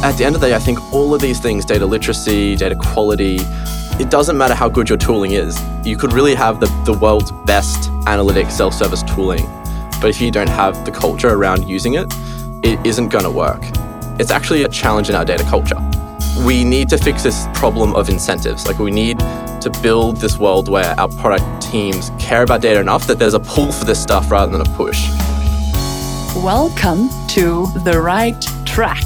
At 0.00 0.12
the 0.12 0.24
end 0.24 0.34
of 0.34 0.40
the 0.40 0.48
day, 0.48 0.54
I 0.54 0.58
think 0.60 0.92
all 0.92 1.14
of 1.14 1.20
these 1.20 1.40
things 1.40 1.64
data 1.64 1.84
literacy, 1.84 2.56
data 2.56 2.76
quality 2.76 3.38
it 4.00 4.10
doesn't 4.10 4.38
matter 4.38 4.54
how 4.54 4.68
good 4.68 4.88
your 4.88 4.96
tooling 4.96 5.32
is. 5.32 5.60
You 5.84 5.96
could 5.96 6.12
really 6.12 6.36
have 6.36 6.60
the, 6.60 6.66
the 6.84 6.92
world's 6.92 7.32
best 7.46 7.90
analytic 8.06 8.48
self 8.48 8.72
service 8.72 9.02
tooling, 9.02 9.44
but 10.00 10.04
if 10.04 10.20
you 10.20 10.30
don't 10.30 10.48
have 10.48 10.84
the 10.84 10.92
culture 10.92 11.30
around 11.30 11.68
using 11.68 11.94
it, 11.94 12.06
it 12.62 12.78
isn't 12.86 13.08
going 13.08 13.24
to 13.24 13.30
work. 13.30 13.60
It's 14.20 14.30
actually 14.30 14.62
a 14.62 14.68
challenge 14.68 15.08
in 15.08 15.16
our 15.16 15.24
data 15.24 15.42
culture. 15.42 15.74
We 16.46 16.62
need 16.62 16.88
to 16.90 16.96
fix 16.96 17.24
this 17.24 17.48
problem 17.54 17.96
of 17.96 18.08
incentives. 18.08 18.66
Like, 18.68 18.78
we 18.78 18.92
need 18.92 19.18
to 19.18 19.76
build 19.82 20.18
this 20.18 20.38
world 20.38 20.68
where 20.68 20.94
our 21.00 21.08
product 21.08 21.60
teams 21.60 22.12
care 22.20 22.44
about 22.44 22.60
data 22.60 22.78
enough 22.78 23.08
that 23.08 23.18
there's 23.18 23.34
a 23.34 23.40
pull 23.40 23.72
for 23.72 23.84
this 23.84 24.00
stuff 24.00 24.30
rather 24.30 24.52
than 24.52 24.60
a 24.60 24.76
push. 24.76 25.08
Welcome 26.36 27.08
to 27.30 27.66
The 27.82 28.00
Right 28.00 28.40
Track, 28.64 29.02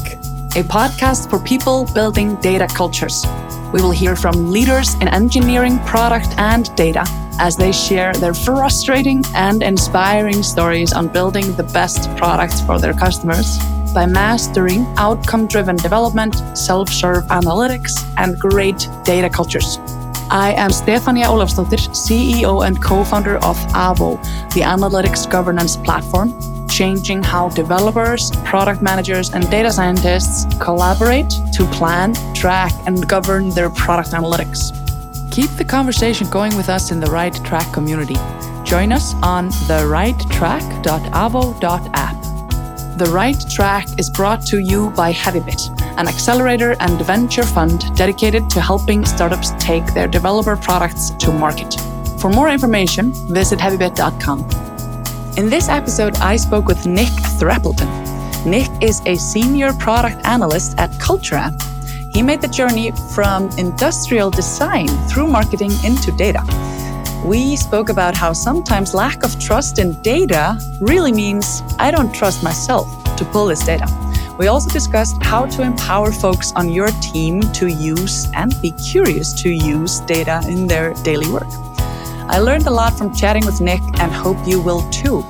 a 0.55 0.61
podcast 0.61 1.31
for 1.31 1.39
people 1.39 1.85
building 1.95 2.35
data 2.35 2.67
cultures. 2.67 3.25
We 3.73 3.81
will 3.81 3.89
hear 3.89 4.15
from 4.15 4.51
leaders 4.51 4.93
in 4.95 5.07
engineering, 5.07 5.79
product, 5.79 6.27
and 6.37 6.73
data 6.75 7.05
as 7.39 7.57
they 7.57 7.71
share 7.71 8.13
their 8.13 8.35
frustrating 8.35 9.23
and 9.33 9.63
inspiring 9.63 10.43
stories 10.43 10.93
on 10.93 11.07
building 11.07 11.55
the 11.55 11.63
best 11.63 12.15
products 12.17 12.61
for 12.61 12.77
their 12.79 12.93
customers 12.93 13.57
by 13.95 14.05
mastering 14.05 14.85
outcome 14.97 15.47
driven 15.47 15.75
development, 15.75 16.35
self 16.55 16.87
serve 16.87 17.23
analytics, 17.25 17.91
and 18.17 18.37
great 18.37 18.87
data 19.03 19.31
cultures. 19.31 19.79
I 20.29 20.53
am 20.55 20.69
Stefania 20.69 21.25
Olafsdóttir, 21.25 21.81
CEO 21.95 22.63
and 22.65 22.79
co 22.79 23.03
founder 23.03 23.37
of 23.37 23.57
Avo, 23.73 24.21
the 24.53 24.61
analytics 24.61 25.27
governance 25.27 25.77
platform 25.77 26.31
changing 26.73 27.21
how 27.21 27.49
developers, 27.49 28.31
product 28.43 28.81
managers, 28.81 29.29
and 29.33 29.47
data 29.51 29.71
scientists 29.71 30.47
collaborate 30.59 31.29
to 31.51 31.65
plan, 31.65 32.15
track, 32.33 32.71
and 32.87 33.07
govern 33.07 33.51
their 33.51 33.69
product 33.69 34.09
analytics. 34.11 34.71
Keep 35.31 35.51
the 35.51 35.65
conversation 35.65 36.27
going 36.29 36.57
with 36.57 36.69
us 36.69 36.89
in 36.91 36.99
the 36.99 37.11
Right 37.11 37.35
Track 37.45 37.71
community. 37.71 38.17
Join 38.63 38.91
us 38.91 39.13
on 39.21 39.49
therighttrack.avo.app. 39.49 42.23
The 42.97 43.09
Right 43.11 43.49
Track 43.49 43.87
is 43.99 44.09
brought 44.09 44.45
to 44.47 44.57
you 44.59 44.89
by 44.91 45.13
HeavyBit, 45.13 45.81
an 45.97 46.07
accelerator 46.07 46.75
and 46.79 47.01
venture 47.01 47.43
fund 47.43 47.83
dedicated 47.95 48.49
to 48.51 48.61
helping 48.61 49.05
startups 49.05 49.51
take 49.59 49.85
their 49.93 50.07
developer 50.07 50.55
products 50.55 51.11
to 51.19 51.31
market. 51.31 51.75
For 52.19 52.29
more 52.29 52.49
information, 52.49 53.11
visit 53.33 53.59
heavybit.com. 53.59 54.72
In 55.35 55.49
this 55.49 55.67
episode, 55.67 56.15
I 56.17 56.35
spoke 56.35 56.67
with 56.67 56.85
Nick 56.85 57.09
Threapleton. 57.39 57.89
Nick 58.45 58.69
is 58.83 59.01
a 59.07 59.15
senior 59.15 59.73
product 59.73 60.23
analyst 60.27 60.77
at 60.77 60.91
CultureAmp. 60.91 61.59
He 62.13 62.21
made 62.21 62.39
the 62.39 62.47
journey 62.47 62.91
from 63.15 63.49
industrial 63.57 64.29
design 64.29 64.87
through 65.09 65.25
marketing 65.25 65.71
into 65.83 66.11
data. 66.11 66.43
We 67.25 67.55
spoke 67.55 67.89
about 67.89 68.15
how 68.15 68.33
sometimes 68.33 68.93
lack 68.93 69.23
of 69.23 69.39
trust 69.39 69.79
in 69.79 69.99
data 70.03 70.55
really 70.79 71.11
means 71.11 71.63
I 71.79 71.89
don't 71.89 72.13
trust 72.13 72.43
myself 72.43 72.87
to 73.15 73.25
pull 73.25 73.47
this 73.47 73.65
data. 73.65 73.87
We 74.37 74.49
also 74.49 74.69
discussed 74.69 75.15
how 75.23 75.47
to 75.47 75.63
empower 75.63 76.11
folks 76.11 76.53
on 76.55 76.69
your 76.69 76.89
team 77.01 77.41
to 77.53 77.67
use 77.67 78.29
and 78.35 78.53
be 78.61 78.69
curious 78.73 79.33
to 79.41 79.49
use 79.49 79.99
data 80.01 80.43
in 80.47 80.67
their 80.67 80.93
daily 81.01 81.31
work. 81.31 81.49
I 82.25 82.39
learned 82.39 82.67
a 82.67 82.71
lot 82.71 82.97
from 82.97 83.13
chatting 83.13 83.45
with 83.45 83.59
Nick 83.59 83.81
and 83.99 84.11
hope 84.11 84.37
you 84.47 84.61
will 84.61 84.81
too. 84.91 85.21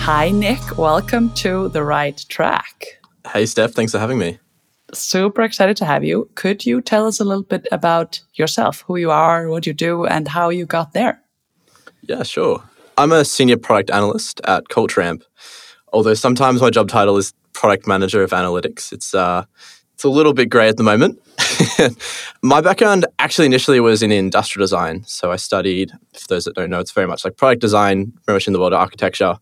Hi, 0.00 0.30
Nick. 0.30 0.76
Welcome 0.76 1.30
to 1.34 1.68
The 1.68 1.84
Right 1.84 2.22
Track. 2.28 3.00
Hey, 3.32 3.44
Stef. 3.44 3.72
Thanks 3.72 3.92
for 3.92 3.98
having 3.98 4.18
me. 4.18 4.38
Super 4.92 5.42
excited 5.42 5.76
to 5.76 5.84
have 5.84 6.02
you. 6.02 6.28
Could 6.34 6.66
you 6.66 6.80
tell 6.80 7.06
us 7.06 7.20
a 7.20 7.24
little 7.24 7.44
bit 7.44 7.66
about 7.70 8.20
yourself, 8.34 8.82
who 8.86 8.96
you 8.96 9.10
are, 9.12 9.48
what 9.48 9.64
you 9.64 9.72
do, 9.72 10.06
and 10.06 10.26
how 10.28 10.50
you 10.50 10.66
got 10.66 10.92
there? 10.92 11.22
Yeah, 12.02 12.24
sure. 12.24 12.62
I'm 12.98 13.12
a 13.12 13.24
senior 13.24 13.56
product 13.56 13.90
analyst 13.90 14.40
at 14.44 14.68
CultureAmp. 14.68 15.22
Although 15.92 16.14
sometimes 16.14 16.60
my 16.60 16.70
job 16.70 16.88
title 16.88 17.16
is 17.16 17.32
product 17.52 17.86
manager 17.86 18.22
of 18.22 18.32
analytics. 18.32 18.92
It's 18.92 19.14
uh, 19.14 19.44
it's 19.94 20.04
a 20.04 20.08
little 20.08 20.34
bit 20.34 20.50
grey 20.50 20.68
at 20.68 20.76
the 20.76 20.82
moment. 20.82 21.20
my 22.42 22.60
background 22.60 23.06
actually 23.18 23.46
initially 23.46 23.80
was 23.80 24.02
in 24.02 24.10
industrial 24.10 24.64
design. 24.64 25.04
So 25.06 25.30
I 25.30 25.36
studied, 25.36 25.92
for 26.12 26.26
those 26.28 26.44
that 26.44 26.54
don't 26.54 26.70
know, 26.70 26.80
it's 26.80 26.92
very 26.92 27.06
much 27.06 27.24
like 27.24 27.36
product 27.36 27.60
design, 27.60 28.12
very 28.26 28.36
much 28.36 28.46
in 28.46 28.52
the 28.52 28.58
world 28.58 28.72
of 28.72 28.80
architecture, 28.80 29.36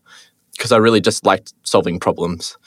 because 0.51 0.71
I 0.71 0.77
really 0.77 1.01
just 1.01 1.25
liked 1.25 1.53
solving 1.63 1.99
problems. 1.99 2.57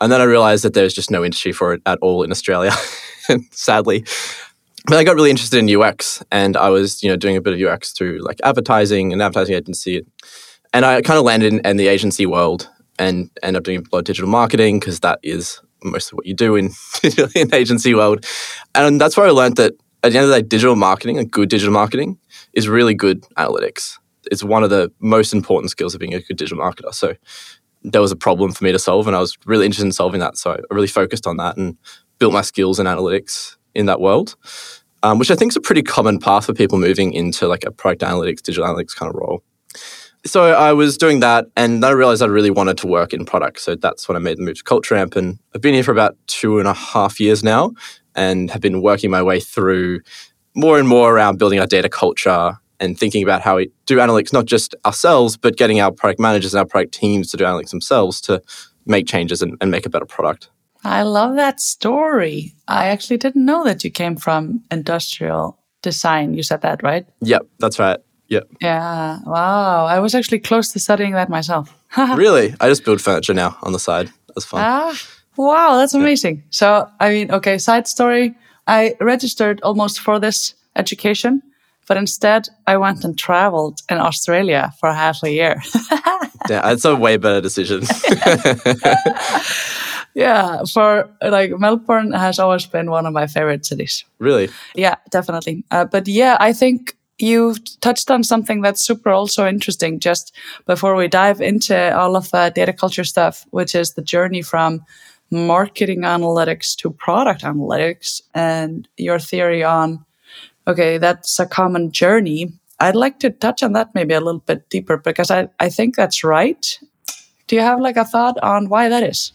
And 0.00 0.12
then 0.12 0.20
I 0.20 0.24
realized 0.24 0.64
that 0.64 0.74
there's 0.74 0.94
just 0.94 1.10
no 1.10 1.24
industry 1.24 1.52
for 1.52 1.72
it 1.72 1.82
at 1.86 1.98
all 2.00 2.22
in 2.22 2.30
Australia, 2.30 2.72
sadly. 3.50 4.04
But 4.86 4.96
I 4.96 5.04
got 5.04 5.16
really 5.16 5.30
interested 5.30 5.58
in 5.58 5.82
UX 5.82 6.22
and 6.30 6.56
I 6.56 6.70
was, 6.70 7.02
you 7.02 7.10
know, 7.10 7.16
doing 7.16 7.36
a 7.36 7.40
bit 7.40 7.60
of 7.60 7.60
UX 7.60 7.92
through 7.92 8.20
like 8.22 8.40
advertising 8.42 9.12
and 9.12 9.20
advertising 9.20 9.54
agency. 9.54 10.06
And 10.72 10.84
I 10.84 11.02
kind 11.02 11.18
of 11.18 11.24
landed 11.24 11.52
in, 11.52 11.60
in 11.66 11.76
the 11.76 11.88
agency 11.88 12.26
world 12.26 12.68
and 12.98 13.30
ended 13.42 13.60
up 13.60 13.64
doing 13.64 13.78
a 13.78 13.82
lot 13.92 14.00
of 14.00 14.04
digital 14.04 14.30
marketing 14.30 14.80
because 14.80 15.00
that 15.00 15.18
is 15.22 15.60
most 15.84 16.12
of 16.12 16.16
what 16.16 16.26
you 16.26 16.34
do 16.34 16.56
in 16.56 16.70
in 17.34 17.54
agency 17.54 17.94
world. 17.94 18.24
And 18.74 19.00
that's 19.00 19.16
where 19.16 19.26
I 19.26 19.30
learned 19.30 19.56
that 19.56 19.74
at 20.02 20.12
the 20.12 20.18
end 20.18 20.24
of 20.24 20.30
the 20.30 20.40
day, 20.40 20.46
digital 20.46 20.76
marketing, 20.76 21.16
like 21.16 21.30
good 21.30 21.48
digital 21.48 21.72
marketing, 21.72 22.18
is 22.52 22.68
really 22.68 22.94
good 22.94 23.22
analytics. 23.36 23.98
It's 24.30 24.44
one 24.44 24.62
of 24.62 24.70
the 24.70 24.92
most 25.00 25.32
important 25.32 25.70
skills 25.70 25.94
of 25.94 26.00
being 26.00 26.14
a 26.14 26.20
good 26.20 26.36
digital 26.36 26.62
marketer. 26.62 26.92
So 26.94 27.14
there 27.82 28.00
was 28.00 28.12
a 28.12 28.16
problem 28.16 28.52
for 28.52 28.64
me 28.64 28.72
to 28.72 28.78
solve, 28.78 29.06
and 29.06 29.16
I 29.16 29.20
was 29.20 29.36
really 29.46 29.64
interested 29.64 29.86
in 29.86 29.92
solving 29.92 30.20
that. 30.20 30.36
So 30.36 30.52
I 30.52 30.74
really 30.74 30.88
focused 30.88 31.26
on 31.26 31.36
that 31.38 31.56
and 31.56 31.76
built 32.18 32.32
my 32.32 32.42
skills 32.42 32.78
in 32.78 32.86
analytics 32.86 33.56
in 33.74 33.86
that 33.86 34.00
world, 34.00 34.36
um, 35.02 35.18
which 35.18 35.30
I 35.30 35.36
think 35.36 35.52
is 35.52 35.56
a 35.56 35.60
pretty 35.60 35.82
common 35.82 36.18
path 36.18 36.46
for 36.46 36.52
people 36.52 36.78
moving 36.78 37.12
into 37.12 37.46
like 37.46 37.64
a 37.64 37.70
product 37.70 38.02
analytics, 38.02 38.42
digital 38.42 38.66
analytics 38.66 38.94
kind 38.94 39.10
of 39.10 39.16
role 39.16 39.42
so 40.28 40.52
I 40.52 40.72
was 40.72 40.96
doing 40.96 41.20
that, 41.20 41.46
and 41.56 41.82
then 41.82 41.90
I 41.90 41.92
realized 41.92 42.22
I 42.22 42.26
really 42.26 42.50
wanted 42.50 42.78
to 42.78 42.86
work 42.86 43.12
in 43.12 43.24
product. 43.24 43.60
So 43.60 43.74
that's 43.74 44.08
when 44.08 44.16
I 44.16 44.18
made 44.18 44.38
the 44.38 44.42
move 44.42 44.58
to 44.58 44.64
CultureAmp, 44.64 45.16
and 45.16 45.38
I've 45.54 45.60
been 45.60 45.74
here 45.74 45.84
for 45.84 45.92
about 45.92 46.16
two 46.26 46.58
and 46.58 46.68
a 46.68 46.74
half 46.74 47.20
years 47.20 47.42
now, 47.42 47.72
and 48.14 48.50
have 48.50 48.60
been 48.60 48.82
working 48.82 49.10
my 49.10 49.22
way 49.22 49.40
through 49.40 50.00
more 50.54 50.78
and 50.78 50.88
more 50.88 51.14
around 51.14 51.38
building 51.38 51.60
our 51.60 51.66
data 51.66 51.88
culture 51.88 52.58
and 52.80 52.98
thinking 52.98 53.22
about 53.22 53.42
how 53.42 53.56
we 53.56 53.70
do 53.86 53.96
analytics 53.96 54.32
not 54.32 54.44
just 54.44 54.74
ourselves, 54.84 55.36
but 55.36 55.56
getting 55.56 55.80
our 55.80 55.90
product 55.90 56.20
managers 56.20 56.54
and 56.54 56.60
our 56.60 56.66
product 56.66 56.94
teams 56.94 57.30
to 57.30 57.36
do 57.36 57.44
analytics 57.44 57.70
themselves 57.70 58.20
to 58.22 58.42
make 58.86 59.06
changes 59.06 59.42
and, 59.42 59.56
and 59.60 59.70
make 59.70 59.86
a 59.86 59.90
better 59.90 60.06
product. 60.06 60.50
I 60.84 61.02
love 61.02 61.34
that 61.36 61.60
story. 61.60 62.54
I 62.68 62.88
actually 62.88 63.16
didn't 63.16 63.44
know 63.44 63.64
that 63.64 63.82
you 63.82 63.90
came 63.90 64.16
from 64.16 64.62
industrial 64.70 65.58
design. 65.82 66.34
You 66.34 66.42
said 66.42 66.62
that, 66.62 66.82
right? 66.82 67.06
Yep, 67.20 67.46
that's 67.58 67.78
right. 67.78 67.98
Yeah. 68.28 68.40
Yeah. 68.60 69.18
Wow. 69.24 69.86
I 69.86 69.98
was 70.00 70.14
actually 70.14 70.40
close 70.40 70.72
to 70.72 70.78
studying 70.78 71.12
that 71.12 71.28
myself. 71.28 71.74
really? 71.96 72.54
I 72.60 72.68
just 72.68 72.84
build 72.84 73.00
furniture 73.00 73.34
now 73.34 73.56
on 73.62 73.72
the 73.72 73.78
side. 73.78 74.10
That's 74.28 74.44
fun. 74.44 74.60
Ah, 74.62 74.94
wow. 75.36 75.76
That's 75.76 75.94
amazing. 75.94 76.36
Yeah. 76.36 76.42
So, 76.50 76.90
I 77.00 77.08
mean, 77.10 77.30
okay, 77.30 77.58
side 77.58 77.88
story. 77.88 78.34
I 78.66 78.94
registered 79.00 79.60
almost 79.62 80.00
for 80.00 80.20
this 80.20 80.54
education, 80.76 81.42
but 81.86 81.96
instead 81.96 82.48
I 82.66 82.76
went 82.76 83.02
and 83.02 83.18
traveled 83.18 83.80
in 83.88 83.96
Australia 83.98 84.72
for 84.78 84.92
half 84.92 85.22
a 85.22 85.30
year. 85.30 85.62
yeah, 86.50 86.70
it's 86.70 86.84
a 86.84 86.94
way 86.94 87.16
better 87.16 87.40
decision. 87.40 87.80
yeah, 90.14 90.64
for 90.70 91.08
like 91.22 91.58
Melbourne 91.58 92.12
has 92.12 92.38
always 92.38 92.66
been 92.66 92.90
one 92.90 93.06
of 93.06 93.14
my 93.14 93.26
favorite 93.26 93.64
cities. 93.64 94.04
Really? 94.18 94.50
Yeah, 94.74 94.96
definitely. 95.10 95.64
Uh, 95.70 95.86
but 95.86 96.06
yeah, 96.06 96.36
I 96.38 96.52
think 96.52 96.94
you 97.18 97.54
touched 97.80 98.10
on 98.10 98.22
something 98.22 98.60
that's 98.60 98.80
super 98.80 99.10
also 99.10 99.46
interesting 99.46 99.98
just 99.98 100.34
before 100.66 100.94
we 100.94 101.08
dive 101.08 101.40
into 101.40 101.96
all 101.96 102.16
of 102.16 102.30
the 102.30 102.52
data 102.54 102.72
culture 102.72 103.04
stuff, 103.04 103.44
which 103.50 103.74
is 103.74 103.94
the 103.94 104.02
journey 104.02 104.42
from 104.42 104.84
marketing 105.30 106.02
analytics 106.02 106.76
to 106.76 106.90
product 106.90 107.42
analytics 107.42 108.22
and 108.34 108.88
your 108.96 109.18
theory 109.18 109.62
on, 109.62 110.04
okay, 110.66 110.98
that's 110.98 111.38
a 111.38 111.46
common 111.46 111.90
journey. 111.90 112.52
I'd 112.80 112.96
like 112.96 113.18
to 113.20 113.30
touch 113.30 113.62
on 113.62 113.72
that 113.72 113.94
maybe 113.94 114.14
a 114.14 114.20
little 114.20 114.40
bit 114.40 114.70
deeper 114.70 114.96
because 114.96 115.30
I, 115.30 115.48
I 115.58 115.68
think 115.68 115.96
that's 115.96 116.22
right. 116.22 116.78
Do 117.48 117.56
you 117.56 117.62
have 117.62 117.80
like 117.80 117.96
a 117.96 118.04
thought 118.04 118.38
on 118.42 118.68
why 118.68 118.88
that 118.88 119.02
is? 119.02 119.32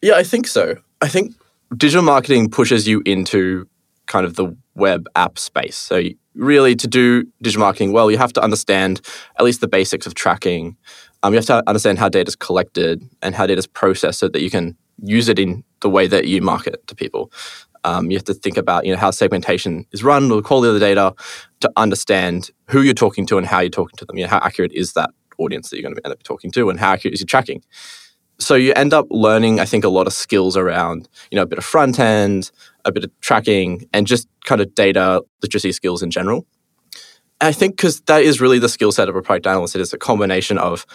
Yeah, 0.00 0.14
I 0.14 0.22
think 0.22 0.46
so. 0.46 0.76
I 1.02 1.08
think 1.08 1.34
digital 1.76 2.02
marketing 2.02 2.48
pushes 2.48 2.88
you 2.88 3.02
into 3.04 3.68
kind 4.06 4.24
of 4.24 4.36
the 4.36 4.56
web 4.74 5.08
app 5.16 5.38
space. 5.38 5.76
So 5.76 6.02
really 6.36 6.76
to 6.76 6.86
do 6.86 7.24
digital 7.42 7.60
marketing 7.60 7.92
well, 7.92 8.10
you 8.10 8.18
have 8.18 8.32
to 8.34 8.42
understand 8.42 9.00
at 9.38 9.44
least 9.44 9.60
the 9.60 9.68
basics 9.68 10.06
of 10.06 10.14
tracking. 10.14 10.76
Um, 11.22 11.32
you 11.32 11.38
have 11.38 11.46
to 11.46 11.62
understand 11.66 11.98
how 11.98 12.08
data 12.08 12.28
is 12.28 12.36
collected 12.36 13.02
and 13.22 13.34
how 13.34 13.46
data 13.46 13.58
is 13.58 13.66
processed 13.66 14.18
so 14.18 14.28
that 14.28 14.42
you 14.42 14.50
can 14.50 14.76
use 15.02 15.28
it 15.28 15.38
in 15.38 15.64
the 15.80 15.90
way 15.90 16.06
that 16.06 16.26
you 16.26 16.40
market 16.42 16.86
to 16.86 16.94
people. 16.94 17.30
Um, 17.84 18.10
you 18.10 18.16
have 18.16 18.24
to 18.24 18.34
think 18.34 18.56
about 18.56 18.84
you 18.84 18.92
know 18.92 18.98
how 18.98 19.10
segmentation 19.10 19.86
is 19.92 20.02
run, 20.02 20.28
the 20.28 20.42
quality 20.42 20.68
of 20.68 20.74
the 20.74 20.80
data, 20.80 21.14
to 21.60 21.70
understand 21.76 22.50
who 22.68 22.82
you're 22.82 22.94
talking 22.94 23.26
to 23.26 23.38
and 23.38 23.46
how 23.46 23.60
you're 23.60 23.70
talking 23.70 23.96
to 23.98 24.04
them. 24.04 24.16
You 24.18 24.24
know 24.24 24.30
how 24.30 24.40
accurate 24.42 24.72
is 24.72 24.94
that 24.94 25.10
audience 25.38 25.70
that 25.70 25.76
you're 25.76 25.82
going 25.82 25.94
to 25.94 26.04
end 26.04 26.12
up 26.12 26.22
talking 26.22 26.50
to, 26.52 26.68
and 26.68 26.80
how 26.80 26.92
accurate 26.92 27.14
is 27.14 27.20
your 27.20 27.26
tracking. 27.26 27.62
So 28.38 28.54
you 28.54 28.72
end 28.74 28.92
up 28.92 29.06
learning, 29.10 29.60
I 29.60 29.64
think, 29.64 29.84
a 29.84 29.88
lot 29.88 30.06
of 30.06 30.12
skills 30.12 30.56
around, 30.56 31.08
you 31.30 31.36
know, 31.36 31.42
a 31.42 31.46
bit 31.46 31.58
of 31.58 31.64
front 31.64 31.98
end, 31.98 32.50
a 32.84 32.92
bit 32.92 33.04
of 33.04 33.20
tracking, 33.20 33.88
and 33.92 34.06
just 34.06 34.28
kind 34.44 34.60
of 34.60 34.74
data 34.74 35.22
literacy 35.42 35.72
skills 35.72 36.02
in 36.02 36.10
general. 36.10 36.46
And 37.40 37.48
I 37.48 37.52
think 37.52 37.76
because 37.76 38.00
that 38.02 38.22
is 38.22 38.40
really 38.40 38.58
the 38.58 38.68
skill 38.68 38.92
set 38.92 39.08
of 39.08 39.16
a 39.16 39.22
product 39.22 39.46
analyst. 39.46 39.74
It 39.74 39.80
is 39.80 39.92
a 39.92 39.98
combination 39.98 40.58
of 40.58 40.86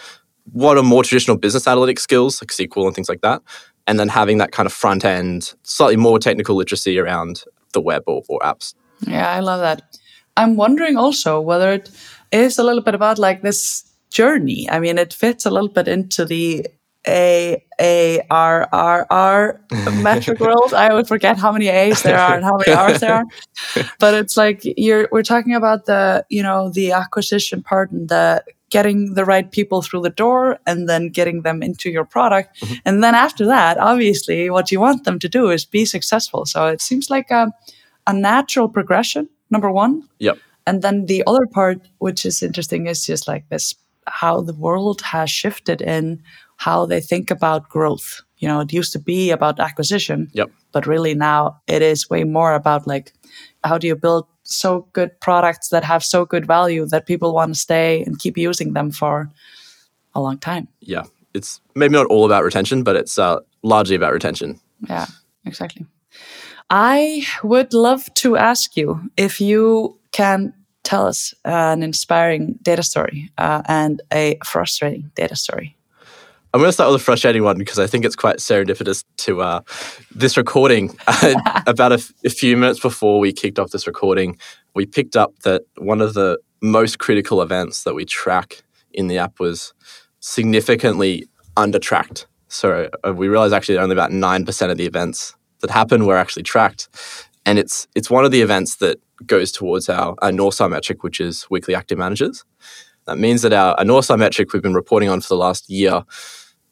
what 0.52 0.76
are 0.76 0.82
more 0.82 1.04
traditional 1.04 1.36
business 1.36 1.64
analytics 1.64 2.00
skills, 2.00 2.42
like 2.42 2.50
SQL 2.50 2.86
and 2.86 2.94
things 2.94 3.08
like 3.08 3.20
that, 3.22 3.42
and 3.86 3.98
then 3.98 4.08
having 4.08 4.38
that 4.38 4.52
kind 4.52 4.66
of 4.66 4.72
front 4.72 5.04
end, 5.04 5.54
slightly 5.62 5.96
more 5.96 6.18
technical 6.18 6.56
literacy 6.56 6.98
around 6.98 7.44
the 7.72 7.80
web 7.80 8.02
or, 8.06 8.22
or 8.28 8.40
apps. 8.40 8.74
Yeah, 9.06 9.30
I 9.30 9.40
love 9.40 9.60
that. 9.60 9.98
I'm 10.36 10.56
wondering 10.56 10.96
also 10.96 11.40
whether 11.40 11.72
it 11.72 11.90
is 12.30 12.58
a 12.58 12.64
little 12.64 12.82
bit 12.82 12.94
about 12.94 13.18
like 13.18 13.42
this 13.42 13.84
journey. 14.10 14.68
I 14.70 14.80
mean, 14.80 14.98
it 14.98 15.12
fits 15.12 15.46
a 15.46 15.50
little 15.50 15.68
bit 15.68 15.88
into 15.88 16.24
the 16.24 16.66
A 17.06 17.64
A 17.80 18.20
R 18.30 18.68
R 18.72 19.06
R 19.10 19.60
metric 20.02 20.40
world. 20.46 20.72
I 20.74 20.94
would 20.94 21.08
forget 21.08 21.36
how 21.36 21.52
many 21.52 21.68
A's 21.68 22.02
there 22.02 22.18
are 22.18 22.34
and 22.34 22.44
how 22.44 22.56
many 22.56 22.72
R's 22.72 23.00
there 23.00 23.14
are. 23.14 23.24
But 23.98 24.14
it's 24.14 24.36
like 24.36 24.62
you're 24.64 25.08
we're 25.10 25.22
talking 25.22 25.54
about 25.54 25.86
the 25.86 26.24
you 26.28 26.42
know 26.42 26.70
the 26.70 26.92
acquisition 26.92 27.62
part 27.62 27.90
and 27.90 28.08
the 28.08 28.44
getting 28.72 29.14
the 29.14 29.24
right 29.24 29.52
people 29.52 29.82
through 29.82 30.00
the 30.00 30.10
door 30.10 30.58
and 30.66 30.88
then 30.88 31.10
getting 31.10 31.42
them 31.42 31.62
into 31.62 31.90
your 31.90 32.06
product. 32.06 32.58
Mm-hmm. 32.60 32.74
And 32.86 33.04
then 33.04 33.14
after 33.14 33.44
that, 33.46 33.76
obviously, 33.78 34.48
what 34.48 34.72
you 34.72 34.80
want 34.80 35.04
them 35.04 35.18
to 35.18 35.28
do 35.28 35.50
is 35.50 35.66
be 35.66 35.84
successful. 35.84 36.46
So 36.46 36.66
it 36.68 36.80
seems 36.80 37.10
like 37.10 37.30
a, 37.30 37.52
a 38.06 38.14
natural 38.14 38.70
progression, 38.70 39.28
number 39.50 39.70
one. 39.70 40.08
Yep. 40.20 40.38
And 40.66 40.80
then 40.80 41.04
the 41.04 41.22
other 41.26 41.46
part, 41.46 41.86
which 41.98 42.24
is 42.24 42.42
interesting, 42.42 42.86
is 42.86 43.04
just 43.04 43.28
like 43.28 43.46
this 43.50 43.74
how 44.06 44.40
the 44.40 44.54
world 44.54 45.00
has 45.02 45.30
shifted 45.30 45.80
in 45.80 46.22
how 46.56 46.86
they 46.86 47.00
think 47.00 47.30
about 47.30 47.68
growth. 47.68 48.22
You 48.38 48.48
know, 48.48 48.60
it 48.60 48.72
used 48.72 48.92
to 48.92 48.98
be 48.98 49.30
about 49.30 49.60
acquisition. 49.60 50.28
Yep. 50.32 50.50
But 50.72 50.86
really 50.86 51.14
now 51.14 51.60
it 51.66 51.82
is 51.82 52.10
way 52.10 52.24
more 52.24 52.54
about 52.54 52.86
like 52.86 53.12
how 53.64 53.78
do 53.78 53.86
you 53.86 53.96
build 53.96 54.26
so 54.42 54.88
good 54.92 55.20
products 55.20 55.68
that 55.68 55.84
have 55.84 56.04
so 56.04 56.24
good 56.24 56.46
value 56.46 56.86
that 56.86 57.06
people 57.06 57.32
want 57.32 57.54
to 57.54 57.60
stay 57.60 58.02
and 58.02 58.18
keep 58.18 58.36
using 58.36 58.72
them 58.72 58.90
for 58.90 59.30
a 60.14 60.20
long 60.20 60.38
time. 60.38 60.68
Yeah, 60.80 61.04
it's 61.34 61.60
maybe 61.74 61.92
not 61.92 62.06
all 62.06 62.24
about 62.24 62.44
retention, 62.44 62.82
but 62.82 62.96
it's 62.96 63.18
uh, 63.18 63.40
largely 63.62 63.96
about 63.96 64.12
retention. 64.12 64.60
Yeah, 64.88 65.06
exactly. 65.44 65.86
I 66.70 67.26
would 67.42 67.72
love 67.72 68.12
to 68.14 68.36
ask 68.36 68.76
you 68.76 69.10
if 69.16 69.40
you 69.40 69.98
can 70.10 70.54
tell 70.82 71.06
us 71.06 71.34
an 71.44 71.82
inspiring 71.82 72.58
data 72.62 72.82
story 72.82 73.30
uh, 73.38 73.62
and 73.66 74.02
a 74.12 74.38
frustrating 74.44 75.10
data 75.14 75.36
story. 75.36 75.76
I'm 76.54 76.60
going 76.60 76.68
to 76.68 76.72
start 76.72 76.92
with 76.92 77.00
a 77.00 77.04
frustrating 77.04 77.42
one 77.42 77.56
because 77.56 77.78
I 77.78 77.86
think 77.86 78.04
it's 78.04 78.16
quite 78.16 78.36
serendipitous 78.36 79.04
to 79.18 79.40
uh, 79.40 79.60
this 80.14 80.36
recording. 80.36 80.94
About 81.66 81.92
a, 81.92 81.94
f- 81.94 82.12
a 82.24 82.30
few 82.30 82.58
minutes 82.58 82.78
before 82.78 83.20
we 83.20 83.32
kicked 83.32 83.58
off 83.58 83.70
this 83.70 83.86
recording, 83.86 84.38
we 84.74 84.84
picked 84.84 85.16
up 85.16 85.38
that 85.40 85.62
one 85.78 86.02
of 86.02 86.12
the 86.12 86.38
most 86.60 86.98
critical 86.98 87.40
events 87.40 87.84
that 87.84 87.94
we 87.94 88.04
track 88.04 88.62
in 88.92 89.08
the 89.08 89.16
app 89.16 89.40
was 89.40 89.72
significantly 90.20 91.26
under 91.56 91.78
tracked. 91.78 92.26
So 92.48 92.90
uh, 93.02 93.14
we 93.14 93.28
realized 93.28 93.54
actually 93.54 93.78
only 93.78 93.94
about 93.94 94.10
9% 94.10 94.70
of 94.70 94.76
the 94.76 94.84
events 94.84 95.34
that 95.60 95.70
happen 95.70 96.04
were 96.04 96.18
actually 96.18 96.42
tracked. 96.42 96.88
And 97.44 97.58
it's, 97.58 97.88
it's 97.94 98.10
one 98.10 98.24
of 98.24 98.30
the 98.30 98.40
events 98.40 98.76
that 98.76 98.98
goes 99.26 99.52
towards 99.52 99.88
our, 99.88 100.14
our 100.22 100.32
North 100.32 100.54
Star 100.54 100.68
metric, 100.68 101.02
which 101.02 101.20
is 101.20 101.46
weekly 101.50 101.74
active 101.74 101.98
managers. 101.98 102.44
That 103.06 103.18
means 103.18 103.42
that 103.42 103.52
our, 103.52 103.74
our 103.78 103.84
North 103.84 104.04
Star 104.04 104.16
metric 104.16 104.52
we've 104.52 104.62
been 104.62 104.74
reporting 104.74 105.08
on 105.08 105.20
for 105.20 105.28
the 105.28 105.36
last 105.36 105.68
year 105.68 106.04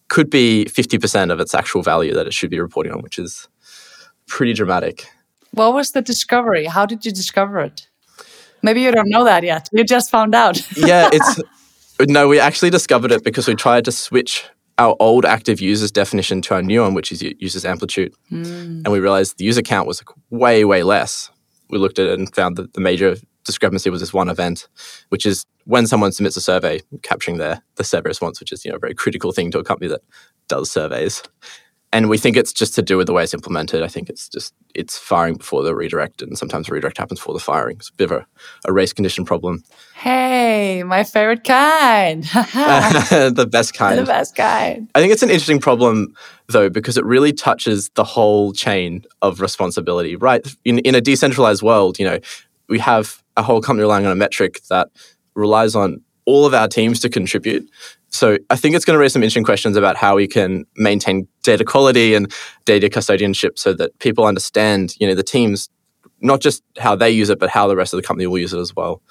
could 0.08 0.30
be 0.30 0.66
50% 0.68 1.32
of 1.32 1.40
its 1.40 1.54
actual 1.54 1.82
value 1.82 2.14
that 2.14 2.26
it 2.26 2.34
should 2.34 2.50
be 2.50 2.60
reporting 2.60 2.92
on, 2.92 3.00
which 3.02 3.18
is 3.18 3.48
pretty 4.26 4.52
dramatic. 4.52 5.08
What 5.52 5.74
was 5.74 5.92
the 5.92 6.02
discovery? 6.02 6.66
How 6.66 6.86
did 6.86 7.04
you 7.04 7.12
discover 7.12 7.60
it? 7.60 7.88
Maybe 8.62 8.82
you 8.82 8.92
don't 8.92 9.08
know 9.08 9.24
that 9.24 9.42
yet. 9.42 9.68
You 9.72 9.84
just 9.84 10.10
found 10.10 10.34
out. 10.34 10.60
yeah, 10.76 11.08
it's 11.12 11.40
no, 12.08 12.28
we 12.28 12.38
actually 12.38 12.70
discovered 12.70 13.12
it 13.12 13.24
because 13.24 13.46
we 13.46 13.54
tried 13.54 13.84
to 13.84 13.92
switch 13.92 14.48
our 14.80 14.96
old 14.98 15.26
active 15.26 15.60
users 15.60 15.92
definition 15.92 16.40
to 16.40 16.54
our 16.54 16.62
new 16.62 16.80
one, 16.80 16.94
which 16.94 17.12
is 17.12 17.22
users 17.22 17.66
amplitude. 17.66 18.14
Mm. 18.32 18.82
And 18.82 18.90
we 18.90 18.98
realized 18.98 19.36
the 19.36 19.44
user 19.44 19.60
count 19.60 19.86
was 19.86 20.02
way, 20.30 20.64
way 20.64 20.82
less. 20.82 21.30
We 21.68 21.76
looked 21.76 21.98
at 21.98 22.06
it 22.06 22.18
and 22.18 22.34
found 22.34 22.56
that 22.56 22.72
the 22.72 22.80
major 22.80 23.16
discrepancy 23.44 23.90
was 23.90 24.00
this 24.00 24.14
one 24.14 24.30
event, 24.30 24.68
which 25.10 25.26
is 25.26 25.44
when 25.64 25.86
someone 25.86 26.12
submits 26.12 26.36
a 26.38 26.40
survey, 26.40 26.80
capturing 27.02 27.36
their 27.36 27.62
the 27.76 27.84
survey 27.84 28.08
response, 28.08 28.40
which 28.40 28.52
is 28.52 28.64
you 28.64 28.70
know 28.70 28.76
a 28.76 28.80
very 28.80 28.94
critical 28.94 29.32
thing 29.32 29.50
to 29.50 29.58
a 29.58 29.64
company 29.64 29.88
that 29.88 30.00
does 30.48 30.70
surveys. 30.70 31.22
And 31.92 32.08
we 32.08 32.18
think 32.18 32.36
it's 32.36 32.52
just 32.52 32.74
to 32.76 32.82
do 32.82 32.96
with 32.96 33.08
the 33.08 33.12
way 33.12 33.24
it's 33.24 33.34
implemented. 33.34 33.82
I 33.82 33.88
think 33.88 34.08
it's 34.08 34.28
just 34.28 34.54
it's 34.74 34.96
firing 34.96 35.34
before 35.34 35.64
the 35.64 35.74
redirect, 35.74 36.22
and 36.22 36.38
sometimes 36.38 36.68
the 36.68 36.74
redirect 36.74 36.98
happens 36.98 37.18
before 37.18 37.34
the 37.34 37.40
firing. 37.40 37.78
It's 37.78 37.88
a 37.88 37.94
bit 37.94 38.10
of 38.10 38.12
a, 38.12 38.26
a 38.66 38.72
race 38.72 38.92
condition 38.92 39.24
problem. 39.24 39.64
Hey, 39.94 40.84
my 40.84 41.02
favorite 41.02 41.42
kind. 41.42 42.22
the 42.24 43.48
best 43.50 43.74
kind. 43.74 43.98
The 43.98 44.04
best 44.04 44.36
kind. 44.36 44.88
I 44.94 45.00
think 45.00 45.12
it's 45.12 45.24
an 45.24 45.30
interesting 45.30 45.58
problem 45.58 46.14
though, 46.48 46.70
because 46.70 46.96
it 46.96 47.04
really 47.04 47.32
touches 47.32 47.88
the 47.90 48.04
whole 48.04 48.52
chain 48.52 49.04
of 49.20 49.40
responsibility, 49.40 50.14
right? 50.14 50.46
In 50.64 50.78
in 50.80 50.94
a 50.94 51.00
decentralized 51.00 51.62
world, 51.62 51.98
you 51.98 52.04
know, 52.04 52.20
we 52.68 52.78
have 52.78 53.20
a 53.36 53.42
whole 53.42 53.60
company 53.60 53.82
relying 53.82 54.06
on 54.06 54.12
a 54.12 54.16
metric 54.16 54.60
that 54.68 54.90
relies 55.34 55.74
on 55.74 56.02
all 56.30 56.46
of 56.46 56.54
our 56.54 56.68
teams 56.68 57.00
to 57.00 57.08
contribute. 57.08 57.68
So 58.10 58.38
I 58.50 58.56
think 58.56 58.74
it's 58.74 58.84
going 58.84 58.96
to 58.96 59.00
raise 59.00 59.12
some 59.12 59.22
interesting 59.22 59.44
questions 59.44 59.76
about 59.76 59.96
how 59.96 60.16
we 60.16 60.26
can 60.26 60.64
maintain 60.76 61.28
data 61.42 61.64
quality 61.64 62.14
and 62.14 62.32
data 62.64 62.88
custodianship 62.88 63.58
so 63.58 63.72
that 63.74 63.98
people 63.98 64.24
understand, 64.26 64.94
you 64.98 65.06
know, 65.06 65.14
the 65.14 65.22
teams, 65.22 65.68
not 66.20 66.40
just 66.40 66.62
how 66.78 66.96
they 66.96 67.10
use 67.10 67.30
it, 67.30 67.38
but 67.38 67.50
how 67.50 67.66
the 67.68 67.76
rest 67.76 67.92
of 67.92 67.98
the 67.98 68.06
company 68.06 68.26
will 68.26 68.38
use 68.38 68.52
it 68.52 68.58
as 68.58 68.74
well. 68.74 69.02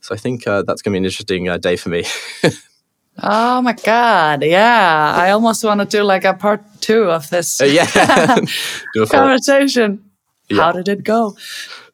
So 0.00 0.14
I 0.14 0.18
think 0.18 0.46
uh, 0.46 0.62
that's 0.62 0.82
going 0.82 0.92
to 0.92 0.96
be 0.96 0.98
an 0.98 1.04
interesting 1.04 1.48
uh, 1.48 1.58
day 1.58 1.76
for 1.76 1.88
me. 1.88 2.04
oh 3.22 3.62
my 3.62 3.72
god! 3.72 4.42
Yeah, 4.42 5.12
I 5.14 5.30
almost 5.30 5.62
want 5.62 5.80
to 5.80 5.86
do 5.86 6.02
like 6.02 6.24
a 6.24 6.34
part 6.34 6.60
two 6.80 7.04
of 7.04 7.30
this. 7.30 7.60
Uh, 7.60 7.66
yeah, 7.66 7.86
conversation. 9.10 10.10
Yeah. 10.48 10.56
How 10.56 10.72
did 10.72 10.88
it 10.88 11.04
go? 11.04 11.36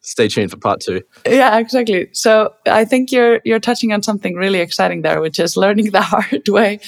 Stay 0.01 0.27
tuned 0.27 0.51
for 0.51 0.57
part 0.57 0.81
two. 0.81 1.01
Yeah, 1.25 1.57
exactly. 1.57 2.09
So 2.13 2.53
I 2.65 2.85
think 2.85 3.11
you're 3.11 3.41
you're 3.43 3.59
touching 3.59 3.93
on 3.93 4.03
something 4.03 4.35
really 4.35 4.59
exciting 4.59 5.01
there, 5.01 5.21
which 5.21 5.39
is 5.39 5.57
learning 5.57 5.91
the 5.91 6.01
hard 6.01 6.47
way 6.47 6.79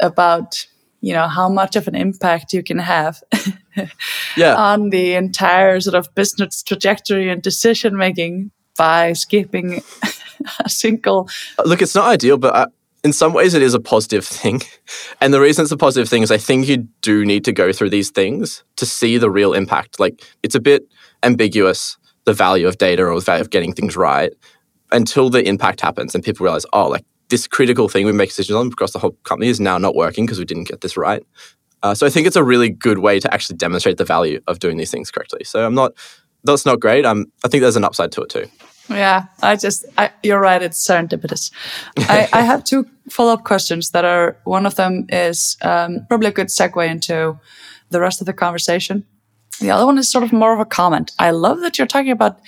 about 0.00 0.66
you 1.00 1.12
know 1.12 1.28
how 1.28 1.48
much 1.48 1.76
of 1.76 1.88
an 1.88 1.94
impact 1.94 2.52
you 2.52 2.62
can 2.62 2.78
have 2.78 3.22
yeah. 4.36 4.54
on 4.70 4.90
the 4.90 5.14
entire 5.14 5.80
sort 5.80 5.94
of 5.94 6.12
business 6.14 6.62
trajectory 6.62 7.30
and 7.30 7.42
decision 7.42 7.96
making 7.96 8.50
by 8.76 9.12
skipping 9.12 9.82
a 10.60 10.68
single. 10.68 11.28
Look, 11.64 11.82
it's 11.82 11.94
not 11.94 12.06
ideal, 12.06 12.38
but. 12.38 12.54
I, 12.54 12.66
in 13.04 13.12
some 13.12 13.32
ways, 13.32 13.54
it 13.54 13.62
is 13.62 13.74
a 13.74 13.80
positive 13.80 14.26
thing. 14.26 14.60
And 15.20 15.32
the 15.32 15.40
reason 15.40 15.62
it's 15.62 15.70
a 15.70 15.76
positive 15.76 16.08
thing 16.08 16.24
is 16.24 16.32
I 16.32 16.36
think 16.36 16.66
you 16.66 16.88
do 17.00 17.24
need 17.24 17.44
to 17.44 17.52
go 17.52 17.72
through 17.72 17.90
these 17.90 18.10
things 18.10 18.64
to 18.74 18.84
see 18.84 19.18
the 19.18 19.30
real 19.30 19.54
impact. 19.54 20.00
Like, 20.00 20.20
it's 20.42 20.56
a 20.56 20.60
bit 20.60 20.82
ambiguous 21.22 21.96
the 22.28 22.34
value 22.34 22.68
of 22.68 22.76
data 22.76 23.02
or 23.06 23.14
the 23.14 23.24
value 23.24 23.40
of 23.40 23.48
getting 23.48 23.72
things 23.72 23.96
right 23.96 24.34
until 24.92 25.30
the 25.30 25.42
impact 25.48 25.80
happens 25.80 26.14
and 26.14 26.22
people 26.22 26.44
realize, 26.44 26.66
oh, 26.74 26.86
like 26.86 27.02
this 27.30 27.46
critical 27.46 27.88
thing 27.88 28.04
we 28.04 28.12
make 28.12 28.28
decisions 28.28 28.54
on 28.54 28.66
across 28.66 28.92
the 28.92 28.98
whole 28.98 29.12
company 29.24 29.48
is 29.48 29.58
now 29.58 29.78
not 29.78 29.94
working 29.94 30.26
because 30.26 30.38
we 30.38 30.44
didn't 30.44 30.68
get 30.68 30.82
this 30.82 30.94
right. 30.98 31.22
Uh, 31.82 31.94
so 31.94 32.06
I 32.06 32.10
think 32.10 32.26
it's 32.26 32.36
a 32.36 32.44
really 32.44 32.68
good 32.68 32.98
way 32.98 33.18
to 33.18 33.32
actually 33.32 33.56
demonstrate 33.56 33.96
the 33.96 34.04
value 34.04 34.42
of 34.46 34.58
doing 34.58 34.76
these 34.76 34.90
things 34.90 35.10
correctly. 35.10 35.42
So 35.44 35.64
I'm 35.64 35.74
not, 35.74 35.92
that's 36.44 36.66
not 36.66 36.80
great. 36.80 37.06
Um, 37.06 37.32
I 37.46 37.48
think 37.48 37.62
there's 37.62 37.76
an 37.76 37.84
upside 37.84 38.12
to 38.12 38.22
it 38.22 38.28
too. 38.28 38.46
Yeah, 38.90 39.24
I 39.42 39.56
just, 39.56 39.86
I, 39.96 40.10
you're 40.22 40.40
right. 40.40 40.62
It's 40.62 40.86
serendipitous. 40.86 41.50
I, 41.96 42.28
I 42.32 42.42
have 42.42 42.62
two 42.62 42.86
follow 43.08 43.32
up 43.32 43.44
questions 43.44 43.92
that 43.92 44.04
are, 44.04 44.36
one 44.44 44.66
of 44.66 44.74
them 44.74 45.06
is 45.08 45.56
um, 45.62 46.04
probably 46.08 46.28
a 46.28 46.32
good 46.32 46.48
segue 46.48 46.86
into 46.86 47.40
the 47.88 48.00
rest 48.00 48.20
of 48.20 48.26
the 48.26 48.34
conversation. 48.34 49.06
The 49.60 49.70
other 49.70 49.86
one 49.86 49.98
is 49.98 50.08
sort 50.08 50.24
of 50.24 50.32
more 50.32 50.52
of 50.52 50.60
a 50.60 50.64
comment. 50.64 51.12
I 51.18 51.30
love 51.30 51.60
that 51.60 51.78
you're 51.78 51.86
talking 51.86 52.12
about 52.12 52.38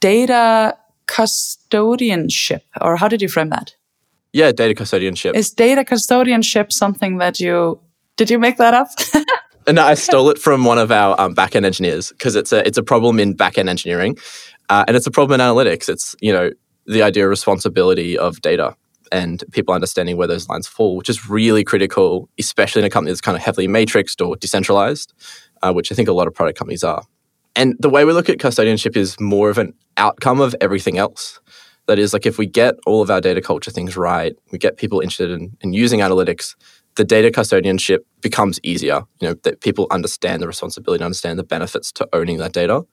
data 0.00 0.76
custodianship, 1.06 2.62
or 2.80 2.96
how 2.96 3.08
did 3.08 3.22
you 3.22 3.28
frame 3.28 3.50
that? 3.50 3.74
Yeah, 4.32 4.52
data 4.52 4.74
custodianship. 4.74 5.34
Is 5.34 5.50
data 5.50 5.84
custodianship 5.84 6.72
something 6.72 7.18
that 7.18 7.40
you 7.40 7.80
did 8.16 8.30
you 8.30 8.38
make 8.38 8.56
that 8.56 8.74
up? 8.74 8.88
no, 9.72 9.82
I 9.84 9.94
stole 9.94 10.30
it 10.30 10.38
from 10.38 10.64
one 10.64 10.78
of 10.78 10.90
our 10.90 11.18
um, 11.20 11.34
backend 11.34 11.64
engineers 11.64 12.10
because 12.10 12.36
it's 12.36 12.52
a 12.52 12.66
it's 12.66 12.78
a 12.78 12.82
problem 12.82 13.20
in 13.20 13.34
backend 13.34 13.68
engineering, 13.68 14.16
uh, 14.68 14.84
and 14.88 14.96
it's 14.96 15.06
a 15.06 15.10
problem 15.10 15.40
in 15.40 15.46
analytics. 15.46 15.88
It's 15.88 16.14
you 16.20 16.32
know 16.32 16.50
the 16.86 17.02
idea 17.02 17.24
of 17.24 17.30
responsibility 17.30 18.16
of 18.16 18.40
data 18.40 18.76
and 19.12 19.44
people 19.52 19.74
understanding 19.74 20.16
where 20.16 20.26
those 20.26 20.48
lines 20.48 20.66
fall, 20.66 20.96
which 20.96 21.08
is 21.08 21.28
really 21.28 21.62
critical, 21.62 22.28
especially 22.38 22.80
in 22.80 22.86
a 22.86 22.90
company 22.90 23.12
that's 23.12 23.20
kind 23.20 23.36
of 23.36 23.42
heavily 23.42 23.68
matrixed 23.68 24.26
or 24.26 24.36
decentralized 24.36 25.12
uh, 25.66 25.72
which 25.72 25.90
I 25.90 25.94
think 25.94 26.08
a 26.08 26.12
lot 26.12 26.26
of 26.26 26.34
product 26.34 26.58
companies 26.58 26.84
are. 26.84 27.02
And 27.54 27.74
the 27.80 27.88
way 27.88 28.04
we 28.04 28.12
look 28.12 28.28
at 28.28 28.38
custodianship 28.38 28.96
is 28.96 29.18
more 29.18 29.50
of 29.50 29.58
an 29.58 29.72
outcome 29.96 30.40
of 30.40 30.54
everything 30.60 30.98
else. 30.98 31.40
That 31.86 31.98
is, 31.98 32.12
like 32.12 32.26
if 32.26 32.36
we 32.36 32.46
get 32.46 32.74
all 32.84 33.00
of 33.00 33.10
our 33.10 33.20
data 33.20 33.40
culture 33.40 33.70
things 33.70 33.96
right, 33.96 34.36
we 34.50 34.58
get 34.58 34.76
people 34.76 35.00
interested 35.00 35.30
in, 35.30 35.56
in 35.60 35.72
using 35.72 36.00
analytics, 36.00 36.56
the 36.96 37.04
data 37.04 37.30
custodianship 37.30 37.98
becomes 38.20 38.58
easier. 38.62 39.02
You 39.20 39.28
know, 39.28 39.34
that 39.44 39.60
people 39.60 39.86
understand 39.90 40.42
the 40.42 40.48
responsibility, 40.48 41.04
understand 41.04 41.38
the 41.38 41.44
benefits 41.44 41.92
to 41.92 42.08
owning 42.12 42.38
that 42.38 42.52
data. 42.52 42.84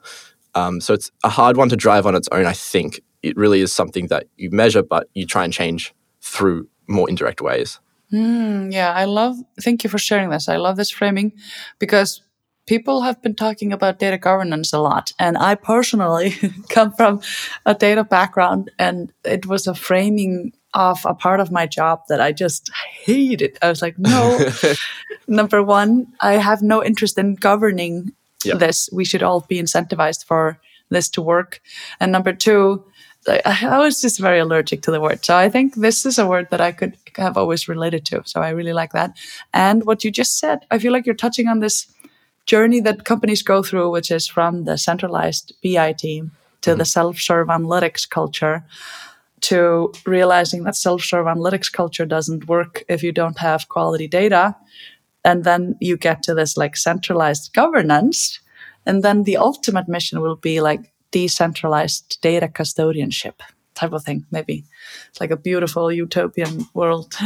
Um, 0.56 0.80
so 0.80 0.94
it's 0.94 1.12
a 1.24 1.30
hard 1.30 1.58
one 1.58 1.70
to 1.70 1.76
drive 1.76 2.06
on 2.06 2.16
its 2.16 2.30
own. 2.32 2.46
I 2.46 2.54
think 2.54 3.02
it 3.24 3.36
really 3.36 3.62
is 3.62 3.74
something 3.74 4.08
that 4.08 4.28
you 4.38 4.52
measure, 4.52 4.84
but 4.84 5.08
you 5.14 5.26
try 5.26 5.44
and 5.44 5.52
change 5.52 5.94
through 6.22 6.68
more 6.88 7.10
indirect 7.10 7.42
ways. 7.42 7.80
Mm, 8.12 8.72
yeah, 8.72 8.94
I 8.94 9.06
love. 9.06 9.38
Thank 9.60 9.84
you 9.84 9.90
for 9.90 9.98
sharing 9.98 10.30
this. 10.30 10.48
I 10.48 10.58
love 10.58 10.78
this 10.78 10.92
framing 10.92 11.34
because 11.80 12.22
people 12.66 13.02
have 13.02 13.22
been 13.22 13.36
talking 13.36 13.74
about 13.74 14.00
data 14.00 14.18
governance 14.18 14.74
a 14.74 14.80
lot, 14.80 15.12
and 15.20 15.38
I 15.38 15.56
personally 15.56 16.36
come 16.70 16.92
from 16.92 17.22
a 17.66 17.74
data 17.74 18.04
background, 18.04 18.72
and 18.80 19.12
it 19.24 19.46
was 19.46 19.68
a 19.68 19.76
framing 19.76 20.54
of 20.74 21.06
a 21.06 21.14
part 21.14 21.40
of 21.40 21.52
my 21.52 21.68
job 21.68 22.02
that 22.10 22.20
I 22.20 22.32
just 22.32 22.72
hated. 22.74 23.58
I 23.62 23.70
was 23.70 23.82
like, 23.82 23.98
no. 24.00 24.40
Number 25.28 25.62
one, 25.62 26.08
I 26.20 26.34
have 26.34 26.62
no 26.62 26.84
interest 26.84 27.18
in 27.18 27.36
governing 27.36 28.14
yep. 28.44 28.60
this. 28.60 28.90
We 28.92 29.06
should 29.06 29.24
all 29.24 29.42
be 29.42 29.62
incentivized 29.62 30.26
for 30.26 30.60
this 30.90 31.10
to 31.10 31.22
work. 31.22 31.62
And 32.00 32.12
number 32.12 32.34
two, 32.34 32.86
I 33.46 33.80
was 33.80 34.02
just 34.02 34.20
very 34.20 34.40
allergic 34.40 34.82
to 34.84 34.92
the 34.92 35.00
word. 35.00 35.24
So 35.24 35.36
I 35.36 35.50
think 35.50 35.76
this 35.76 36.06
is 36.06 36.20
a 36.20 36.28
word 36.28 36.50
that 36.52 36.62
I 36.62 36.72
could 36.72 36.98
have 37.16 37.38
always 37.38 37.68
related 37.68 38.06
to. 38.08 38.22
So 38.26 38.42
I 38.42 38.50
really 38.50 38.74
like 38.74 38.92
that. 38.94 39.16
And 39.54 39.86
what 39.86 40.04
you 40.04 40.12
just 40.12 40.40
said, 40.40 40.66
I 40.72 40.80
feel 40.80 40.92
like 40.92 41.06
you're 41.06 41.16
touching 41.16 41.48
on 41.48 41.60
this 41.60 41.88
journey 42.46 42.82
that 42.82 43.06
companies 43.06 43.42
go 43.42 43.64
through, 43.64 43.90
which 43.92 44.12
is 44.12 44.28
from 44.28 44.66
the 44.66 44.78
centralized 44.78 45.54
BI 45.64 45.94
team 45.94 46.32
to 46.62 46.72
mm-hmm. 46.72 46.80
the 46.80 46.86
self 46.86 47.20
serve 47.20 47.48
analytics 47.48 48.10
culture 48.10 48.64
to 49.42 49.92
realizing 50.06 50.64
that 50.64 50.76
self 50.76 51.04
serve 51.04 51.26
analytics 51.26 51.72
culture 51.72 52.06
doesn't 52.06 52.48
work 52.48 52.84
if 52.88 53.04
you 53.04 53.12
don't 53.12 53.40
have 53.40 53.70
quality 53.70 54.08
data. 54.08 54.56
And 55.26 55.44
then 55.44 55.78
you 55.80 55.98
get 55.98 56.24
to 56.24 56.34
this 56.34 56.58
like 56.58 56.76
centralized 56.76 57.54
governance. 57.54 58.40
And 58.86 59.04
then 59.04 59.24
the 59.24 59.38
ultimate 59.38 59.88
mission 59.88 60.22
will 60.22 60.36
be 60.36 60.60
like 60.60 60.92
decentralized 61.12 62.20
data 62.22 62.48
custodianship 62.48 63.40
type 63.76 63.94
of 63.94 64.04
thing 64.04 64.26
maybe 64.32 64.64
it's 65.10 65.20
like 65.20 65.32
a 65.32 65.38
beautiful 65.38 65.92
utopian 65.92 66.66
world 66.74 67.12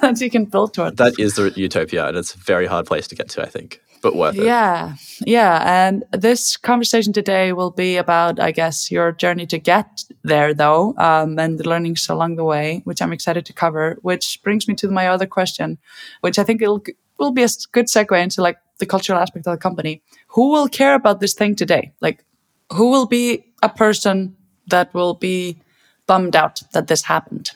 that 0.00 0.16
you 0.20 0.30
can 0.30 0.44
build 0.44 0.74
toward 0.74 0.96
that 0.96 1.18
is 1.18 1.34
the 1.34 1.52
utopia 1.56 2.06
and 2.06 2.16
it's 2.16 2.34
a 2.34 2.38
very 2.38 2.66
hard 2.66 2.86
place 2.86 3.06
to 3.06 3.14
get 3.14 3.28
to 3.28 3.42
i 3.42 3.46
think 3.46 3.80
but 4.04 4.14
worth 4.14 4.36
it 4.36 4.44
yeah 4.44 4.94
yeah 5.38 5.54
and 5.86 6.04
this 6.12 6.56
conversation 6.56 7.12
today 7.12 7.52
will 7.52 7.70
be 7.70 7.96
about 7.96 8.38
i 8.38 8.50
guess 8.60 8.90
your 8.90 9.10
journey 9.22 9.46
to 9.46 9.58
get 9.58 10.04
there 10.22 10.54
though 10.54 10.94
um, 10.98 11.38
and 11.38 11.58
the 11.58 11.68
learnings 11.68 12.08
along 12.08 12.36
the 12.36 12.44
way 12.44 12.80
which 12.84 13.00
i'm 13.02 13.12
excited 13.12 13.44
to 13.46 13.52
cover 13.52 13.96
which 14.02 14.40
brings 14.44 14.68
me 14.68 14.74
to 14.74 14.88
my 14.88 15.08
other 15.08 15.26
question 15.26 15.78
which 16.20 16.38
i 16.38 16.44
think 16.44 16.62
it'll, 16.62 16.82
will 17.18 17.32
be 17.32 17.42
a 17.42 17.48
good 17.72 17.86
segue 17.86 18.22
into 18.22 18.42
like 18.42 18.58
the 18.78 18.86
cultural 18.86 19.18
aspect 19.18 19.46
of 19.46 19.52
the 19.52 19.64
company 19.68 20.02
who 20.28 20.50
will 20.50 20.68
care 20.68 20.94
about 20.94 21.20
this 21.20 21.34
thing 21.34 21.56
today 21.56 21.92
like 22.00 22.24
who 22.72 22.90
will 22.90 23.06
be 23.06 23.44
a 23.62 23.68
person 23.68 24.36
that 24.66 24.92
will 24.94 25.14
be 25.14 25.60
bummed 26.06 26.36
out 26.36 26.62
that 26.72 26.86
this 26.86 27.02
happened? 27.02 27.50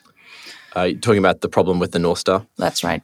Uh, 0.75 0.91
talking 1.01 1.19
about 1.19 1.41
the 1.41 1.49
problem 1.49 1.79
with 1.79 1.93
the 1.93 1.99
North 1.99 2.19
Star. 2.19 2.47
That's 2.57 2.85
right. 2.85 3.03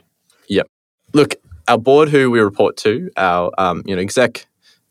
Yep. 0.48 0.68
Look, 1.12 1.36
our 1.68 1.78
board, 1.78 2.08
who 2.08 2.30
we 2.30 2.40
report 2.40 2.76
to, 2.78 3.10
our 3.16 3.50
um, 3.58 3.82
you 3.86 3.94
know 3.94 4.02
exec, 4.02 4.46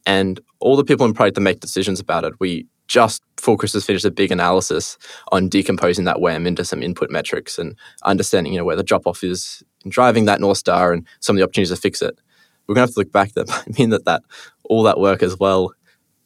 and 0.06 0.40
all 0.60 0.76
the 0.76 0.84
people 0.84 1.06
in 1.06 1.14
product 1.14 1.36
that 1.36 1.42
make 1.42 1.60
decisions 1.60 2.00
about 2.00 2.24
it, 2.24 2.34
we 2.40 2.68
just 2.88 3.22
before 3.36 3.58
Christmas 3.58 3.86
finished 3.86 4.06
a 4.06 4.12
big 4.12 4.32
analysis 4.32 4.98
on 5.32 5.50
decomposing 5.50 6.06
that 6.06 6.22
WAM 6.22 6.46
into 6.46 6.66
some 6.66 6.84
input 6.84 7.10
metrics 7.10 7.58
and 7.58 7.78
understanding 8.04 8.54
you 8.54 8.60
know 8.60 8.66
where 8.66 8.76
the 8.76 8.84
drop 8.84 9.08
off 9.08 9.24
is 9.24 9.64
in 9.84 9.92
driving 9.92 10.26
that 10.26 10.40
North 10.40 10.58
Star 10.58 10.94
and 10.94 11.06
some 11.20 11.36
of 11.36 11.38
the 11.40 11.44
opportunities 11.44 11.76
to 11.76 11.82
fix 11.82 12.02
it. 12.02 12.20
We're 12.68 12.76
going 12.76 12.88
to 12.88 12.90
have 12.90 12.96
to 12.96 13.00
look 13.00 13.12
back. 13.12 13.32
That 13.36 13.48
might 13.48 13.80
mean 13.80 13.90
that 13.90 14.06
that 14.06 14.24
all 14.64 14.84
that 14.84 15.00
work 15.00 15.24
as 15.24 15.38
well 15.38 15.74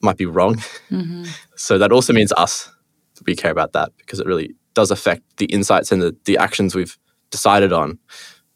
might 0.01 0.17
be 0.17 0.25
wrong. 0.25 0.55
Mm-hmm. 0.91 1.25
so 1.55 1.77
that 1.77 1.91
also 1.91 2.13
means 2.13 2.31
us, 2.33 2.71
we 3.25 3.35
care 3.35 3.51
about 3.51 3.73
that 3.73 3.91
because 3.97 4.19
it 4.19 4.27
really 4.27 4.53
does 4.73 4.91
affect 4.91 5.23
the 5.37 5.45
insights 5.45 5.91
and 5.91 6.01
the, 6.01 6.15
the 6.25 6.37
actions 6.37 6.75
we've 6.75 6.97
decided 7.31 7.73
on 7.73 7.97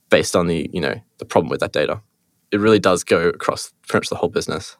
based 0.09 0.35
on 0.35 0.47
the, 0.47 0.69
you 0.71 0.79
know, 0.79 0.95
the 1.21 1.25
problem 1.25 1.49
with 1.49 1.59
that 1.59 1.71
data. 1.71 2.01
It 2.51 2.59
really 2.59 2.79
does 2.79 3.05
go 3.05 3.29
across 3.29 3.71
pretty 3.87 4.01
much 4.01 4.09
the 4.09 4.15
whole 4.15 4.27
business. 4.27 4.75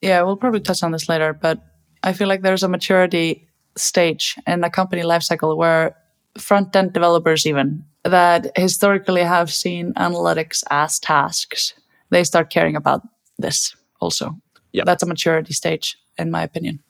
Yeah, 0.00 0.22
we'll 0.22 0.36
probably 0.36 0.60
touch 0.60 0.82
on 0.82 0.92
this 0.92 1.08
later, 1.08 1.34
but 1.34 1.60
I 2.02 2.14
feel 2.14 2.28
like 2.28 2.42
there's 2.42 2.62
a 2.62 2.68
maturity 2.68 3.48
stage 3.76 4.38
in 4.46 4.60
the 4.60 4.70
company 4.70 5.02
lifecycle 5.02 5.54
where 5.56 5.96
front 6.38 6.74
end 6.74 6.92
developers 6.92 7.44
even 7.44 7.84
that 8.04 8.56
historically 8.56 9.22
have 9.22 9.52
seen 9.52 9.92
analytics 9.94 10.62
as 10.70 10.98
tasks, 10.98 11.74
they 12.10 12.24
start 12.24 12.48
caring 12.50 12.76
about 12.76 13.02
this 13.38 13.74
also. 14.00 14.40
Yeah. 14.72 14.84
That's 14.86 15.02
a 15.02 15.06
maturity 15.06 15.52
stage, 15.52 15.98
in 16.18 16.30
my 16.30 16.42
opinion. 16.42 16.82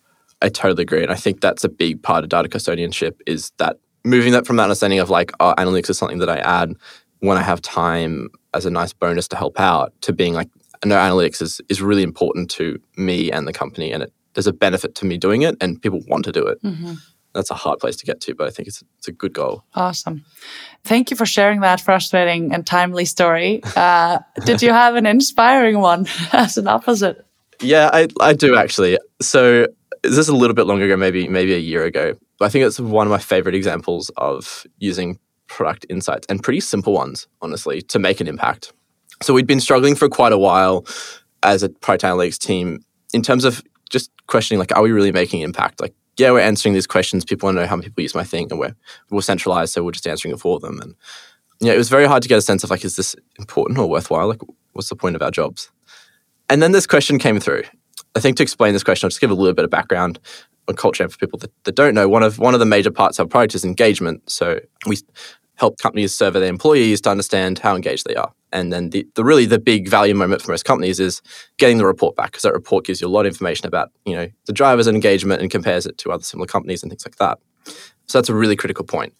I 0.42 0.50
totally 0.50 0.82
agree. 0.82 1.02
And 1.02 1.10
I 1.10 1.16
think 1.16 1.40
that's 1.40 1.64
a 1.64 1.68
big 1.68 2.02
part 2.02 2.22
of 2.22 2.28
data 2.28 2.48
custodianship 2.48 3.14
is 3.26 3.50
that 3.56 3.78
moving 4.04 4.32
that 4.32 4.46
from 4.46 4.56
that 4.56 4.64
understanding 4.64 5.00
of 5.00 5.10
like, 5.10 5.32
oh, 5.40 5.54
analytics 5.56 5.90
is 5.90 5.98
something 5.98 6.18
that 6.18 6.30
I 6.30 6.36
add 6.36 6.74
when 7.20 7.36
I 7.36 7.42
have 7.42 7.60
time 7.60 8.28
as 8.54 8.66
a 8.66 8.70
nice 8.70 8.92
bonus 8.92 9.28
to 9.28 9.36
help 9.36 9.58
out 9.58 9.92
to 10.02 10.12
being 10.12 10.34
like, 10.34 10.48
no, 10.84 10.96
analytics 10.96 11.42
is, 11.42 11.60
is 11.68 11.82
really 11.82 12.02
important 12.02 12.50
to 12.52 12.80
me 12.96 13.30
and 13.30 13.46
the 13.46 13.52
company. 13.52 13.92
And 13.92 14.04
it, 14.04 14.12
there's 14.34 14.46
a 14.46 14.52
benefit 14.52 14.94
to 14.96 15.06
me 15.06 15.18
doing 15.18 15.42
it 15.42 15.56
and 15.60 15.80
people 15.80 16.00
want 16.08 16.24
to 16.24 16.32
do 16.32 16.46
it. 16.46 16.62
Mm-hmm. 16.62 16.94
That's 17.34 17.50
a 17.50 17.54
hard 17.54 17.78
place 17.78 17.96
to 17.96 18.06
get 18.06 18.20
to, 18.22 18.34
but 18.34 18.48
I 18.48 18.50
think 18.50 18.66
it's, 18.66 18.82
it's 18.98 19.06
a 19.06 19.12
good 19.12 19.32
goal. 19.32 19.64
Awesome. 19.74 20.24
Thank 20.82 21.10
you 21.10 21.16
for 21.16 21.26
sharing 21.26 21.60
that 21.60 21.80
frustrating 21.80 22.52
and 22.52 22.66
timely 22.66 23.04
story. 23.04 23.62
Uh, 23.76 24.18
did 24.44 24.62
you 24.62 24.70
have 24.70 24.96
an 24.96 25.06
inspiring 25.06 25.78
one 25.78 26.06
as 26.32 26.56
an 26.56 26.66
opposite? 26.66 27.24
Yeah, 27.60 27.90
I, 27.92 28.08
I 28.20 28.32
do 28.32 28.56
actually. 28.56 28.98
So 29.20 29.66
this 30.02 30.18
is 30.18 30.28
a 30.28 30.34
little 30.34 30.54
bit 30.54 30.66
longer 30.66 30.86
ago, 30.86 30.96
maybe 30.96 31.28
maybe 31.28 31.54
a 31.54 31.58
year 31.58 31.84
ago. 31.84 32.14
But 32.38 32.46
I 32.46 32.48
think 32.48 32.64
it's 32.64 32.80
one 32.80 33.06
of 33.06 33.10
my 33.10 33.18
favorite 33.18 33.54
examples 33.54 34.10
of 34.16 34.66
using 34.78 35.18
product 35.50 35.84
insights 35.90 36.26
and 36.28 36.42
pretty 36.42 36.60
simple 36.60 36.92
ones, 36.92 37.26
honestly, 37.42 37.82
to 37.82 37.98
make 37.98 38.20
an 38.20 38.28
impact. 38.28 38.72
So 39.22 39.34
we'd 39.34 39.46
been 39.46 39.60
struggling 39.60 39.94
for 39.94 40.08
quite 40.08 40.32
a 40.32 40.38
while 40.38 40.86
as 41.42 41.62
a 41.62 41.68
product 41.68 42.04
analytics 42.04 42.38
team 42.38 42.84
in 43.12 43.22
terms 43.22 43.44
of 43.44 43.62
just 43.90 44.10
questioning 44.28 44.58
like, 44.58 44.74
are 44.76 44.82
we 44.82 44.92
really 44.92 45.12
making 45.12 45.42
impact? 45.42 45.80
Like, 45.80 45.94
yeah, 46.16 46.30
we're 46.30 46.40
answering 46.40 46.74
these 46.74 46.86
questions. 46.86 47.24
People 47.24 47.46
want 47.46 47.56
to 47.56 47.62
know 47.62 47.66
how 47.66 47.76
many 47.76 47.88
people 47.88 48.02
use 48.02 48.14
my 48.14 48.24
thing, 48.24 48.48
and 48.50 48.60
we're 48.60 48.74
we're 49.10 49.22
centralized, 49.22 49.72
so 49.72 49.82
we're 49.82 49.92
just 49.92 50.06
answering 50.06 50.34
it 50.34 50.40
for 50.40 50.60
them. 50.60 50.80
And 50.80 50.94
yeah, 51.60 51.72
it 51.72 51.78
was 51.78 51.88
very 51.88 52.06
hard 52.06 52.22
to 52.22 52.28
get 52.28 52.38
a 52.38 52.42
sense 52.42 52.62
of 52.62 52.70
like, 52.70 52.84
is 52.84 52.96
this 52.96 53.16
important 53.38 53.78
or 53.78 53.88
worthwhile? 53.88 54.28
Like, 54.28 54.42
what's 54.72 54.88
the 54.88 54.96
point 54.96 55.16
of 55.16 55.22
our 55.22 55.30
jobs? 55.30 55.70
And 56.48 56.62
then 56.62 56.72
this 56.72 56.86
question 56.86 57.18
came 57.18 57.40
through. 57.40 57.62
I 58.14 58.20
think 58.20 58.36
to 58.36 58.42
explain 58.42 58.72
this 58.72 58.82
question, 58.82 59.06
I'll 59.06 59.10
just 59.10 59.20
give 59.20 59.30
a 59.30 59.34
little 59.34 59.54
bit 59.54 59.64
of 59.64 59.70
background 59.70 60.18
on 60.68 60.76
culture 60.76 61.08
for 61.08 61.16
people 61.16 61.38
that, 61.38 61.52
that 61.64 61.74
don't 61.74 61.94
know. 61.94 62.08
One 62.08 62.22
of 62.22 62.38
one 62.38 62.54
of 62.54 62.60
the 62.60 62.66
major 62.66 62.90
parts 62.90 63.18
of 63.18 63.24
our 63.24 63.28
product 63.28 63.54
is 63.54 63.64
engagement. 63.64 64.28
So 64.30 64.60
we 64.86 64.98
help 65.60 65.78
companies 65.78 66.14
survey 66.14 66.40
their 66.40 66.48
employees 66.48 67.00
to 67.02 67.10
understand 67.10 67.58
how 67.58 67.76
engaged 67.76 68.06
they 68.06 68.16
are. 68.16 68.32
And 68.52 68.72
then 68.72 68.90
the, 68.90 69.06
the 69.14 69.22
really 69.22 69.46
the 69.46 69.58
big 69.58 69.88
value 69.88 70.14
moment 70.14 70.42
for 70.42 70.50
most 70.50 70.64
companies 70.64 70.98
is 70.98 71.22
getting 71.58 71.78
the 71.78 71.86
report 71.86 72.16
back 72.16 72.32
because 72.32 72.42
that 72.42 72.52
report 72.52 72.84
gives 72.84 73.00
you 73.00 73.06
a 73.06 73.08
lot 73.08 73.26
of 73.26 73.32
information 73.32 73.66
about 73.66 73.92
you 74.04 74.16
know 74.16 74.28
the 74.46 74.52
drivers 74.52 74.86
and 74.88 74.96
engagement 74.96 75.40
and 75.40 75.50
compares 75.50 75.86
it 75.86 75.98
to 75.98 76.10
other 76.10 76.24
similar 76.24 76.46
companies 76.46 76.82
and 76.82 76.90
things 76.90 77.06
like 77.06 77.16
that. 77.16 77.38
So 78.06 78.18
that's 78.18 78.28
a 78.28 78.34
really 78.34 78.56
critical 78.56 78.84
point 78.84 79.14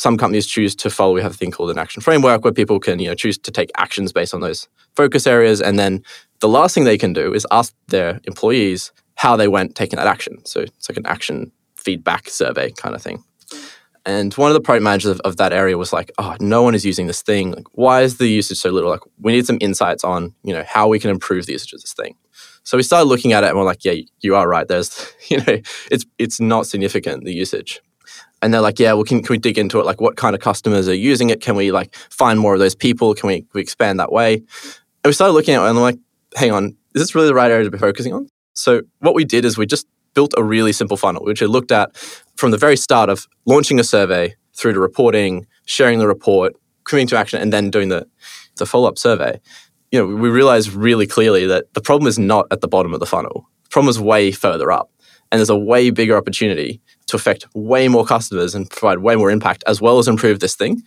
some 0.00 0.16
companies 0.16 0.46
choose 0.46 0.74
to 0.76 0.88
follow. 0.88 1.12
We 1.12 1.20
have 1.20 1.32
a 1.32 1.36
thing 1.36 1.50
called 1.50 1.70
an 1.70 1.78
action 1.78 2.00
framework 2.00 2.42
where 2.42 2.54
people 2.54 2.80
can, 2.80 2.98
you 2.98 3.08
know, 3.08 3.14
choose 3.14 3.36
to 3.36 3.50
take 3.50 3.70
actions 3.76 4.14
based 4.14 4.32
on 4.32 4.40
those 4.40 4.66
focus 4.96 5.26
areas. 5.26 5.60
And 5.60 5.78
then 5.78 6.02
the 6.40 6.48
last 6.48 6.74
thing 6.74 6.84
they 6.84 6.96
can 6.96 7.12
do 7.12 7.34
is 7.34 7.46
ask 7.50 7.74
their 7.88 8.18
employees 8.24 8.92
how 9.16 9.36
they 9.36 9.46
went 9.46 9.74
taking 9.74 9.98
that 9.98 10.06
action. 10.06 10.42
So 10.46 10.60
it's 10.60 10.88
like 10.88 10.96
an 10.96 11.06
action 11.06 11.52
feedback 11.76 12.30
survey 12.30 12.70
kind 12.70 12.94
of 12.94 13.02
thing. 13.02 13.22
And 14.06 14.32
one 14.34 14.50
of 14.50 14.54
the 14.54 14.60
product 14.60 14.82
managers 14.82 15.10
of, 15.10 15.20
of, 15.20 15.36
that 15.36 15.52
area 15.52 15.76
was 15.76 15.92
like, 15.92 16.10
"Oh, 16.18 16.36
no 16.40 16.62
one 16.62 16.74
is 16.74 16.86
using 16.86 17.06
this 17.06 17.22
thing. 17.22 17.52
Like, 17.52 17.66
why 17.72 18.02
is 18.02 18.16
the 18.16 18.28
usage 18.28 18.58
so 18.58 18.70
little? 18.70 18.90
Like, 18.90 19.00
we 19.20 19.32
need 19.32 19.46
some 19.46 19.58
insights 19.60 20.04
on, 20.04 20.34
you 20.42 20.54
know, 20.54 20.64
how 20.66 20.88
we 20.88 20.98
can 20.98 21.10
improve 21.10 21.46
the 21.46 21.52
usage 21.52 21.72
of 21.72 21.80
this 21.80 21.92
thing." 21.92 22.16
So 22.62 22.76
we 22.76 22.82
started 22.82 23.08
looking 23.08 23.32
at 23.32 23.44
it, 23.44 23.48
and 23.48 23.58
we're 23.58 23.64
like, 23.64 23.84
"Yeah, 23.84 23.94
you 24.20 24.36
are 24.36 24.48
right. 24.48 24.66
There's, 24.66 25.12
you 25.28 25.38
know, 25.38 25.58
it's 25.90 26.06
it's 26.18 26.40
not 26.40 26.66
significant 26.66 27.24
the 27.24 27.34
usage." 27.34 27.80
and 28.42 28.54
they're 28.54 28.60
like, 28.60 28.78
yeah, 28.78 28.92
well, 28.94 29.04
can, 29.04 29.22
can 29.22 29.34
we 29.34 29.38
dig 29.38 29.58
into 29.58 29.80
it? 29.80 29.86
Like, 29.86 30.00
what 30.00 30.16
kind 30.16 30.34
of 30.34 30.40
customers 30.40 30.88
are 30.88 30.94
using 30.94 31.30
it? 31.30 31.40
Can 31.40 31.56
we 31.56 31.72
like 31.72 31.94
find 31.94 32.40
more 32.40 32.54
of 32.54 32.60
those 32.60 32.74
people? 32.74 33.14
Can 33.14 33.26
we, 33.26 33.40
can 33.42 33.50
we 33.54 33.60
expand 33.60 34.00
that 34.00 34.10
way? 34.10 34.34
And 34.34 34.44
we 35.04 35.12
started 35.12 35.34
looking 35.34 35.54
at 35.54 35.62
it 35.62 35.68
and 35.68 35.76
I'm 35.76 35.82
like, 35.82 35.98
hang 36.36 36.50
on, 36.52 36.76
is 36.94 37.02
this 37.02 37.14
really 37.14 37.26
the 37.26 37.34
right 37.34 37.50
area 37.50 37.64
to 37.64 37.70
be 37.70 37.78
focusing 37.78 38.14
on? 38.14 38.28
So 38.54 38.82
what 39.00 39.14
we 39.14 39.24
did 39.24 39.44
is 39.44 39.58
we 39.58 39.66
just 39.66 39.86
built 40.14 40.34
a 40.36 40.42
really 40.42 40.72
simple 40.72 40.96
funnel, 40.96 41.24
which 41.24 41.40
we 41.40 41.46
looked 41.46 41.72
at 41.72 41.96
from 42.40 42.50
the 42.50 42.58
very 42.58 42.76
start 42.76 43.10
of 43.10 43.28
launching 43.44 43.78
a 43.78 43.84
survey 43.84 44.34
through 44.56 44.72
to 44.72 44.80
reporting, 44.80 45.46
sharing 45.66 45.98
the 45.98 46.08
report, 46.08 46.56
coming 46.84 47.06
to 47.06 47.16
action, 47.16 47.38
and 47.40 47.52
then 47.52 47.70
doing 47.70 47.90
the, 47.90 48.08
the 48.56 48.64
follow-up 48.64 48.96
survey. 48.96 49.38
You 49.92 49.98
know, 49.98 50.16
we 50.16 50.30
realized 50.30 50.72
really 50.72 51.06
clearly 51.06 51.46
that 51.46 51.72
the 51.74 51.82
problem 51.82 52.08
is 52.08 52.18
not 52.18 52.46
at 52.50 52.62
the 52.62 52.68
bottom 52.68 52.94
of 52.94 53.00
the 53.00 53.06
funnel. 53.06 53.46
The 53.64 53.68
problem 53.68 53.90
is 53.90 54.00
way 54.00 54.32
further 54.32 54.72
up. 54.72 54.90
And 55.30 55.38
there's 55.38 55.50
a 55.50 55.56
way 55.56 55.90
bigger 55.90 56.16
opportunity 56.16 56.80
to 57.08 57.16
affect 57.16 57.46
way 57.54 57.88
more 57.88 58.06
customers 58.06 58.54
and 58.54 58.68
provide 58.70 59.00
way 59.00 59.16
more 59.16 59.30
impact 59.30 59.62
as 59.66 59.82
well 59.82 59.98
as 59.98 60.08
improve 60.08 60.40
this 60.40 60.56
thing. 60.56 60.82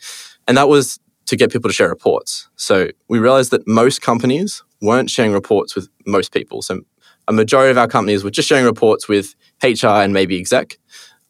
And 0.47 0.57
that 0.57 0.67
was 0.67 0.99
to 1.27 1.37
get 1.37 1.51
people 1.51 1.69
to 1.69 1.73
share 1.73 1.87
reports. 1.87 2.49
So 2.55 2.89
we 3.09 3.19
realized 3.19 3.51
that 3.51 3.67
most 3.67 4.01
companies 4.01 4.63
weren't 4.81 5.09
sharing 5.09 5.31
reports 5.31 5.75
with 5.75 5.87
most 6.07 6.33
people. 6.33 6.63
So 6.63 6.81
a 7.27 7.33
majority 7.33 7.71
of 7.71 7.77
our 7.77 7.87
companies 7.87 8.23
were 8.23 8.31
just 8.31 8.49
sharing 8.49 8.65
reports 8.65 9.07
with 9.07 9.35
HR 9.63 9.87
and 9.87 10.13
maybe 10.13 10.37
exec, 10.37 10.77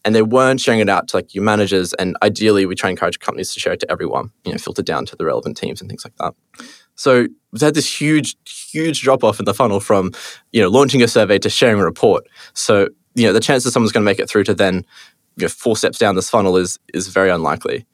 and 0.05 0.13
they 0.13 0.21
weren't 0.21 0.59
sharing 0.59 0.79
it 0.79 0.89
out 0.89 1.07
to 1.09 1.17
like 1.17 1.33
your 1.33 1.43
managers. 1.43 1.93
And 1.93 2.17
ideally, 2.21 2.65
we 2.65 2.75
try 2.75 2.89
and 2.89 2.97
encourage 2.97 3.19
companies 3.19 3.53
to 3.53 3.59
share 3.59 3.73
it 3.73 3.79
to 3.81 3.91
everyone, 3.91 4.31
you 4.45 4.51
know, 4.51 4.57
filter 4.57 4.81
down 4.81 5.05
to 5.07 5.15
the 5.15 5.25
relevant 5.25 5.57
teams 5.57 5.81
and 5.81 5.89
things 5.89 6.05
like 6.05 6.15
that. 6.17 6.33
So 6.95 7.27
we've 7.51 7.61
had 7.61 7.73
this 7.73 8.01
huge, 8.01 8.35
huge 8.45 9.01
drop 9.01 9.23
off 9.23 9.39
in 9.39 9.45
the 9.45 9.53
funnel 9.53 9.79
from, 9.79 10.11
you 10.51 10.61
know, 10.61 10.69
launching 10.69 11.01
a 11.01 11.07
survey 11.07 11.39
to 11.39 11.49
sharing 11.49 11.79
a 11.79 11.85
report. 11.85 12.27
So 12.53 12.89
you 13.15 13.27
know, 13.27 13.33
the 13.33 13.39
chance 13.39 13.63
that 13.63 13.71
someone's 13.71 13.91
going 13.91 14.03
to 14.03 14.09
make 14.09 14.19
it 14.19 14.29
through 14.29 14.43
to 14.45 14.53
then 14.53 14.85
you 15.37 15.43
know, 15.43 15.49
four 15.49 15.77
steps 15.77 15.97
down 15.97 16.15
this 16.15 16.29
funnel 16.29 16.57
is 16.57 16.79
is 16.93 17.07
very 17.07 17.29
unlikely. 17.29 17.85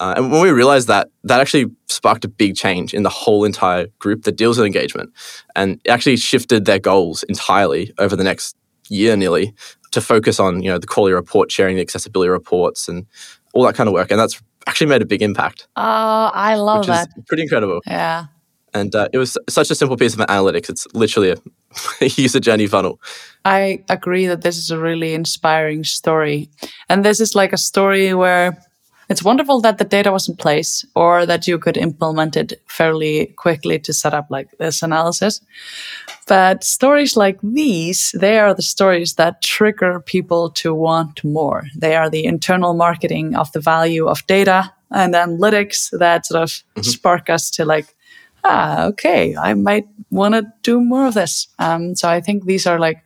Uh, 0.00 0.14
and 0.16 0.30
when 0.30 0.40
we 0.40 0.50
realized 0.50 0.86
that, 0.86 1.10
that 1.24 1.40
actually 1.40 1.66
sparked 1.88 2.24
a 2.24 2.28
big 2.28 2.54
change 2.54 2.94
in 2.94 3.02
the 3.02 3.10
whole 3.10 3.44
entire 3.44 3.88
group 3.98 4.22
that 4.22 4.36
deals 4.36 4.56
with 4.56 4.66
engagement, 4.66 5.12
and 5.56 5.80
actually 5.88 6.16
shifted 6.16 6.64
their 6.64 6.78
goals 6.78 7.24
entirely 7.24 7.92
over 7.98 8.14
the 8.14 8.24
next 8.24 8.56
year 8.88 9.16
nearly 9.16 9.52
to 9.92 10.00
focus 10.00 10.38
on 10.40 10.62
you 10.62 10.70
know 10.70 10.78
the 10.78 10.86
quality 10.86 11.14
report 11.14 11.50
sharing, 11.50 11.76
the 11.76 11.82
accessibility 11.82 12.28
reports, 12.28 12.88
and 12.88 13.06
all 13.52 13.64
that 13.64 13.74
kind 13.74 13.88
of 13.88 13.94
work. 13.94 14.10
And 14.10 14.20
that's 14.20 14.40
actually 14.66 14.88
made 14.88 15.02
a 15.02 15.06
big 15.06 15.22
impact. 15.22 15.66
Oh, 15.76 16.30
I 16.34 16.56
love 16.56 16.86
that. 16.86 17.08
pretty 17.26 17.42
incredible. 17.42 17.80
Yeah. 17.86 18.26
And 18.74 18.94
uh, 18.94 19.08
it 19.12 19.18
was 19.18 19.38
such 19.48 19.70
a 19.70 19.74
simple 19.74 19.96
piece 19.96 20.12
of 20.14 20.20
analytics. 20.20 20.68
It's 20.68 20.86
literally 20.92 21.30
a, 21.30 21.36
a 22.02 22.06
user 22.16 22.38
journey 22.38 22.66
funnel. 22.66 23.00
I 23.44 23.82
agree 23.88 24.26
that 24.26 24.42
this 24.42 24.58
is 24.58 24.70
a 24.70 24.78
really 24.78 25.14
inspiring 25.14 25.84
story. 25.84 26.50
And 26.88 27.04
this 27.04 27.18
is 27.18 27.34
like 27.34 27.54
a 27.54 27.56
story 27.56 28.12
where 28.12 28.62
it's 29.08 29.22
wonderful 29.22 29.60
that 29.62 29.78
the 29.78 29.84
data 29.84 30.12
was 30.12 30.28
in 30.28 30.36
place 30.36 30.84
or 30.94 31.24
that 31.24 31.46
you 31.46 31.58
could 31.58 31.76
implement 31.76 32.36
it 32.36 32.60
fairly 32.66 33.26
quickly 33.36 33.78
to 33.78 33.92
set 33.92 34.12
up 34.12 34.26
like 34.30 34.50
this 34.58 34.82
analysis. 34.82 35.40
But 36.26 36.62
stories 36.62 37.16
like 37.16 37.38
these, 37.42 38.14
they 38.18 38.38
are 38.38 38.52
the 38.52 38.62
stories 38.62 39.14
that 39.14 39.40
trigger 39.40 40.00
people 40.00 40.50
to 40.50 40.74
want 40.74 41.24
more. 41.24 41.64
They 41.74 41.96
are 41.96 42.10
the 42.10 42.26
internal 42.26 42.74
marketing 42.74 43.34
of 43.34 43.50
the 43.52 43.60
value 43.60 44.06
of 44.06 44.26
data 44.26 44.74
and 44.90 45.14
analytics 45.14 45.88
that 45.98 46.26
sort 46.26 46.42
of 46.42 46.50
mm-hmm. 46.50 46.82
spark 46.82 47.30
us 47.30 47.50
to 47.52 47.64
like, 47.64 47.94
ah, 48.44 48.84
okay, 48.84 49.34
I 49.36 49.54
might 49.54 49.88
want 50.10 50.34
to 50.34 50.52
do 50.62 50.80
more 50.82 51.06
of 51.06 51.14
this. 51.14 51.48
Um, 51.58 51.96
so 51.96 52.10
I 52.10 52.20
think 52.20 52.44
these 52.44 52.66
are 52.66 52.78
like 52.78 53.02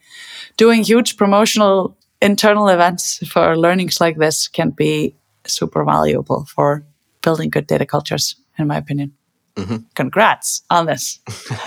doing 0.56 0.82
huge 0.82 1.16
promotional 1.16 1.97
internal 2.21 2.68
events 2.68 3.18
for 3.28 3.56
learnings 3.56 4.00
like 4.00 4.16
this 4.16 4.49
can 4.49 4.71
be 4.71 5.14
super 5.46 5.84
valuable 5.84 6.44
for 6.44 6.84
building 7.22 7.50
good 7.50 7.66
data 7.66 7.87
cultures, 7.87 8.37
in 8.58 8.66
my 8.66 8.76
opinion. 8.76 9.12
Mm-hmm. 9.56 9.76
Congrats 9.94 10.62
on 10.70 10.87
this. 10.87 11.20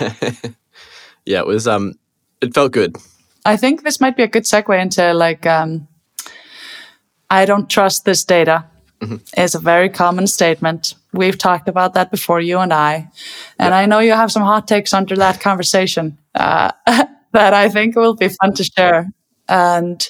yeah, 1.24 1.40
it 1.40 1.46
was. 1.46 1.68
Um, 1.68 1.98
it 2.40 2.54
felt 2.54 2.72
good. 2.72 2.96
I 3.44 3.56
think 3.56 3.82
this 3.82 4.00
might 4.00 4.16
be 4.16 4.22
a 4.22 4.28
good 4.28 4.42
segue 4.42 4.80
into 4.80 5.14
like, 5.14 5.46
um, 5.46 5.86
I 7.30 7.44
don't 7.44 7.70
trust 7.70 8.04
this 8.04 8.24
data. 8.24 8.66
Mm-hmm. 9.00 9.16
Is 9.38 9.54
a 9.54 9.58
very 9.58 9.90
common 9.90 10.26
statement. 10.26 10.94
We've 11.12 11.36
talked 11.36 11.68
about 11.68 11.92
that 11.94 12.10
before, 12.10 12.40
you 12.40 12.60
and 12.60 12.72
I, 12.72 13.10
and 13.58 13.72
yeah. 13.72 13.76
I 13.76 13.84
know 13.84 13.98
you 13.98 14.12
have 14.12 14.32
some 14.32 14.42
hot 14.42 14.66
takes 14.66 14.94
under 14.94 15.14
that 15.16 15.38
conversation 15.38 16.16
uh, 16.34 16.72
that 17.32 17.52
I 17.52 17.68
think 17.68 17.94
will 17.94 18.14
be 18.14 18.28
fun 18.28 18.54
to 18.54 18.64
share. 18.64 19.10
And 19.48 20.08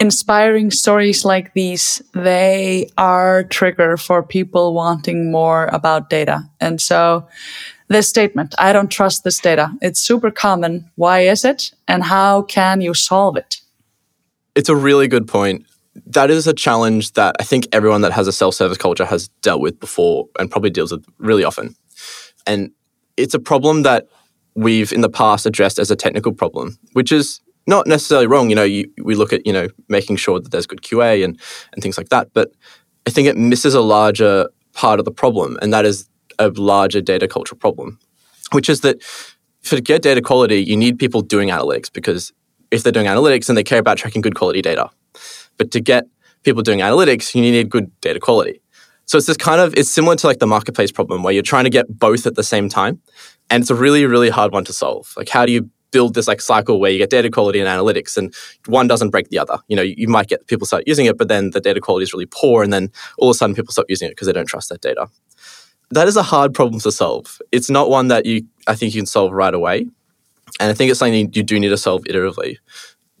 inspiring 0.00 0.70
stories 0.70 1.24
like 1.24 1.52
these, 1.54 2.02
they 2.12 2.90
are 2.98 3.44
trigger 3.44 3.96
for 3.96 4.22
people 4.22 4.74
wanting 4.74 5.30
more 5.30 5.66
about 5.66 6.10
data. 6.10 6.42
And 6.60 6.80
so 6.80 7.26
this 7.88 8.08
statement, 8.08 8.54
I 8.58 8.72
don't 8.72 8.90
trust 8.90 9.24
this 9.24 9.38
data. 9.38 9.72
It's 9.82 10.00
super 10.00 10.30
common. 10.30 10.90
Why 10.96 11.20
is 11.20 11.44
it? 11.44 11.72
And 11.86 12.02
how 12.02 12.42
can 12.42 12.80
you 12.80 12.94
solve 12.94 13.36
it? 13.36 13.60
It's 14.54 14.68
a 14.68 14.76
really 14.76 15.08
good 15.08 15.28
point. 15.28 15.66
That 16.06 16.30
is 16.30 16.46
a 16.46 16.52
challenge 16.54 17.12
that 17.12 17.36
I 17.38 17.44
think 17.44 17.68
everyone 17.72 18.00
that 18.00 18.12
has 18.12 18.26
a 18.26 18.32
self-service 18.32 18.78
culture 18.78 19.04
has 19.04 19.28
dealt 19.42 19.60
with 19.60 19.78
before 19.78 20.28
and 20.38 20.50
probably 20.50 20.70
deals 20.70 20.92
with 20.92 21.04
really 21.18 21.44
often. 21.44 21.76
And 22.46 22.72
it's 23.16 23.34
a 23.34 23.38
problem 23.38 23.82
that 23.82 24.08
we've 24.54 24.92
in 24.92 25.02
the 25.02 25.08
past 25.08 25.46
addressed 25.46 25.78
as 25.78 25.90
a 25.90 25.96
technical 25.96 26.32
problem, 26.32 26.78
which 26.94 27.12
is 27.12 27.40
not 27.66 27.86
necessarily 27.86 28.26
wrong. 28.26 28.50
You 28.50 28.56
know, 28.56 28.64
you, 28.64 28.90
we 29.02 29.14
look 29.14 29.32
at 29.32 29.46
you 29.46 29.52
know 29.52 29.68
making 29.88 30.16
sure 30.16 30.40
that 30.40 30.50
there's 30.50 30.66
good 30.66 30.82
QA 30.82 31.24
and 31.24 31.40
and 31.72 31.82
things 31.82 31.98
like 31.98 32.08
that. 32.08 32.28
But 32.32 32.52
I 33.06 33.10
think 33.10 33.28
it 33.28 33.36
misses 33.36 33.74
a 33.74 33.80
larger 33.80 34.48
part 34.72 34.98
of 34.98 35.04
the 35.04 35.12
problem, 35.12 35.58
and 35.62 35.72
that 35.72 35.84
is 35.84 36.08
a 36.38 36.48
larger 36.48 37.00
data 37.00 37.28
culture 37.28 37.54
problem, 37.54 37.98
which 38.52 38.68
is 38.68 38.80
that 38.80 39.02
to 39.64 39.80
get 39.80 40.02
data 40.02 40.20
quality, 40.20 40.62
you 40.62 40.76
need 40.76 40.98
people 40.98 41.22
doing 41.22 41.48
analytics 41.48 41.90
because 41.92 42.32
if 42.70 42.82
they're 42.82 42.92
doing 42.92 43.06
analytics, 43.06 43.46
then 43.46 43.56
they 43.56 43.62
care 43.62 43.78
about 43.78 43.96
tracking 43.98 44.20
good 44.20 44.34
quality 44.34 44.60
data. 44.60 44.90
But 45.56 45.70
to 45.70 45.80
get 45.80 46.06
people 46.42 46.62
doing 46.62 46.80
analytics, 46.80 47.34
you 47.34 47.42
need 47.42 47.70
good 47.70 47.90
data 48.00 48.20
quality. 48.20 48.60
So 49.06 49.18
it's 49.18 49.26
this 49.26 49.36
kind 49.36 49.60
of 49.60 49.74
it's 49.74 49.90
similar 49.90 50.16
to 50.16 50.26
like 50.26 50.38
the 50.38 50.46
marketplace 50.46 50.90
problem 50.90 51.22
where 51.22 51.32
you're 51.32 51.42
trying 51.42 51.64
to 51.64 51.70
get 51.70 51.86
both 51.98 52.26
at 52.26 52.36
the 52.36 52.42
same 52.42 52.68
time, 52.68 53.00
and 53.50 53.62
it's 53.62 53.70
a 53.70 53.74
really 53.74 54.06
really 54.06 54.30
hard 54.30 54.52
one 54.52 54.64
to 54.64 54.72
solve. 54.72 55.12
Like 55.16 55.28
how 55.28 55.44
do 55.46 55.52
you 55.52 55.70
build 55.94 56.14
this 56.14 56.26
like 56.26 56.40
cycle 56.40 56.80
where 56.80 56.90
you 56.90 56.98
get 56.98 57.08
data 57.08 57.30
quality 57.30 57.60
and 57.60 57.68
analytics 57.68 58.16
and 58.16 58.34
one 58.66 58.88
doesn't 58.88 59.10
break 59.10 59.28
the 59.28 59.38
other. 59.38 59.60
You 59.68 59.76
know, 59.76 59.82
you, 59.82 60.08
might 60.08 60.26
get 60.26 60.44
people 60.48 60.66
start 60.66 60.82
using 60.88 61.06
it, 61.06 61.16
but 61.16 61.28
then 61.28 61.50
the 61.50 61.60
data 61.60 61.80
quality 61.80 62.02
is 62.02 62.12
really 62.12 62.26
poor 62.26 62.64
and 62.64 62.72
then 62.72 62.90
all 63.16 63.30
of 63.30 63.34
a 63.34 63.38
sudden 63.38 63.54
people 63.54 63.70
stop 63.70 63.86
using 63.88 64.08
it 64.08 64.10
because 64.10 64.26
they 64.26 64.32
don't 64.32 64.48
trust 64.48 64.70
that 64.70 64.80
data. 64.80 65.06
That 65.92 66.08
is 66.08 66.16
a 66.16 66.24
hard 66.24 66.52
problem 66.52 66.80
to 66.80 66.90
solve. 66.90 67.40
It's 67.52 67.70
not 67.70 67.90
one 67.90 68.08
that 68.08 68.26
you 68.26 68.42
I 68.66 68.74
think 68.74 68.92
you 68.92 69.02
can 69.02 69.06
solve 69.06 69.30
right 69.30 69.54
away. 69.54 69.86
And 70.58 70.68
I 70.68 70.74
think 70.74 70.90
it's 70.90 70.98
something 70.98 71.32
you 71.32 71.42
do 71.44 71.60
need 71.60 71.68
to 71.68 71.76
solve 71.76 72.02
iteratively. 72.04 72.56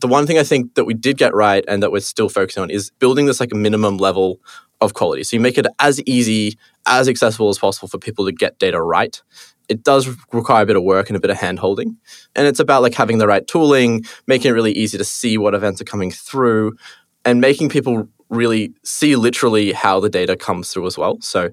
The 0.00 0.08
one 0.08 0.26
thing 0.26 0.38
I 0.38 0.42
think 0.42 0.74
that 0.74 0.84
we 0.84 0.94
did 0.94 1.16
get 1.16 1.32
right 1.32 1.64
and 1.68 1.80
that 1.80 1.92
we're 1.92 2.00
still 2.00 2.28
focusing 2.28 2.64
on 2.64 2.70
is 2.70 2.90
building 2.98 3.26
this 3.26 3.38
like 3.38 3.52
a 3.52 3.56
minimum 3.56 3.98
level 3.98 4.40
of 4.80 4.94
quality. 4.94 5.22
So 5.22 5.36
you 5.36 5.40
make 5.40 5.58
it 5.58 5.66
as 5.78 6.02
easy, 6.06 6.58
as 6.86 7.08
accessible 7.08 7.50
as 7.50 7.58
possible 7.58 7.86
for 7.86 7.98
people 7.98 8.26
to 8.26 8.32
get 8.32 8.58
data 8.58 8.82
right 8.82 9.22
it 9.68 9.82
does 9.82 10.08
require 10.32 10.62
a 10.62 10.66
bit 10.66 10.76
of 10.76 10.82
work 10.82 11.08
and 11.08 11.16
a 11.16 11.20
bit 11.20 11.30
of 11.30 11.36
hand 11.36 11.58
holding. 11.58 11.96
And 12.34 12.46
it's 12.46 12.60
about 12.60 12.82
like 12.82 12.94
having 12.94 13.18
the 13.18 13.26
right 13.26 13.46
tooling, 13.46 14.04
making 14.26 14.50
it 14.50 14.54
really 14.54 14.72
easy 14.72 14.98
to 14.98 15.04
see 15.04 15.38
what 15.38 15.54
events 15.54 15.80
are 15.80 15.84
coming 15.84 16.10
through, 16.10 16.76
and 17.24 17.40
making 17.40 17.68
people 17.68 18.08
really 18.28 18.72
see 18.84 19.16
literally 19.16 19.72
how 19.72 20.00
the 20.00 20.08
data 20.08 20.36
comes 20.36 20.72
through 20.72 20.86
as 20.86 20.98
well. 20.98 21.20
So 21.20 21.50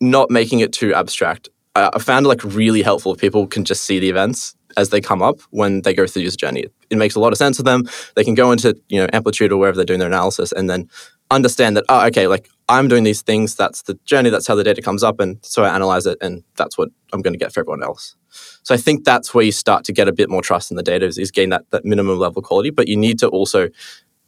not 0.00 0.30
making 0.30 0.60
it 0.60 0.72
too 0.72 0.94
abstract. 0.94 1.48
I 1.74 1.98
found 1.98 2.24
it 2.24 2.28
like 2.28 2.42
really 2.42 2.82
helpful 2.82 3.12
if 3.12 3.20
people 3.20 3.46
can 3.46 3.64
just 3.64 3.84
see 3.84 3.98
the 3.98 4.08
events 4.08 4.54
as 4.76 4.90
they 4.90 5.00
come 5.00 5.22
up 5.22 5.40
when 5.50 5.82
they 5.82 5.94
go 5.94 6.06
through 6.06 6.20
the 6.20 6.24
user 6.24 6.36
journey. 6.36 6.64
It 6.90 6.98
makes 6.98 7.14
a 7.14 7.20
lot 7.20 7.32
of 7.32 7.38
sense 7.38 7.56
to 7.58 7.62
them. 7.62 7.88
They 8.14 8.24
can 8.24 8.34
go 8.34 8.52
into 8.52 8.76
you 8.88 9.00
know 9.00 9.08
Amplitude 9.12 9.52
or 9.52 9.58
wherever 9.58 9.76
they're 9.76 9.84
doing 9.84 10.00
their 10.00 10.08
analysis 10.08 10.52
and 10.52 10.68
then 10.68 10.88
understand 11.30 11.76
that 11.76 11.84
oh 11.88 12.06
okay 12.06 12.28
like 12.28 12.48
I'm 12.68 12.88
doing 12.88 13.04
these 13.04 13.22
things. 13.22 13.54
That's 13.54 13.82
the 13.82 13.94
journey. 14.04 14.30
That's 14.30 14.46
how 14.46 14.56
the 14.56 14.64
data 14.64 14.82
comes 14.82 15.02
up. 15.02 15.20
And 15.20 15.38
so 15.42 15.62
I 15.64 15.74
analyze 15.74 16.06
it, 16.06 16.18
and 16.20 16.42
that's 16.56 16.76
what 16.76 16.88
I'm 17.12 17.22
going 17.22 17.34
to 17.34 17.38
get 17.38 17.52
for 17.52 17.60
everyone 17.60 17.82
else. 17.82 18.16
So 18.64 18.74
I 18.74 18.78
think 18.78 19.04
that's 19.04 19.32
where 19.32 19.44
you 19.44 19.52
start 19.52 19.84
to 19.84 19.92
get 19.92 20.08
a 20.08 20.12
bit 20.12 20.28
more 20.28 20.42
trust 20.42 20.70
in 20.70 20.76
the 20.76 20.82
data 20.82 21.06
is, 21.06 21.16
is 21.16 21.30
gain 21.30 21.50
that, 21.50 21.64
that 21.70 21.84
minimum 21.84 22.18
level 22.18 22.40
of 22.40 22.44
quality. 22.44 22.70
But 22.70 22.88
you 22.88 22.96
need 22.96 23.18
to 23.20 23.28
also 23.28 23.68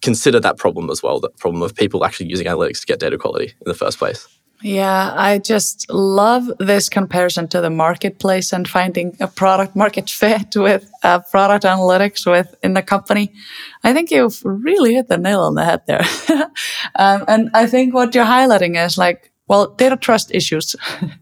consider 0.03 0.38
that 0.40 0.57
problem 0.57 0.90
as 0.90 1.03
well, 1.03 1.18
that 1.20 1.37
problem 1.38 1.62
of 1.62 1.74
people 1.74 2.05
actually 2.05 2.29
using 2.29 2.46
analytics 2.46 2.81
to 2.81 2.87
get 2.87 3.01
data 3.01 3.18
quality 3.18 3.46
in 3.46 3.64
the 3.66 3.74
first 3.74 3.98
place. 3.98 4.29
Yeah, 4.62 5.14
I 5.16 5.38
just 5.38 5.88
love 5.88 6.51
this 6.59 6.88
comparison 6.88 7.47
to 7.49 7.61
the 7.61 7.71
marketplace 7.71 8.53
and 8.53 8.66
finding 8.66 9.16
a 9.21 9.29
product 9.29 9.77
market 9.77 10.11
fit 10.21 10.57
with 10.57 10.90
uh, 11.05 11.21
product 11.21 11.64
analytics 11.64 12.27
within 12.31 12.75
the 12.75 12.83
company. 12.83 13.33
I 13.85 13.92
think 13.92 14.11
you've 14.11 14.40
really 14.44 14.94
hit 14.94 15.09
the 15.09 15.18
nail 15.18 15.42
on 15.42 15.55
the 15.55 15.64
head 15.64 15.83
there. 15.87 16.05
um, 16.97 17.25
and 17.29 17.51
I 17.55 17.66
think 17.66 17.94
what 17.94 18.14
you're 18.14 18.25
highlighting 18.25 18.85
is 18.85 18.99
like, 18.99 19.31
well, 19.47 19.68
data 19.68 19.97
trust 19.97 20.35
issues. 20.35 20.75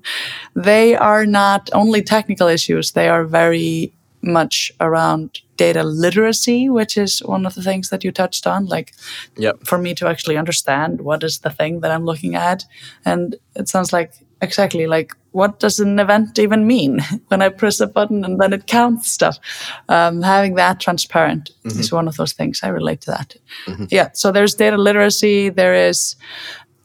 they 0.57 0.97
are 0.97 1.27
not 1.27 1.69
only 1.73 2.03
technical 2.03 2.49
issues, 2.49 2.93
they 2.93 3.09
are 3.09 3.25
very 3.25 3.93
much 4.23 4.73
around 4.81 5.41
data 5.57 5.83
literacy, 5.83 6.69
which 6.69 6.97
is 6.97 7.21
one 7.21 7.47
of 7.47 7.55
the 7.55 7.63
things 7.63 7.91
that 7.91 8.05
you 8.05 8.13
touched 8.13 8.47
on. 8.47 8.67
Like, 8.67 8.95
yep. 9.37 9.59
for 9.65 9.79
me 9.79 9.95
to 9.95 10.09
actually 10.09 10.37
understand 10.37 11.01
what 11.01 11.23
is 11.23 11.39
the 11.39 11.51
thing 11.51 11.81
that 11.81 11.91
I'm 11.91 12.05
looking 12.05 12.35
at. 12.35 12.65
And 13.05 13.37
it 13.55 13.69
sounds 13.69 13.93
like 13.93 14.13
exactly 14.43 14.87
like 14.87 15.15
what 15.33 15.61
does 15.61 15.81
an 15.81 15.99
event 15.99 16.39
even 16.39 16.67
mean 16.67 17.01
when 17.29 17.43
I 17.43 17.49
press 17.49 17.81
a 17.81 17.87
button 17.87 18.25
and 18.25 18.41
then 18.41 18.53
it 18.53 18.67
counts 18.67 19.11
stuff. 19.11 19.39
Um, 19.89 20.23
having 20.23 20.55
that 20.55 20.81
transparent 20.81 21.51
mm-hmm. 21.65 21.79
is 21.79 21.93
one 21.93 22.09
of 22.09 22.17
those 22.17 22.33
things. 22.33 22.61
I 22.63 22.69
relate 22.69 23.03
to 23.03 23.11
that. 23.11 23.37
Mm-hmm. 23.67 23.85
Yeah. 23.91 24.11
So 24.13 24.33
there's 24.33 24.55
data 24.55 24.79
literacy. 24.79 25.51
There 25.51 25.75
is 25.75 26.17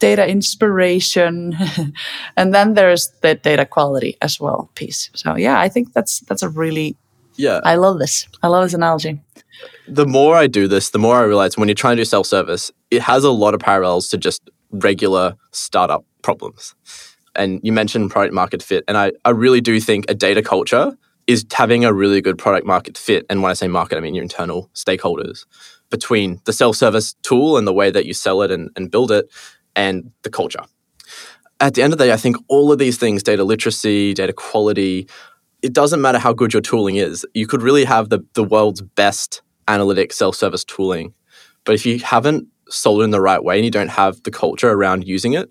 data 0.02 0.26
inspiration 0.26 1.56
and 2.36 2.52
then 2.52 2.74
there's 2.74 3.12
the 3.20 3.36
data 3.36 3.64
quality 3.64 4.16
as 4.20 4.40
well 4.40 4.68
piece 4.74 5.08
so 5.14 5.36
yeah 5.36 5.60
i 5.60 5.68
think 5.68 5.92
that's 5.92 6.18
that's 6.26 6.42
a 6.42 6.48
really 6.48 6.96
yeah. 7.36 7.60
I 7.64 7.76
love 7.76 7.98
this. 7.98 8.26
I 8.42 8.48
love 8.48 8.64
this 8.64 8.74
analogy. 8.74 9.20
The 9.88 10.06
more 10.06 10.36
I 10.36 10.46
do 10.46 10.68
this, 10.68 10.90
the 10.90 10.98
more 10.98 11.16
I 11.16 11.22
realize 11.22 11.56
when 11.56 11.68
you're 11.68 11.74
trying 11.74 11.96
to 11.96 12.00
do 12.00 12.04
self 12.04 12.26
service, 12.26 12.70
it 12.90 13.02
has 13.02 13.24
a 13.24 13.30
lot 13.30 13.54
of 13.54 13.60
parallels 13.60 14.08
to 14.08 14.18
just 14.18 14.50
regular 14.70 15.36
startup 15.50 16.04
problems. 16.22 16.74
And 17.34 17.60
you 17.62 17.72
mentioned 17.72 18.10
product 18.10 18.34
market 18.34 18.62
fit. 18.62 18.84
And 18.88 18.96
I, 18.96 19.12
I 19.24 19.30
really 19.30 19.60
do 19.60 19.80
think 19.80 20.04
a 20.08 20.14
data 20.14 20.42
culture 20.42 20.96
is 21.26 21.46
having 21.52 21.84
a 21.84 21.92
really 21.92 22.20
good 22.20 22.36
product 22.36 22.66
market 22.66 22.98
fit. 22.98 23.24
And 23.30 23.42
when 23.42 23.50
I 23.50 23.54
say 23.54 23.68
market, 23.68 23.96
I 23.96 24.00
mean 24.00 24.14
your 24.14 24.22
internal 24.22 24.70
stakeholders 24.74 25.44
between 25.90 26.40
the 26.44 26.52
self 26.52 26.76
service 26.76 27.14
tool 27.22 27.56
and 27.56 27.66
the 27.66 27.72
way 27.72 27.90
that 27.90 28.06
you 28.06 28.14
sell 28.14 28.42
it 28.42 28.50
and, 28.50 28.70
and 28.76 28.90
build 28.90 29.10
it 29.12 29.30
and 29.76 30.10
the 30.22 30.30
culture. 30.30 30.64
At 31.60 31.74
the 31.74 31.82
end 31.82 31.92
of 31.92 31.98
the 31.98 32.06
day, 32.06 32.12
I 32.12 32.16
think 32.16 32.36
all 32.48 32.72
of 32.72 32.78
these 32.78 32.98
things 32.98 33.22
data 33.22 33.44
literacy, 33.44 34.14
data 34.14 34.32
quality 34.32 35.08
it 35.62 35.72
doesn't 35.72 36.00
matter 36.00 36.18
how 36.18 36.32
good 36.32 36.52
your 36.52 36.60
tooling 36.60 36.96
is. 36.96 37.24
You 37.34 37.46
could 37.46 37.62
really 37.62 37.84
have 37.84 38.08
the, 38.08 38.24
the 38.34 38.44
world's 38.44 38.82
best 38.82 39.42
analytic 39.68 40.12
self 40.12 40.36
service 40.36 40.64
tooling. 40.64 41.14
But 41.64 41.74
if 41.74 41.86
you 41.86 42.00
haven't 42.00 42.48
sold 42.68 43.00
it 43.00 43.04
in 43.04 43.10
the 43.10 43.20
right 43.20 43.42
way 43.42 43.56
and 43.56 43.64
you 43.64 43.70
don't 43.70 43.90
have 43.90 44.22
the 44.24 44.30
culture 44.30 44.70
around 44.70 45.06
using 45.06 45.34
it, 45.34 45.50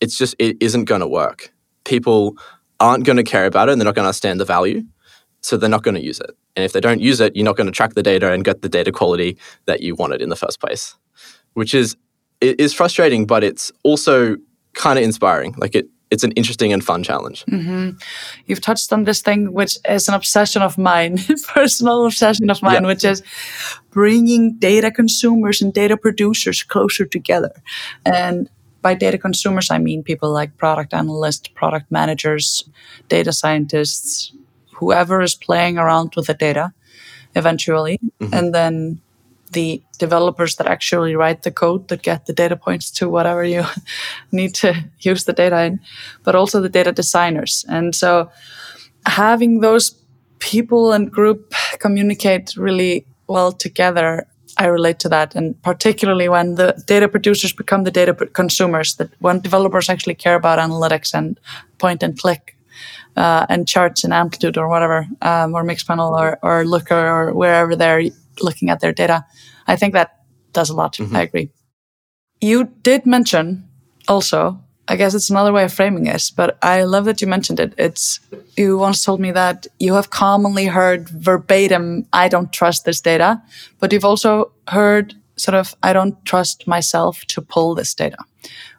it's 0.00 0.16
just, 0.16 0.36
it 0.38 0.56
isn't 0.60 0.84
going 0.84 1.00
to 1.00 1.08
work. 1.08 1.52
People 1.84 2.36
aren't 2.78 3.04
going 3.04 3.16
to 3.16 3.24
care 3.24 3.46
about 3.46 3.68
it 3.68 3.72
and 3.72 3.80
they're 3.80 3.86
not 3.86 3.96
going 3.96 4.04
to 4.04 4.08
understand 4.08 4.40
the 4.40 4.44
value. 4.44 4.82
So 5.40 5.56
they're 5.56 5.68
not 5.68 5.82
going 5.82 5.96
to 5.96 6.02
use 6.02 6.20
it. 6.20 6.30
And 6.56 6.64
if 6.64 6.72
they 6.72 6.80
don't 6.80 7.00
use 7.00 7.20
it, 7.20 7.34
you're 7.34 7.44
not 7.44 7.56
going 7.56 7.66
to 7.66 7.72
track 7.72 7.94
the 7.94 8.02
data 8.02 8.32
and 8.32 8.44
get 8.44 8.62
the 8.62 8.68
data 8.68 8.92
quality 8.92 9.38
that 9.66 9.80
you 9.80 9.94
wanted 9.94 10.20
in 10.22 10.28
the 10.28 10.36
first 10.36 10.60
place, 10.60 10.96
which 11.54 11.74
is, 11.74 11.96
it 12.40 12.60
is 12.60 12.72
frustrating, 12.72 13.26
but 13.26 13.42
it's 13.42 13.72
also 13.82 14.36
kind 14.74 14.98
of 14.98 15.04
inspiring. 15.04 15.54
Like 15.56 15.74
it, 15.74 15.88
it's 16.10 16.24
an 16.24 16.32
interesting 16.32 16.72
and 16.72 16.82
fun 16.82 17.02
challenge. 17.02 17.44
Mm-hmm. 17.46 17.98
You've 18.46 18.60
touched 18.60 18.92
on 18.92 19.04
this 19.04 19.20
thing, 19.20 19.52
which 19.52 19.78
is 19.88 20.08
an 20.08 20.14
obsession 20.14 20.62
of 20.62 20.78
mine, 20.78 21.18
personal 21.48 22.06
obsession 22.06 22.50
of 22.50 22.62
mine, 22.62 22.82
yeah. 22.82 22.88
which 22.88 23.04
is 23.04 23.22
bringing 23.90 24.54
data 24.58 24.90
consumers 24.90 25.60
and 25.60 25.72
data 25.72 25.96
producers 25.96 26.62
closer 26.62 27.04
together. 27.04 27.52
And 28.06 28.48
by 28.80 28.94
data 28.94 29.18
consumers, 29.18 29.70
I 29.70 29.78
mean 29.78 30.02
people 30.02 30.32
like 30.32 30.56
product 30.56 30.94
analysts, 30.94 31.48
product 31.48 31.90
managers, 31.90 32.68
data 33.08 33.32
scientists, 33.32 34.32
whoever 34.74 35.20
is 35.20 35.34
playing 35.34 35.78
around 35.78 36.14
with 36.16 36.26
the 36.26 36.34
data 36.34 36.72
eventually. 37.34 37.98
Mm-hmm. 38.20 38.34
And 38.34 38.54
then 38.54 39.00
the 39.52 39.82
developers 39.98 40.56
that 40.56 40.66
actually 40.66 41.14
write 41.16 41.42
the 41.42 41.50
code 41.50 41.88
that 41.88 42.02
get 42.02 42.26
the 42.26 42.32
data 42.32 42.56
points 42.56 42.90
to 42.92 43.08
whatever 43.08 43.44
you 43.44 43.64
need 44.32 44.54
to 44.54 44.84
use 45.00 45.24
the 45.24 45.32
data 45.32 45.62
in, 45.64 45.80
but 46.24 46.34
also 46.34 46.60
the 46.60 46.68
data 46.68 46.92
designers. 46.92 47.64
And 47.68 47.94
so 47.94 48.30
having 49.06 49.60
those 49.60 49.94
people 50.38 50.92
and 50.92 51.10
group 51.10 51.54
communicate 51.78 52.56
really 52.56 53.06
well 53.26 53.52
together, 53.52 54.26
I 54.56 54.66
relate 54.66 54.98
to 55.00 55.08
that. 55.08 55.34
And 55.34 55.60
particularly 55.62 56.28
when 56.28 56.56
the 56.56 56.82
data 56.86 57.08
producers 57.08 57.52
become 57.52 57.84
the 57.84 57.90
data 57.90 58.14
consumers, 58.14 58.96
that 58.96 59.10
when 59.20 59.40
developers 59.40 59.88
actually 59.88 60.14
care 60.14 60.34
about 60.34 60.58
analytics 60.58 61.14
and 61.14 61.38
point 61.78 62.02
and 62.02 62.18
click 62.18 62.56
uh, 63.16 63.46
and 63.48 63.66
charts 63.66 64.04
and 64.04 64.12
amplitude 64.12 64.56
or 64.56 64.68
whatever, 64.68 65.06
um, 65.22 65.54
or 65.54 65.64
Mixpanel 65.64 66.12
or, 66.12 66.38
or 66.42 66.64
Looker 66.64 66.94
or 66.94 67.34
wherever 67.34 67.74
they're 67.74 68.10
looking 68.42 68.70
at 68.70 68.80
their 68.80 68.92
data. 68.92 69.24
I 69.66 69.76
think 69.76 69.94
that 69.94 70.18
does 70.52 70.70
a 70.70 70.74
lot. 70.74 70.94
Mm-hmm. 70.94 71.16
I 71.16 71.22
agree. 71.22 71.50
You 72.40 72.64
did 72.82 73.06
mention 73.06 73.68
also, 74.06 74.62
I 74.86 74.96
guess 74.96 75.14
it's 75.14 75.30
another 75.30 75.52
way 75.52 75.64
of 75.64 75.72
framing 75.72 76.04
this, 76.04 76.30
but 76.30 76.58
I 76.62 76.84
love 76.84 77.04
that 77.04 77.20
you 77.20 77.26
mentioned 77.26 77.60
it. 77.60 77.74
It's 77.76 78.20
you 78.56 78.78
once 78.78 79.04
told 79.04 79.20
me 79.20 79.32
that 79.32 79.66
you 79.78 79.94
have 79.94 80.10
commonly 80.10 80.66
heard 80.66 81.08
verbatim, 81.08 82.06
I 82.12 82.28
don't 82.28 82.52
trust 82.52 82.84
this 82.84 83.00
data, 83.00 83.42
but 83.80 83.92
you've 83.92 84.04
also 84.04 84.52
heard 84.68 85.14
sort 85.36 85.54
of, 85.54 85.74
I 85.82 85.92
don't 85.92 86.24
trust 86.24 86.66
myself 86.66 87.24
to 87.26 87.42
pull 87.42 87.74
this 87.74 87.94
data, 87.94 88.18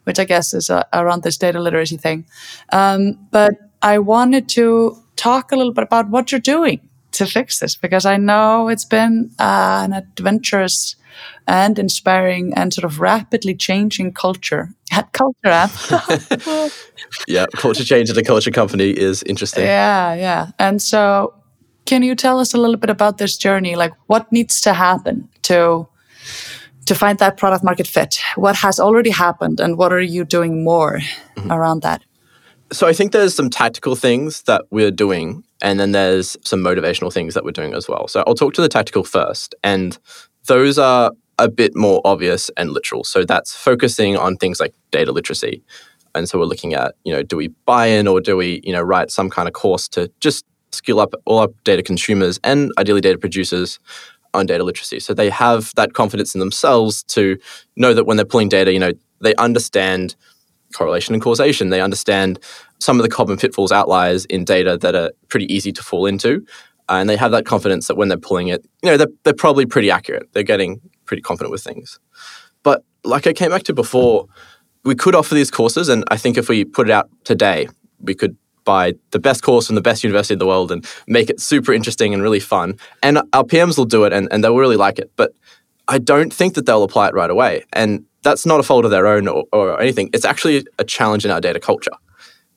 which 0.04 0.18
I 0.18 0.24
guess 0.24 0.52
is 0.52 0.68
uh, 0.68 0.82
around 0.92 1.22
this 1.22 1.38
data 1.38 1.60
literacy 1.60 1.96
thing. 1.96 2.26
Um, 2.72 3.28
but 3.30 3.54
I 3.80 3.98
wanted 4.00 4.48
to 4.50 4.96
talk 5.16 5.52
a 5.52 5.56
little 5.56 5.72
bit 5.72 5.84
about 5.84 6.10
what 6.10 6.32
you're 6.32 6.40
doing 6.40 6.89
to 7.12 7.26
fix 7.26 7.58
this 7.58 7.76
because 7.76 8.06
I 8.06 8.16
know 8.16 8.68
it's 8.68 8.84
been 8.84 9.30
uh, 9.38 9.82
an 9.84 9.92
adventurous 9.92 10.96
and 11.46 11.78
inspiring 11.78 12.52
and 12.54 12.72
sort 12.72 12.84
of 12.84 13.00
rapidly 13.00 13.54
changing 13.54 14.12
culture 14.12 14.70
at 14.92 15.12
Culture 15.12 15.36
Amp. 15.44 15.72
yeah, 17.28 17.46
culture 17.54 17.84
change 17.84 18.10
at 18.10 18.16
a 18.16 18.22
culture 18.22 18.50
company 18.50 18.90
is 18.90 19.22
interesting. 19.24 19.64
Yeah, 19.64 20.14
yeah. 20.14 20.50
And 20.58 20.80
so, 20.80 21.34
can 21.86 22.02
you 22.02 22.14
tell 22.14 22.38
us 22.38 22.54
a 22.54 22.58
little 22.58 22.76
bit 22.76 22.90
about 22.90 23.18
this 23.18 23.36
journey? 23.36 23.76
Like, 23.76 23.92
what 24.06 24.30
needs 24.32 24.60
to 24.62 24.72
happen 24.72 25.28
to 25.42 25.88
to 26.86 26.94
find 26.94 27.18
that 27.18 27.36
product 27.36 27.64
market 27.64 27.86
fit? 27.86 28.20
What 28.36 28.56
has 28.56 28.80
already 28.80 29.10
happened, 29.10 29.60
and 29.60 29.76
what 29.76 29.92
are 29.92 30.00
you 30.00 30.24
doing 30.24 30.64
more 30.64 31.00
mm-hmm. 31.36 31.52
around 31.52 31.82
that? 31.82 32.02
So 32.72 32.86
I 32.86 32.92
think 32.92 33.12
there's 33.12 33.34
some 33.34 33.50
tactical 33.50 33.96
things 33.96 34.42
that 34.42 34.62
we're 34.70 34.92
doing, 34.92 35.42
and 35.62 35.78
then 35.78 35.92
there's 35.92 36.36
some 36.44 36.60
motivational 36.62 37.12
things 37.12 37.34
that 37.34 37.44
we're 37.44 37.50
doing 37.50 37.74
as 37.74 37.88
well. 37.88 38.08
So 38.08 38.24
I'll 38.26 38.34
talk 38.34 38.54
to 38.54 38.62
the 38.62 38.68
tactical 38.68 39.04
first, 39.04 39.54
and 39.62 39.98
those 40.46 40.78
are 40.78 41.12
a 41.38 41.48
bit 41.48 41.74
more 41.74 42.00
obvious 42.04 42.50
and 42.56 42.70
literal. 42.70 43.02
So 43.04 43.24
that's 43.24 43.54
focusing 43.54 44.16
on 44.16 44.36
things 44.36 44.60
like 44.60 44.74
data 44.90 45.10
literacy. 45.10 45.62
And 46.14 46.28
so 46.28 46.38
we're 46.38 46.44
looking 46.44 46.74
at, 46.74 46.94
you 47.04 47.12
know, 47.12 47.22
do 47.22 47.36
we 47.36 47.48
buy 47.64 47.86
in 47.86 48.06
or 48.06 48.20
do 48.20 48.36
we, 48.36 48.60
you 48.62 48.72
know, 48.72 48.82
write 48.82 49.10
some 49.10 49.30
kind 49.30 49.48
of 49.48 49.54
course 49.54 49.88
to 49.90 50.10
just 50.20 50.44
skill 50.72 51.00
up 51.00 51.14
all 51.24 51.38
our 51.38 51.48
data 51.64 51.82
consumers 51.82 52.38
and 52.44 52.72
ideally 52.78 53.00
data 53.00 53.18
producers 53.18 53.78
on 54.34 54.46
data 54.46 54.62
literacy. 54.62 55.00
So 55.00 55.14
they 55.14 55.30
have 55.30 55.72
that 55.76 55.94
confidence 55.94 56.34
in 56.34 56.40
themselves 56.40 57.02
to 57.04 57.38
know 57.76 57.94
that 57.94 58.04
when 58.04 58.16
they're 58.16 58.26
pulling 58.26 58.48
data, 58.48 58.72
you 58.72 58.78
know, 58.78 58.92
they 59.20 59.34
understand 59.36 60.14
correlation 60.74 61.14
and 61.14 61.22
causation. 61.22 61.70
They 61.70 61.80
understand 61.80 62.38
some 62.80 62.98
of 62.98 63.02
the 63.02 63.08
common 63.08 63.36
pitfalls, 63.36 63.72
outliers 63.72 64.24
in 64.26 64.44
data 64.44 64.76
that 64.78 64.94
are 64.94 65.12
pretty 65.28 65.52
easy 65.52 65.72
to 65.72 65.82
fall 65.82 66.06
into. 66.06 66.44
Uh, 66.88 66.94
and 66.94 67.08
they 67.08 67.16
have 67.16 67.30
that 67.30 67.44
confidence 67.44 67.86
that 67.86 67.96
when 67.96 68.08
they're 68.08 68.18
pulling 68.18 68.48
it, 68.48 68.66
you 68.82 68.90
know, 68.90 68.96
they're, 68.96 69.08
they're 69.22 69.34
probably 69.34 69.64
pretty 69.64 69.90
accurate. 69.90 70.28
They're 70.32 70.42
getting 70.42 70.80
pretty 71.04 71.22
confident 71.22 71.52
with 71.52 71.62
things. 71.62 72.00
But 72.62 72.84
like 73.04 73.26
I 73.26 73.32
came 73.32 73.50
back 73.50 73.62
to 73.64 73.72
before, 73.72 74.26
we 74.84 74.94
could 74.94 75.14
offer 75.14 75.34
these 75.34 75.50
courses. 75.50 75.88
And 75.88 76.04
I 76.10 76.16
think 76.16 76.36
if 76.36 76.48
we 76.48 76.64
put 76.64 76.88
it 76.88 76.92
out 76.92 77.08
today, 77.24 77.68
we 78.00 78.14
could 78.14 78.36
buy 78.64 78.94
the 79.10 79.18
best 79.18 79.42
course 79.42 79.66
from 79.66 79.76
the 79.76 79.82
best 79.82 80.02
university 80.02 80.34
in 80.34 80.38
the 80.38 80.46
world 80.46 80.72
and 80.72 80.86
make 81.06 81.30
it 81.30 81.40
super 81.40 81.72
interesting 81.72 82.12
and 82.12 82.22
really 82.22 82.40
fun. 82.40 82.76
And 83.02 83.18
our 83.32 83.44
PMs 83.44 83.78
will 83.78 83.84
do 83.84 84.04
it 84.04 84.12
and, 84.12 84.28
and 84.30 84.42
they'll 84.42 84.56
really 84.56 84.76
like 84.76 84.98
it. 84.98 85.10
But 85.16 85.32
I 85.88 85.98
don't 85.98 86.32
think 86.32 86.54
that 86.54 86.66
they'll 86.66 86.82
apply 86.82 87.08
it 87.08 87.14
right 87.14 87.30
away. 87.30 87.64
And 87.72 88.04
that's 88.22 88.46
not 88.46 88.60
a 88.60 88.62
fault 88.62 88.84
of 88.84 88.90
their 88.90 89.06
own 89.06 89.28
or, 89.28 89.44
or 89.52 89.80
anything. 89.80 90.10
It's 90.12 90.24
actually 90.24 90.66
a 90.78 90.84
challenge 90.84 91.24
in 91.24 91.30
our 91.30 91.40
data 91.40 91.60
culture. 91.60 91.92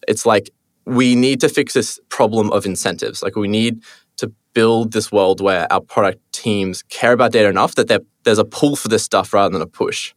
It's 0.08 0.26
like 0.26 0.50
we 0.86 1.16
need 1.16 1.40
to 1.42 1.50
fix 1.50 1.74
this 1.74 2.00
problem 2.10 2.52
of 2.52 2.66
incentives. 2.66 3.24
Like 3.24 3.36
we 3.36 3.48
need 3.48 3.84
to 4.18 4.32
build 4.54 4.92
this 4.92 5.12
world 5.12 5.42
where 5.42 5.72
our 5.72 5.82
product 5.82 6.20
teams 6.32 6.84
care 6.84 7.14
about 7.14 7.32
data 7.32 7.50
enough 7.50 7.76
that 7.76 8.04
there's 8.24 8.40
a 8.40 8.46
pull 8.46 8.76
for 8.76 8.88
this 8.88 9.04
stuff 9.04 9.34
rather 9.34 9.52
than 9.52 9.62
a 9.62 9.68
push. 9.68 10.14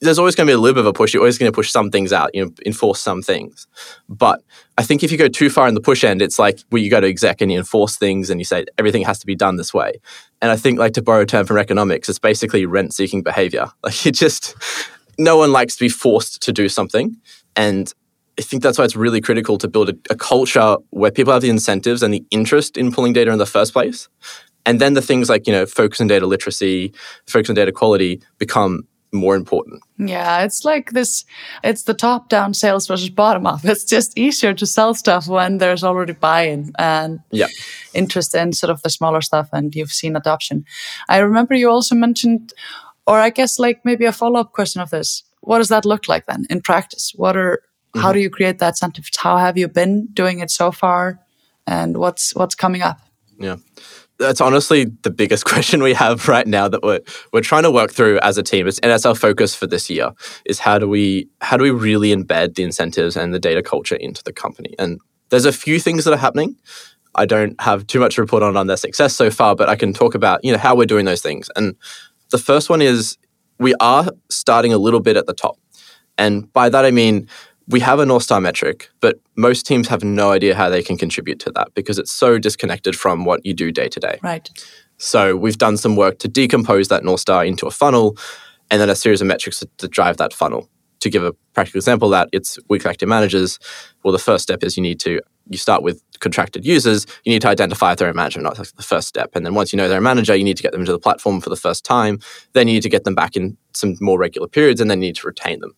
There's 0.00 0.18
always 0.18 0.34
going 0.34 0.46
to 0.46 0.50
be 0.50 0.54
a 0.54 0.58
little 0.58 0.74
bit 0.74 0.80
of 0.80 0.86
a 0.86 0.92
push. 0.92 1.14
You're 1.14 1.22
always 1.22 1.38
going 1.38 1.50
to 1.50 1.56
push 1.56 1.70
some 1.70 1.90
things 1.90 2.12
out, 2.12 2.34
you 2.34 2.44
know, 2.44 2.52
enforce 2.66 3.00
some 3.00 3.22
things. 3.22 3.66
But 4.10 4.42
I 4.76 4.82
think 4.82 5.02
if 5.02 5.10
you 5.10 5.16
go 5.16 5.26
too 5.26 5.48
far 5.48 5.66
in 5.68 5.74
the 5.74 5.80
push 5.80 6.04
end, 6.04 6.20
it's 6.20 6.38
like 6.38 6.60
where 6.68 6.82
you 6.82 6.90
go 6.90 7.00
to 7.00 7.08
exec 7.08 7.40
and 7.40 7.50
you 7.50 7.56
enforce 7.56 7.96
things 7.96 8.28
and 8.28 8.38
you 8.38 8.44
say 8.44 8.66
everything 8.76 9.02
has 9.04 9.18
to 9.20 9.26
be 9.26 9.34
done 9.34 9.56
this 9.56 9.72
way. 9.72 9.94
And 10.42 10.50
I 10.50 10.56
think, 10.56 10.78
like 10.78 10.92
to 10.94 11.02
borrow 11.02 11.22
a 11.22 11.26
term 11.26 11.46
from 11.46 11.56
economics, 11.56 12.10
it's 12.10 12.18
basically 12.18 12.66
rent-seeking 12.66 13.22
behavior. 13.22 13.68
Like 13.82 14.04
it 14.04 14.12
just, 14.12 14.54
no 15.18 15.38
one 15.38 15.50
likes 15.50 15.76
to 15.76 15.84
be 15.84 15.88
forced 15.88 16.42
to 16.42 16.52
do 16.52 16.68
something, 16.68 17.16
and 17.56 17.92
I 18.38 18.42
think 18.42 18.62
that's 18.62 18.78
why 18.78 18.84
it's 18.84 18.96
really 18.96 19.20
critical 19.20 19.56
to 19.58 19.68
build 19.68 19.88
a, 19.88 19.94
a, 20.10 20.14
culture 20.14 20.76
where 20.90 21.10
people 21.10 21.32
have 21.32 21.42
the 21.42 21.48
incentives 21.48 22.02
and 22.02 22.12
the 22.12 22.24
interest 22.30 22.76
in 22.76 22.92
pulling 22.92 23.14
data 23.14 23.30
in 23.30 23.38
the 23.38 23.46
first 23.46 23.72
place. 23.72 24.08
And 24.66 24.80
then 24.80 24.94
the 24.94 25.00
things 25.00 25.28
like, 25.28 25.46
you 25.46 25.52
know, 25.52 25.64
focus 25.64 26.00
on 26.00 26.08
data 26.08 26.26
literacy, 26.26 26.92
focus 27.26 27.48
on 27.48 27.54
data 27.54 27.72
quality 27.72 28.20
become 28.38 28.86
more 29.12 29.36
important. 29.36 29.82
Yeah, 29.98 30.42
it's 30.42 30.64
like 30.64 30.90
this 30.90 31.24
it's 31.64 31.84
the 31.84 31.94
top 31.94 32.28
down 32.28 32.54
sales 32.54 32.86
versus 32.86 33.08
bottom 33.08 33.46
up. 33.46 33.64
It's 33.64 33.84
just 33.84 34.18
easier 34.18 34.54
to 34.54 34.66
sell 34.66 34.94
stuff 34.94 35.28
when 35.28 35.58
there's 35.58 35.84
already 35.84 36.12
buy 36.12 36.42
in 36.42 36.72
and 36.78 37.20
yeah. 37.30 37.46
interest 37.94 38.34
in 38.34 38.52
sort 38.52 38.70
of 38.70 38.82
the 38.82 38.90
smaller 38.90 39.20
stuff 39.20 39.48
and 39.52 39.74
you've 39.74 39.92
seen 39.92 40.16
adoption. 40.16 40.64
I 41.08 41.18
remember 41.18 41.54
you 41.54 41.70
also 41.70 41.94
mentioned, 41.94 42.52
or 43.06 43.18
I 43.18 43.30
guess 43.30 43.58
like 43.58 43.84
maybe 43.84 44.04
a 44.04 44.12
follow 44.12 44.40
up 44.40 44.52
question 44.52 44.82
of 44.82 44.90
this. 44.90 45.22
What 45.40 45.58
does 45.58 45.68
that 45.68 45.84
look 45.84 46.08
like 46.08 46.26
then 46.26 46.44
in 46.50 46.60
practice? 46.60 47.12
What 47.14 47.36
are 47.36 47.62
Mm-hmm. 47.96 48.02
How 48.02 48.12
do 48.12 48.20
you 48.20 48.30
create 48.30 48.58
that 48.58 48.70
incentive? 48.70 49.08
How 49.16 49.38
have 49.38 49.56
you 49.56 49.68
been 49.68 50.06
doing 50.12 50.40
it 50.40 50.50
so 50.50 50.70
far? 50.70 51.18
And 51.66 51.96
what's 51.96 52.34
what's 52.34 52.54
coming 52.54 52.82
up? 52.82 53.00
Yeah. 53.38 53.56
That's 54.18 54.40
honestly 54.40 54.84
the 55.02 55.10
biggest 55.10 55.44
question 55.52 55.82
we 55.82 55.94
have 55.94 56.28
right 56.28 56.46
now 56.46 56.68
that 56.68 56.82
we're 56.82 57.00
we're 57.32 57.40
trying 57.40 57.64
to 57.64 57.70
work 57.70 57.90
through 57.90 58.18
as 58.20 58.38
a 58.38 58.42
team. 58.42 58.66
It's, 58.66 58.78
and 58.80 58.90
that's 58.90 59.06
our 59.06 59.14
focus 59.14 59.54
for 59.54 59.66
this 59.66 59.90
year 59.90 60.12
is 60.44 60.58
how 60.58 60.78
do 60.78 60.88
we 60.88 61.28
how 61.40 61.56
do 61.56 61.64
we 61.64 61.70
really 61.70 62.14
embed 62.14 62.54
the 62.54 62.62
incentives 62.62 63.16
and 63.16 63.34
the 63.34 63.40
data 63.40 63.62
culture 63.62 63.96
into 63.96 64.22
the 64.22 64.32
company? 64.32 64.74
And 64.78 65.00
there's 65.30 65.44
a 65.44 65.52
few 65.52 65.80
things 65.80 66.04
that 66.04 66.12
are 66.12 66.18
happening. 66.18 66.56
I 67.14 67.24
don't 67.26 67.60
have 67.60 67.86
too 67.86 67.98
much 67.98 68.16
to 68.16 68.20
report 68.20 68.42
on 68.42 68.56
on 68.56 68.66
their 68.66 68.76
success 68.76 69.16
so 69.16 69.30
far, 69.30 69.56
but 69.56 69.68
I 69.68 69.76
can 69.76 69.92
talk 69.92 70.14
about 70.14 70.44
you 70.44 70.52
know 70.52 70.58
how 70.58 70.74
we're 70.76 70.86
doing 70.86 71.04
those 71.04 71.22
things. 71.22 71.50
And 71.56 71.74
the 72.30 72.38
first 72.38 72.70
one 72.70 72.82
is 72.82 73.18
we 73.58 73.74
are 73.80 74.10
starting 74.30 74.72
a 74.72 74.78
little 74.78 75.00
bit 75.00 75.16
at 75.16 75.26
the 75.26 75.34
top, 75.34 75.58
and 76.16 76.50
by 76.52 76.68
that 76.68 76.84
I 76.84 76.90
mean 76.90 77.28
we 77.68 77.80
have 77.80 77.98
a 77.98 78.06
North 78.06 78.22
Star 78.22 78.40
metric, 78.40 78.88
but 79.00 79.20
most 79.36 79.66
teams 79.66 79.88
have 79.88 80.04
no 80.04 80.30
idea 80.30 80.54
how 80.54 80.68
they 80.68 80.82
can 80.82 80.96
contribute 80.96 81.40
to 81.40 81.50
that 81.52 81.74
because 81.74 81.98
it's 81.98 82.12
so 82.12 82.38
disconnected 82.38 82.96
from 82.96 83.24
what 83.24 83.44
you 83.44 83.54
do 83.54 83.72
day 83.72 83.88
to 83.88 84.00
day. 84.00 84.18
Right. 84.22 84.48
So 84.98 85.36
we've 85.36 85.58
done 85.58 85.76
some 85.76 85.96
work 85.96 86.18
to 86.20 86.28
decompose 86.28 86.88
that 86.88 87.04
North 87.04 87.20
Star 87.20 87.44
into 87.44 87.66
a 87.66 87.70
funnel 87.70 88.16
and 88.70 88.80
then 88.80 88.88
a 88.88 88.96
series 88.96 89.20
of 89.20 89.26
metrics 89.26 89.60
to, 89.60 89.68
to 89.78 89.88
drive 89.88 90.16
that 90.18 90.32
funnel. 90.32 90.68
To 91.00 91.10
give 91.10 91.22
a 91.22 91.34
practical 91.52 91.78
example, 91.78 92.08
that 92.08 92.30
it's 92.32 92.58
weekly 92.68 92.90
active 92.90 93.08
managers. 93.08 93.58
Well, 94.02 94.12
the 94.12 94.18
first 94.18 94.42
step 94.42 94.64
is 94.64 94.76
you 94.76 94.82
need 94.82 94.98
to 95.00 95.20
you 95.48 95.58
start 95.58 95.82
with 95.82 96.02
contracted 96.20 96.64
users. 96.64 97.06
You 97.24 97.32
need 97.32 97.42
to 97.42 97.48
identify 97.48 97.92
if 97.92 97.98
they're 97.98 98.08
a 98.08 98.14
manager, 98.14 98.40
not 98.40 98.56
the 98.56 98.82
first 98.82 99.06
step. 99.06 99.30
And 99.34 99.44
then 99.44 99.54
once 99.54 99.72
you 99.72 99.76
know 99.76 99.88
they're 99.88 99.98
a 99.98 100.02
manager, 100.02 100.34
you 100.34 100.42
need 100.42 100.56
to 100.56 100.62
get 100.62 100.72
them 100.72 100.80
into 100.80 100.92
the 100.92 100.98
platform 100.98 101.40
for 101.40 101.50
the 101.50 101.56
first 101.56 101.84
time. 101.84 102.18
Then 102.54 102.66
you 102.66 102.74
need 102.74 102.82
to 102.82 102.88
get 102.88 103.04
them 103.04 103.14
back 103.14 103.36
in 103.36 103.56
some 103.74 103.96
more 104.00 104.18
regular 104.18 104.48
periods, 104.48 104.80
and 104.80 104.90
then 104.90 105.02
you 105.02 105.08
need 105.08 105.16
to 105.16 105.26
retain 105.26 105.60
them. 105.60 105.76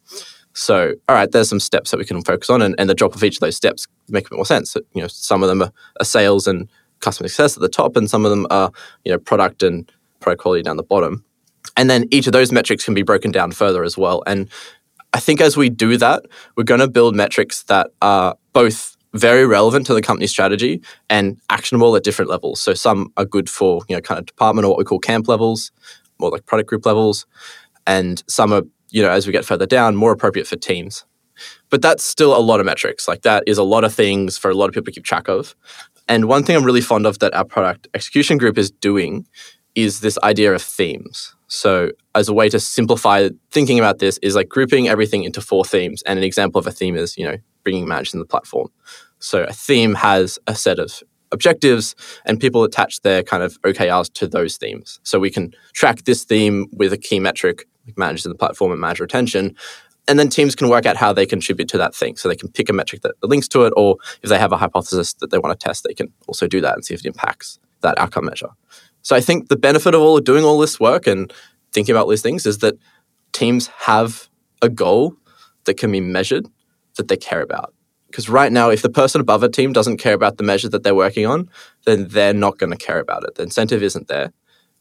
So, 0.59 0.94
all 1.09 1.14
right, 1.14 1.31
there's 1.31 1.49
some 1.49 1.61
steps 1.61 1.92
that 1.92 1.99
we 1.99 2.05
can 2.05 2.21
focus 2.23 2.51
on, 2.51 2.62
and, 2.62 2.75
and 2.79 2.90
the 2.90 2.94
drop 2.94 3.14
of 3.14 3.23
each 3.23 3.37
of 3.37 3.40
those 3.40 3.55
steps 3.55 3.87
make 4.09 4.27
a 4.27 4.31
bit 4.31 4.37
more 4.37 4.44
sense. 4.44 4.75
You 4.92 5.03
know, 5.03 5.07
some 5.07 5.44
of 5.44 5.49
them 5.49 5.62
are, 5.62 5.73
are 6.01 6.05
sales 6.05 6.49
and 6.49 6.68
customer 6.99 7.29
success 7.29 7.57
at 7.57 7.61
the 7.61 7.68
top, 7.68 7.97
and 7.97 8.11
some 8.11 8.25
of 8.25 8.31
them 8.33 8.44
are 8.51 8.73
you 9.05 9.12
know 9.12 9.18
product 9.18 9.62
and 9.62 9.90
product 10.18 10.42
quality 10.42 10.64
down 10.64 10.77
the 10.77 10.83
bottom. 10.83 11.25
And 11.77 11.88
then 11.88 12.07
each 12.11 12.27
of 12.27 12.33
those 12.33 12.51
metrics 12.51 12.85
can 12.85 12.92
be 12.92 13.05
broken 13.05 13.31
down 13.31 13.53
further 13.53 13.85
as 13.85 13.97
well. 13.97 14.25
And 14.27 14.49
I 15.12 15.21
think 15.21 15.40
as 15.40 15.57
we 15.57 15.68
do 15.68 15.97
that, 15.99 16.25
we're 16.57 16.64
going 16.64 16.81
to 16.81 16.88
build 16.88 17.14
metrics 17.14 17.62
that 17.64 17.90
are 18.03 18.37
both 18.53 18.97
very 19.14 19.47
relevant 19.47 19.87
to 19.87 19.94
the 19.94 20.03
company 20.03 20.27
strategy 20.27 20.83
and 21.09 21.40
actionable 21.51 21.94
at 21.94 22.03
different 22.03 22.33
levels. 22.33 22.61
So 22.61 22.75
some 22.75 23.12
are 23.16 23.25
good 23.25 23.49
for 23.49 23.83
you 23.88 23.94
know 23.94 24.01
kind 24.01 24.18
of 24.18 24.27
department 24.27 24.64
or 24.64 24.71
what 24.71 24.79
we 24.79 24.85
call 24.85 24.99
camp 24.99 25.29
levels, 25.29 25.71
more 26.18 26.31
like 26.31 26.47
product 26.47 26.68
group 26.68 26.85
levels, 26.85 27.27
and 27.87 28.25
some 28.27 28.53
are 28.53 28.62
you 28.90 29.03
know 29.03 29.11
as 29.11 29.27
we 29.27 29.33
get 29.33 29.44
further 29.44 29.66
down 29.66 29.96
more 29.96 30.12
appropriate 30.12 30.46
for 30.46 30.57
teams. 30.57 31.05
But 31.70 31.83
that's 31.83 32.03
still 32.03 32.37
a 32.37 32.40
lot 32.40 32.59
of 32.59 32.66
metrics. 32.66 33.07
Like 33.07 33.22
that 33.22 33.44
is 33.46 33.59
a 33.59 33.62
lot 33.62 33.85
of 33.85 33.94
things 33.94 34.37
for 34.37 34.51
a 34.51 34.55
lot 34.55 34.68
of 34.68 34.74
people 34.74 34.87
to 34.87 34.92
keep 34.92 35.05
track 35.05 35.29
of. 35.29 35.55
And 36.09 36.27
one 36.27 36.42
thing 36.42 36.57
I'm 36.57 36.64
really 36.64 36.81
fond 36.81 37.07
of 37.07 37.18
that 37.20 37.35
our 37.35 37.44
product 37.44 37.87
execution 37.94 38.38
group 38.38 38.59
is 38.59 38.70
doing 38.70 39.27
is 39.74 40.01
this 40.01 40.18
idea 40.24 40.53
of 40.53 40.62
themes. 40.62 41.35
So, 41.46 41.92
as 42.14 42.29
a 42.29 42.35
way 42.35 42.48
to 42.48 42.59
simplify 42.61 43.29
thinking 43.51 43.79
about 43.79 44.01
this, 44.01 44.18
is 44.18 44.35
like 44.35 44.48
grouping 44.48 44.88
everything 44.88 45.24
into 45.24 45.40
four 45.40 45.64
themes. 45.64 46.03
And 46.03 46.18
an 46.18 46.24
example 46.24 46.59
of 46.59 46.66
a 46.66 46.72
theme 46.72 46.96
is, 46.96 47.16
you 47.16 47.24
know, 47.24 47.37
bringing 47.62 47.87
managers 47.87 48.14
in 48.14 48.20
the 48.20 48.27
platform. 48.27 48.68
So, 49.18 49.44
a 49.44 49.53
theme 49.53 49.94
has 49.94 50.38
a 50.46 50.55
set 50.55 50.79
of 50.79 51.03
objectives, 51.31 51.94
and 52.24 52.40
people 52.40 52.64
attach 52.64 53.01
their 53.01 53.22
kind 53.22 53.42
of 53.42 53.61
OKRs 53.62 54.12
to 54.14 54.27
those 54.27 54.57
themes. 54.57 55.01
So, 55.05 55.18
we 55.18 55.31
can 55.31 55.55
track 55.72 56.05
this 56.05 56.24
theme 56.24 56.66
with 56.72 56.92
a 56.92 56.98
key 56.98 57.20
metric, 57.20 57.66
like 57.88 57.98
managers 57.98 58.24
the 58.24 58.35
platform 58.35 58.70
and 58.72 58.81
manager 58.81 59.05
retention, 59.05 59.57
and 60.07 60.18
then 60.18 60.29
teams 60.29 60.55
can 60.55 60.68
work 60.68 60.87
out 60.87 60.96
how 60.96 61.12
they 61.12 61.27
contribute 61.27 61.68
to 61.68 61.79
that 61.79 61.94
thing. 61.94 62.16
So 62.16 62.29
they 62.29 62.37
can 62.37 62.51
pick 62.51 62.68
a 62.68 62.72
metric 62.72 63.03
that 63.03 63.14
links 63.22 63.48
to 63.48 63.64
it, 63.64 63.72
or 63.77 63.96
if 64.22 64.31
they 64.31 64.38
have 64.38 64.53
a 64.53 64.57
hypothesis 64.57 65.14
that 65.14 65.31
they 65.31 65.38
want 65.38 65.59
to 65.59 65.66
test, 65.66 65.85
they 65.85 65.94
can 65.94 66.12
also 66.27 66.46
do 66.46 66.61
that 66.61 66.74
and 66.74 66.85
see 66.85 66.94
if 66.94 67.01
it 67.01 67.07
impacts 67.07 67.59
that 67.83 67.98
outcome 67.98 68.27
measure. 68.27 68.51
So 69.03 69.14
I 69.16 69.20
think 69.20 69.48
the 69.48 69.57
benefit 69.57 69.94
of 69.94 70.01
all 70.01 70.16
of 70.16 70.24
doing 70.24 70.44
all 70.44 70.59
this 70.59 70.81
work 70.81 71.07
and 71.07 71.33
thinking 71.72 71.94
about 71.94 72.09
these 72.09 72.22
things 72.22 72.46
is 72.46 72.59
that 72.59 72.74
teams 73.33 73.68
have 73.68 74.29
a 74.62 74.68
goal 74.68 75.14
that 75.64 75.74
can 75.74 75.92
be 75.92 76.01
measured 76.01 76.46
that 76.96 77.09
they 77.09 77.16
care 77.16 77.42
about. 77.42 77.74
Because 78.09 78.29
right 78.29 78.51
now, 78.51 78.70
if 78.70 78.81
the 78.81 78.88
person 78.88 79.20
above 79.20 79.42
a 79.42 79.48
team 79.51 79.72
doesn't 79.72 79.98
care 79.98 80.14
about 80.14 80.38
the 80.38 80.42
measure 80.42 80.68
that 80.70 80.83
they're 80.83 80.94
working 80.94 81.27
on, 81.27 81.48
then 81.85 82.09
they're 82.09 82.33
not 82.33 82.59
going 82.59 82.72
to 82.72 82.77
care 82.77 82.98
about 82.98 83.24
it. 83.24 83.35
The 83.35 83.42
incentive 83.42 83.83
isn't 83.83 84.09
there. 84.09 84.33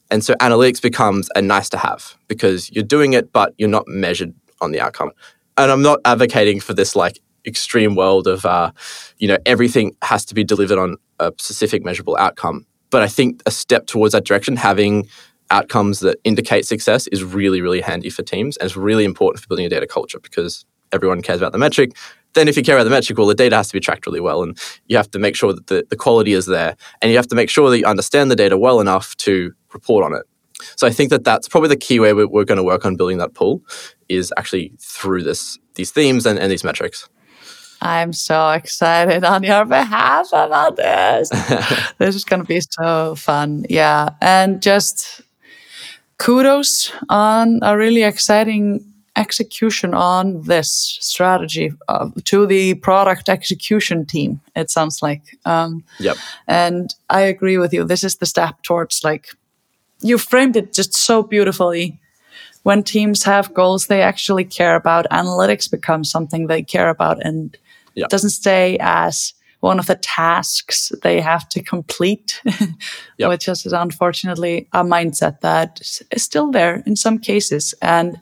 And 0.09 0.23
so 0.23 0.33
analytics 0.35 0.81
becomes 0.81 1.29
a 1.35 1.41
nice 1.41 1.69
to 1.69 1.77
have 1.77 2.15
because 2.27 2.71
you're 2.71 2.83
doing 2.83 3.13
it, 3.13 3.31
but 3.31 3.53
you're 3.57 3.69
not 3.69 3.87
measured 3.87 4.33
on 4.61 4.71
the 4.71 4.79
outcome. 4.79 5.11
And 5.57 5.71
I'm 5.71 5.81
not 5.81 5.99
advocating 6.05 6.59
for 6.59 6.73
this 6.73 6.95
like 6.95 7.19
extreme 7.45 7.95
world 7.95 8.27
of, 8.27 8.45
uh, 8.45 8.71
you 9.17 9.27
know, 9.27 9.37
everything 9.45 9.95
has 10.03 10.25
to 10.25 10.35
be 10.35 10.43
delivered 10.43 10.77
on 10.77 10.97
a 11.19 11.33
specific 11.39 11.83
measurable 11.83 12.15
outcome. 12.17 12.65
But 12.89 13.01
I 13.01 13.07
think 13.07 13.41
a 13.45 13.51
step 13.51 13.87
towards 13.87 14.13
that 14.13 14.25
direction, 14.25 14.55
having 14.55 15.07
outcomes 15.49 15.99
that 16.01 16.19
indicate 16.23 16.65
success, 16.65 17.07
is 17.07 17.23
really, 17.23 17.61
really 17.61 17.81
handy 17.81 18.09
for 18.09 18.23
teams. 18.23 18.57
And 18.57 18.67
it's 18.67 18.77
really 18.77 19.05
important 19.05 19.41
for 19.41 19.47
building 19.47 19.65
a 19.65 19.69
data 19.69 19.87
culture 19.87 20.19
because 20.19 20.65
everyone 20.91 21.21
cares 21.21 21.41
about 21.41 21.51
the 21.51 21.57
metric. 21.57 21.95
Then, 22.33 22.47
if 22.47 22.55
you 22.55 22.63
care 22.63 22.75
about 22.75 22.83
the 22.83 22.89
metric, 22.91 23.17
well, 23.17 23.27
the 23.27 23.35
data 23.35 23.55
has 23.55 23.67
to 23.69 23.73
be 23.73 23.79
tracked 23.79 24.05
really 24.05 24.19
well. 24.19 24.43
And 24.43 24.57
you 24.87 24.95
have 24.95 25.09
to 25.11 25.19
make 25.19 25.35
sure 25.35 25.53
that 25.53 25.67
the, 25.67 25.85
the 25.89 25.95
quality 25.95 26.33
is 26.33 26.45
there. 26.45 26.75
And 27.01 27.09
you 27.09 27.17
have 27.17 27.27
to 27.27 27.35
make 27.35 27.49
sure 27.49 27.69
that 27.69 27.79
you 27.79 27.85
understand 27.85 28.29
the 28.29 28.35
data 28.35 28.57
well 28.57 28.79
enough 28.79 29.15
to 29.17 29.53
report 29.77 30.03
on 30.03 30.13
it. 30.13 30.23
So 30.75 30.87
I 30.87 30.91
think 30.91 31.09
that 31.11 31.23
that's 31.23 31.47
probably 31.47 31.69
the 31.69 31.77
key 31.77 31.99
way 31.99 32.13
we're, 32.13 32.27
we're 32.27 32.45
going 32.45 32.57
to 32.57 32.63
work 32.63 32.85
on 32.85 32.95
building 32.95 33.19
that 33.19 33.33
pool 33.33 33.61
is 34.09 34.33
actually 34.37 34.73
through 34.79 35.23
this 35.23 35.59
these 35.75 35.91
themes 35.91 36.25
and, 36.25 36.39
and 36.39 36.51
these 36.51 36.63
metrics. 36.63 37.07
I'm 37.81 38.11
so 38.11 38.51
excited 38.51 39.23
on 39.23 39.43
your 39.43 39.65
behalf 39.65 40.29
about 40.33 40.75
this. 40.77 41.29
this 41.99 42.15
is 42.15 42.23
going 42.23 42.41
to 42.41 42.47
be 42.47 42.61
so 42.61 43.15
fun. 43.15 43.65
Yeah. 43.69 44.09
And 44.19 44.61
just 44.63 45.21
kudos 46.17 46.91
on 47.09 47.59
a 47.61 47.77
really 47.77 48.01
exciting 48.01 48.83
execution 49.15 49.93
on 49.93 50.41
this 50.43 50.97
strategy 51.01 51.71
uh, 51.87 52.09
to 52.25 52.45
the 52.45 52.75
product 52.75 53.29
execution 53.29 54.05
team, 54.05 54.39
it 54.55 54.69
sounds 54.69 55.01
like. 55.01 55.37
Um, 55.45 55.83
yep. 55.99 56.17
And 56.47 56.93
I 57.09 57.21
agree 57.21 57.57
with 57.57 57.73
you. 57.73 57.83
This 57.83 58.03
is 58.03 58.17
the 58.17 58.25
step 58.25 58.61
towards 58.63 59.03
like, 59.03 59.29
you 60.01 60.17
framed 60.17 60.55
it 60.55 60.73
just 60.73 60.93
so 60.93 61.23
beautifully 61.23 61.99
when 62.63 62.83
teams 62.83 63.23
have 63.23 63.53
goals 63.53 63.87
they 63.87 64.01
actually 64.01 64.43
care 64.43 64.75
about, 64.75 65.09
analytics 65.09 65.71
becomes 65.71 66.11
something 66.11 66.47
they 66.47 66.61
care 66.61 66.89
about 66.89 67.17
and 67.25 67.57
yeah. 67.95 68.07
doesn't 68.09 68.31
stay 68.31 68.77
as 68.81 69.33
one 69.61 69.79
of 69.79 69.85
the 69.85 69.95
tasks 69.95 70.91
they 71.01 71.21
have 71.21 71.47
to 71.49 71.63
complete, 71.63 72.41
yep. 73.17 73.29
which 73.29 73.47
is 73.47 73.65
unfortunately 73.65 74.67
a 74.73 74.83
mindset 74.83 75.39
that 75.39 75.79
is 76.11 76.23
still 76.23 76.51
there 76.51 76.83
in 76.85 76.97
some 76.97 77.17
cases 77.17 77.73
and 77.81 78.19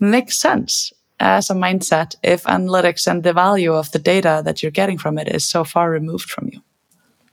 makes 0.00 0.38
sense 0.38 0.90
as 1.20 1.50
a 1.50 1.54
mindset 1.54 2.16
if 2.22 2.42
analytics 2.44 3.06
and 3.06 3.22
the 3.22 3.34
value 3.34 3.74
of 3.74 3.92
the 3.92 3.98
data 3.98 4.42
that 4.44 4.62
you're 4.62 4.72
getting 4.72 4.96
from 4.96 5.18
it 5.18 5.28
is 5.28 5.44
so 5.44 5.62
far 5.62 5.90
removed 5.90 6.30
from 6.30 6.48
you. 6.50 6.60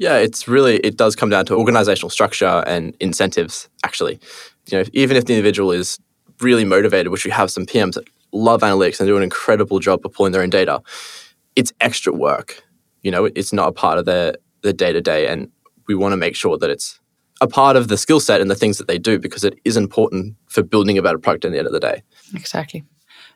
Yeah, 0.01 0.17
it's 0.17 0.47
really 0.47 0.77
it 0.77 0.97
does 0.97 1.15
come 1.15 1.29
down 1.29 1.45
to 1.45 1.55
organizational 1.55 2.09
structure 2.09 2.63
and 2.65 2.97
incentives 2.99 3.69
actually. 3.83 4.19
You 4.65 4.79
know, 4.79 4.85
even 4.93 5.15
if 5.15 5.25
the 5.25 5.33
individual 5.33 5.71
is 5.71 5.99
really 6.39 6.65
motivated, 6.65 7.11
which 7.11 7.23
we 7.23 7.29
have 7.29 7.51
some 7.51 7.67
PMs 7.67 7.93
that 7.93 8.05
love 8.31 8.61
analytics 8.61 8.99
and 8.99 9.05
do 9.07 9.15
an 9.15 9.21
incredible 9.21 9.77
job 9.77 9.99
of 10.03 10.11
pulling 10.11 10.31
their 10.31 10.41
own 10.41 10.49
data, 10.49 10.81
it's 11.55 11.71
extra 11.81 12.11
work. 12.11 12.63
You 13.03 13.11
know, 13.11 13.25
it's 13.25 13.53
not 13.53 13.67
a 13.67 13.71
part 13.71 13.99
of 13.99 14.05
their 14.05 14.33
the 14.63 14.73
day 14.73 14.91
to 14.91 15.01
day, 15.01 15.27
and 15.27 15.51
we 15.87 15.93
want 15.93 16.13
to 16.13 16.17
make 16.17 16.35
sure 16.35 16.57
that 16.57 16.71
it's 16.71 16.99
a 17.39 17.47
part 17.47 17.75
of 17.75 17.87
the 17.87 17.97
skill 17.97 18.19
set 18.19 18.41
and 18.41 18.49
the 18.49 18.55
things 18.55 18.79
that 18.79 18.87
they 18.87 18.97
do 18.97 19.19
because 19.19 19.43
it 19.43 19.53
is 19.65 19.77
important 19.77 20.35
for 20.47 20.63
building 20.63 20.97
a 20.97 21.03
better 21.03 21.19
product 21.19 21.45
at 21.45 21.51
the 21.51 21.59
end 21.59 21.67
of 21.67 21.73
the 21.73 21.79
day. 21.79 22.01
Exactly. 22.33 22.83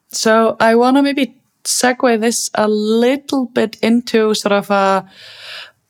So 0.08 0.58
I 0.60 0.74
want 0.74 0.98
to 0.98 1.04
maybe 1.04 1.40
segue 1.64 2.22
this 2.22 2.50
a 2.56 2.68
little 2.68 3.46
bit 3.46 3.78
into 3.84 4.34
sort 4.34 4.52
of 4.52 4.72
a, 4.72 5.08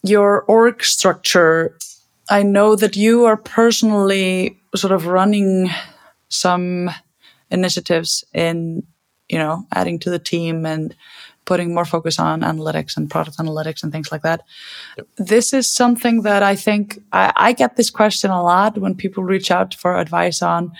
your 0.09 0.43
org 0.43 0.83
structure. 0.83 1.77
I 2.29 2.43
know 2.43 2.75
that 2.75 2.95
you 2.95 3.25
are 3.25 3.37
personally 3.37 4.59
sort 4.75 4.93
of 4.93 5.05
running 5.07 5.69
some 6.29 6.89
initiatives 7.51 8.23
in 8.33 8.83
you 9.29 9.37
know 9.37 9.65
adding 9.73 9.99
to 9.99 10.09
the 10.09 10.19
team 10.19 10.65
and 10.65 10.95
putting 11.45 11.73
more 11.73 11.85
focus 11.85 12.19
on 12.19 12.41
analytics 12.41 12.97
and 12.97 13.09
product 13.09 13.37
analytics 13.37 13.83
and 13.83 13.91
things 13.91 14.11
like 14.11 14.23
that. 14.23 14.41
Yep. 14.97 15.07
This 15.17 15.53
is 15.53 15.67
something 15.69 16.23
that 16.23 16.41
I 16.41 16.55
think 16.55 16.99
I, 17.11 17.31
I, 17.35 17.53
get 17.53 17.75
this 17.75 17.91
question 17.91 18.31
a 18.31 18.41
lot 18.41 18.79
when 18.79 18.95
people 18.95 19.23
reach 19.23 19.51
out 19.51 19.75
for 19.75 19.95
advice 19.95 20.41
on 20.41 20.71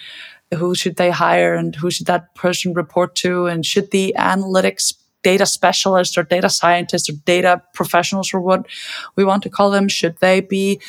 who 0.53 0.73
should 0.73 0.95
they 0.95 1.11
hire 1.11 1.53
and 1.53 1.75
who 1.75 1.91
should 1.91 2.07
that 2.07 2.33
person 2.33 2.73
report 2.73 3.15
to 3.17 3.45
and 3.45 3.63
should 3.65 3.91
the 3.91 4.15
analytics 4.17 4.95
data 5.25 5.45
specialists 5.47 6.17
or 6.19 6.23
data 6.23 6.49
scientists 6.51 7.09
or 7.09 7.13
data 7.25 7.59
professionals 7.73 8.31
or 8.31 8.39
what 8.39 8.67
we 9.15 9.25
want 9.25 9.41
to 9.41 9.49
call 9.49 9.71
them 9.71 9.87
should 9.87 10.15
they 10.19 10.39
be 10.39 10.79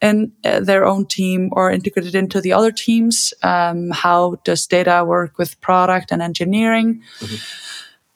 in 0.00 0.30
uh, 0.44 0.60
their 0.60 0.84
own 0.84 1.04
team 1.04 1.48
or 1.52 1.72
integrated 1.72 2.14
into 2.14 2.40
the 2.40 2.52
other 2.52 2.70
teams? 2.70 3.34
Um, 3.42 3.90
how 3.90 4.36
does 4.44 4.64
data 4.68 5.04
work 5.04 5.38
with 5.38 5.60
product 5.60 6.12
and 6.12 6.22
engineering? 6.22 7.02
Mm-hmm. 7.18 7.36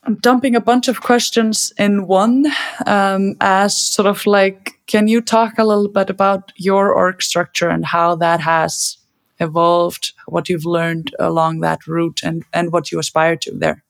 i'm 0.06 0.16
dumping 0.28 0.54
a 0.56 0.66
bunch 0.70 0.86
of 0.88 0.96
questions 1.10 1.72
in 1.84 1.92
one 2.06 2.38
um, 2.86 3.34
as 3.40 3.72
sort 3.96 4.08
of 4.12 4.26
like 4.26 4.60
can 4.92 5.08
you 5.08 5.20
talk 5.22 5.52
a 5.58 5.68
little 5.70 5.92
bit 5.98 6.10
about 6.10 6.52
your 6.68 6.84
org 7.02 7.22
structure 7.30 7.70
and 7.74 7.84
how 7.96 8.08
that 8.24 8.40
has 8.40 8.98
evolved 9.40 10.04
what 10.34 10.48
you've 10.48 10.70
learned 10.78 11.08
along 11.18 11.60
that 11.60 11.80
route 11.94 12.20
and, 12.22 12.44
and 12.52 12.70
what 12.72 12.92
you 12.92 12.98
aspire 13.00 13.36
to 13.44 13.50
there? 13.64 13.82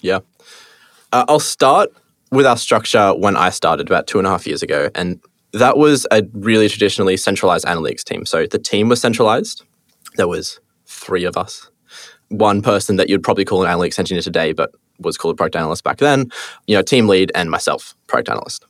Yeah 0.00 0.20
uh, 1.12 1.24
I'll 1.28 1.40
start 1.40 1.90
with 2.30 2.46
our 2.46 2.56
structure 2.56 3.14
when 3.14 3.36
I 3.36 3.50
started 3.50 3.88
about 3.88 4.06
two 4.06 4.18
and 4.18 4.26
a 4.26 4.30
half 4.30 4.46
years 4.46 4.62
ago. 4.62 4.90
And 4.94 5.20
that 5.52 5.78
was 5.78 6.06
a 6.10 6.22
really 6.32 6.68
traditionally 6.68 7.16
centralized 7.16 7.64
analytics 7.64 8.04
team. 8.04 8.26
So 8.26 8.46
the 8.46 8.58
team 8.58 8.88
was 8.88 9.00
centralized. 9.00 9.64
There 10.16 10.28
was 10.28 10.60
three 10.86 11.24
of 11.24 11.36
us. 11.36 11.70
One 12.28 12.60
person 12.60 12.96
that 12.96 13.08
you'd 13.08 13.22
probably 13.22 13.44
call 13.44 13.64
an 13.64 13.70
analytics 13.70 13.98
engineer 13.98 14.22
today, 14.22 14.52
but 14.52 14.72
was 14.98 15.16
called 15.16 15.34
a 15.34 15.36
product 15.36 15.56
analyst 15.56 15.84
back 15.84 15.98
then, 15.98 16.30
you 16.66 16.76
know, 16.76 16.82
team 16.82 17.08
lead 17.08 17.32
and 17.34 17.50
myself, 17.50 17.94
product 18.06 18.28
analyst. 18.28 18.66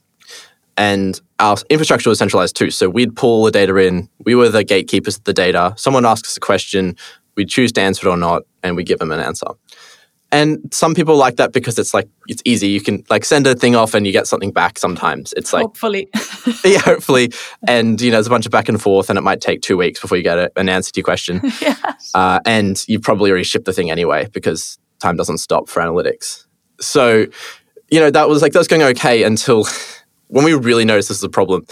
And 0.77 1.21
our 1.41 1.57
infrastructure 1.71 2.09
was 2.09 2.21
centralized 2.21 2.55
too. 2.55 2.71
So 2.71 2.89
we'd 2.89 3.17
pull 3.17 3.43
the 3.43 3.51
data 3.51 3.75
in. 3.77 4.09
We 4.25 4.37
were 4.37 4.49
the 4.49 4.63
gatekeepers 4.63 5.17
of 5.17 5.25
the 5.25 5.33
data. 5.33 5.75
Someone 5.77 6.07
asks 6.07 6.29
us 6.29 6.37
a 6.37 6.41
question, 6.41 6.97
we'd 7.35 7.49
choose 7.49 7.73
to 7.73 7.81
answer 7.81 8.07
it 8.07 8.11
or 8.11 8.17
not, 8.17 8.43
and 8.63 8.77
we 8.77 8.85
give 8.85 9.01
them 9.01 9.11
an 9.11 9.19
answer. 9.19 9.47
And 10.31 10.59
some 10.73 10.95
people 10.95 11.17
like 11.17 11.37
that 11.37 11.53
because 11.53 11.79
it's 11.79 11.95
like 11.95 12.09
it's 12.27 12.43
easy. 12.45 12.69
You 12.69 12.83
can 12.83 13.03
like 13.09 13.25
send 13.25 13.47
a 13.47 13.55
thing 13.55 13.75
off 13.75 13.95
and 13.95 14.07
you 14.07 14.13
get 14.13 14.27
something 14.27 14.53
back 14.53 14.79
sometimes. 14.79 15.33
It's 15.37 15.53
like 15.55 15.63
hopefully. 15.63 16.09
yeah, 16.65 16.81
hopefully. 16.81 17.33
And 17.67 18.01
you 18.01 18.11
know, 18.11 18.17
there's 18.17 18.27
a 18.27 18.31
bunch 18.31 18.45
of 18.45 18.53
back 18.53 18.69
and 18.69 18.81
forth 18.81 19.09
and 19.09 19.19
it 19.19 19.23
might 19.23 19.41
take 19.41 19.63
two 19.63 19.79
weeks 19.79 20.01
before 20.01 20.19
you 20.19 20.23
get 20.23 20.39
a, 20.39 20.53
an 20.57 20.69
answer 20.69 20.93
to 20.93 21.01
your 21.01 21.05
question. 21.05 21.41
yes. 21.61 22.11
Uh, 22.15 22.41
and 22.45 22.85
you 22.89 23.01
probably 23.01 23.31
already 23.31 23.45
shipped 23.45 23.65
the 23.65 23.73
thing 23.73 23.91
anyway 23.91 24.29
because 24.33 24.79
time 24.99 25.17
doesn't 25.17 25.39
stop 25.39 25.69
for 25.69 25.81
analytics. 25.81 26.45
So, 26.81 27.27
you 27.91 27.99
know, 28.01 28.11
that 28.11 28.29
was 28.29 28.43
like 28.43 28.53
that 28.53 28.59
was 28.59 28.69
going 28.69 28.83
okay 28.83 29.23
until 29.23 29.67
when 30.27 30.45
we 30.45 30.53
really 30.53 30.85
noticed 30.85 31.09
this 31.09 31.19
was 31.19 31.25
a 31.25 31.31
problem 31.31 31.65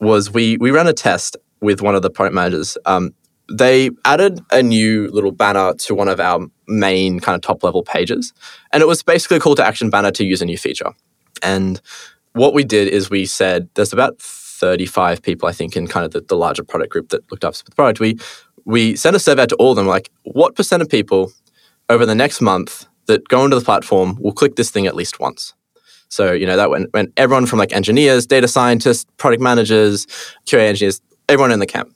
was 0.00 0.30
we 0.32 0.56
we 0.56 0.70
ran 0.70 0.86
a 0.86 0.94
test 0.94 1.36
with 1.60 1.82
one 1.82 1.94
of 1.94 2.00
the 2.00 2.10
product 2.10 2.34
managers. 2.34 2.78
Um, 2.86 3.14
they 3.50 3.90
added 4.04 4.40
a 4.50 4.62
new 4.62 5.08
little 5.08 5.32
banner 5.32 5.74
to 5.74 5.94
one 5.94 6.08
of 6.08 6.20
our 6.20 6.46
main 6.68 7.20
kind 7.20 7.34
of 7.34 7.42
top 7.42 7.64
level 7.64 7.82
pages. 7.82 8.32
And 8.72 8.82
it 8.82 8.86
was 8.86 9.02
basically 9.02 9.38
a 9.38 9.40
call 9.40 9.56
to 9.56 9.64
action 9.64 9.90
banner 9.90 10.10
to 10.12 10.24
use 10.24 10.40
a 10.40 10.46
new 10.46 10.56
feature. 10.56 10.92
And 11.42 11.80
what 12.32 12.54
we 12.54 12.64
did 12.64 12.88
is 12.88 13.10
we 13.10 13.26
said 13.26 13.68
there's 13.74 13.92
about 13.92 14.20
35 14.20 15.22
people, 15.22 15.48
I 15.48 15.52
think, 15.52 15.76
in 15.76 15.88
kind 15.88 16.06
of 16.06 16.12
the, 16.12 16.20
the 16.20 16.36
larger 16.36 16.62
product 16.62 16.92
group 16.92 17.08
that 17.08 17.28
looked 17.30 17.44
after 17.44 17.64
the 17.64 17.74
product. 17.74 18.00
We 18.00 18.18
we 18.66 18.94
sent 18.94 19.16
a 19.16 19.18
survey 19.18 19.42
out 19.42 19.48
to 19.48 19.56
all 19.56 19.70
of 19.70 19.76
them 19.76 19.86
like, 19.86 20.10
what 20.22 20.54
percent 20.54 20.82
of 20.82 20.88
people 20.88 21.32
over 21.88 22.04
the 22.06 22.14
next 22.14 22.40
month 22.40 22.86
that 23.06 23.26
go 23.28 23.42
into 23.44 23.58
the 23.58 23.64
platform 23.64 24.16
will 24.20 24.32
click 24.32 24.56
this 24.56 24.70
thing 24.70 24.86
at 24.86 24.94
least 24.94 25.18
once? 25.18 25.54
So, 26.08 26.32
you 26.32 26.44
know, 26.44 26.56
that 26.56 26.70
went, 26.70 26.92
went 26.92 27.12
everyone 27.16 27.46
from 27.46 27.58
like 27.58 27.72
engineers, 27.72 28.26
data 28.26 28.48
scientists, 28.48 29.06
product 29.16 29.40
managers, 29.42 30.06
QA 30.46 30.68
engineers, 30.68 31.00
everyone 31.28 31.52
in 31.52 31.60
the 31.60 31.66
camp. 31.66 31.94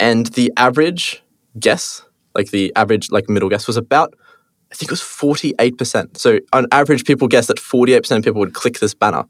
And 0.00 0.26
the 0.26 0.52
average 0.56 1.22
guess, 1.58 2.02
like 2.34 2.50
the 2.50 2.72
average 2.76 3.10
like 3.10 3.28
middle 3.28 3.48
guess 3.48 3.66
was 3.66 3.76
about 3.76 4.14
I 4.70 4.74
think 4.74 4.90
it 4.90 4.92
was 4.92 5.00
48%. 5.00 6.18
So 6.18 6.40
on 6.52 6.66
average, 6.72 7.04
people 7.04 7.26
guess 7.26 7.46
that 7.46 7.56
48% 7.56 8.18
of 8.18 8.24
people 8.24 8.40
would 8.40 8.52
click 8.52 8.80
this 8.80 8.94
banner. 8.94 9.24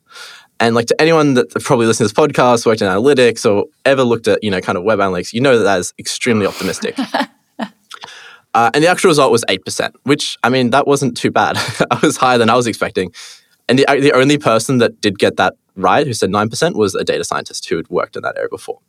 And 0.60 0.74
like 0.74 0.86
to 0.86 1.00
anyone 1.00 1.34
that 1.34 1.50
probably 1.62 1.86
listened 1.86 2.08
to 2.08 2.14
this 2.14 2.26
podcast, 2.26 2.66
worked 2.66 2.82
in 2.82 2.88
analytics, 2.88 3.48
or 3.48 3.66
ever 3.84 4.02
looked 4.02 4.26
at, 4.26 4.42
you 4.42 4.50
know, 4.50 4.60
kind 4.60 4.76
of 4.76 4.82
web 4.82 4.98
analytics, 4.98 5.32
you 5.32 5.40
know 5.40 5.56
that 5.56 5.64
that 5.64 5.78
is 5.78 5.94
extremely 5.98 6.46
optimistic. 6.46 6.98
uh, 7.58 8.70
and 8.74 8.82
the 8.82 8.88
actual 8.88 9.08
result 9.08 9.30
was 9.30 9.44
8%, 9.48 9.94
which, 10.02 10.36
I 10.42 10.48
mean, 10.48 10.70
that 10.70 10.88
wasn't 10.88 11.16
too 11.16 11.30
bad. 11.30 11.56
I 11.92 12.00
was 12.02 12.16
higher 12.16 12.38
than 12.38 12.50
I 12.50 12.56
was 12.56 12.66
expecting. 12.66 13.12
And 13.68 13.78
the, 13.78 13.84
the 14.00 14.12
only 14.12 14.38
person 14.38 14.78
that 14.78 15.00
did 15.00 15.20
get 15.20 15.36
that 15.36 15.54
right, 15.76 16.04
who 16.04 16.12
said 16.12 16.30
9%, 16.30 16.74
was 16.74 16.96
a 16.96 17.04
data 17.04 17.22
scientist 17.22 17.68
who 17.68 17.76
had 17.76 17.88
worked 17.88 18.16
in 18.16 18.22
that 18.22 18.36
area 18.36 18.48
before. 18.50 18.80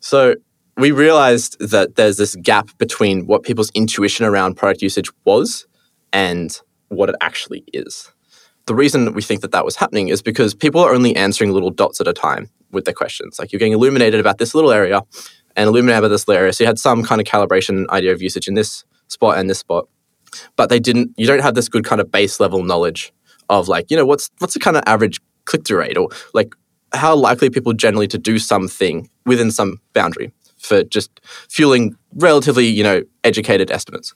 So 0.00 0.36
we 0.76 0.90
realized 0.90 1.56
that 1.60 1.96
there's 1.96 2.16
this 2.16 2.36
gap 2.36 2.76
between 2.78 3.26
what 3.26 3.42
people's 3.42 3.70
intuition 3.74 4.24
around 4.24 4.56
product 4.56 4.82
usage 4.82 5.10
was 5.24 5.66
and 6.12 6.60
what 6.88 7.08
it 7.08 7.16
actually 7.20 7.64
is. 7.72 8.10
The 8.66 8.74
reason 8.74 9.12
we 9.12 9.22
think 9.22 9.42
that 9.42 9.52
that 9.52 9.64
was 9.64 9.76
happening 9.76 10.08
is 10.08 10.22
because 10.22 10.54
people 10.54 10.80
are 10.80 10.92
only 10.92 11.14
answering 11.14 11.52
little 11.52 11.70
dots 11.70 12.00
at 12.00 12.08
a 12.08 12.12
time 12.12 12.50
with 12.70 12.86
their 12.86 12.94
questions. 12.94 13.38
Like 13.38 13.52
you're 13.52 13.58
getting 13.58 13.74
illuminated 13.74 14.20
about 14.20 14.38
this 14.38 14.54
little 14.54 14.72
area 14.72 15.02
and 15.54 15.68
illuminated 15.68 15.98
about 15.98 16.08
this 16.08 16.26
little 16.26 16.40
area. 16.40 16.52
So 16.52 16.64
you 16.64 16.68
had 16.68 16.78
some 16.78 17.04
kind 17.04 17.20
of 17.20 17.26
calibration 17.26 17.86
idea 17.90 18.12
of 18.12 18.22
usage 18.22 18.48
in 18.48 18.54
this 18.54 18.84
spot 19.08 19.38
and 19.38 19.48
this 19.48 19.58
spot, 19.58 19.86
but 20.56 20.70
they 20.70 20.80
didn't. 20.80 21.12
You 21.16 21.26
don't 21.26 21.42
have 21.42 21.54
this 21.54 21.68
good 21.68 21.84
kind 21.84 22.00
of 22.00 22.10
base 22.10 22.40
level 22.40 22.64
knowledge 22.64 23.12
of 23.50 23.68
like 23.68 23.90
you 23.90 23.96
know 23.96 24.06
what's 24.06 24.30
what's 24.38 24.54
the 24.54 24.60
kind 24.60 24.76
of 24.76 24.82
average 24.86 25.20
click 25.44 25.66
through 25.66 25.78
rate 25.78 25.98
or 25.98 26.08
like 26.32 26.54
how 26.94 27.14
likely 27.14 27.50
people 27.50 27.72
generally 27.72 28.08
to 28.08 28.18
do 28.18 28.38
something 28.38 29.10
within 29.26 29.50
some 29.50 29.78
boundary 29.92 30.32
for 30.64 30.82
just 30.82 31.20
fueling 31.48 31.96
relatively, 32.14 32.66
you 32.66 32.82
know, 32.82 33.02
educated 33.22 33.70
estimates. 33.70 34.14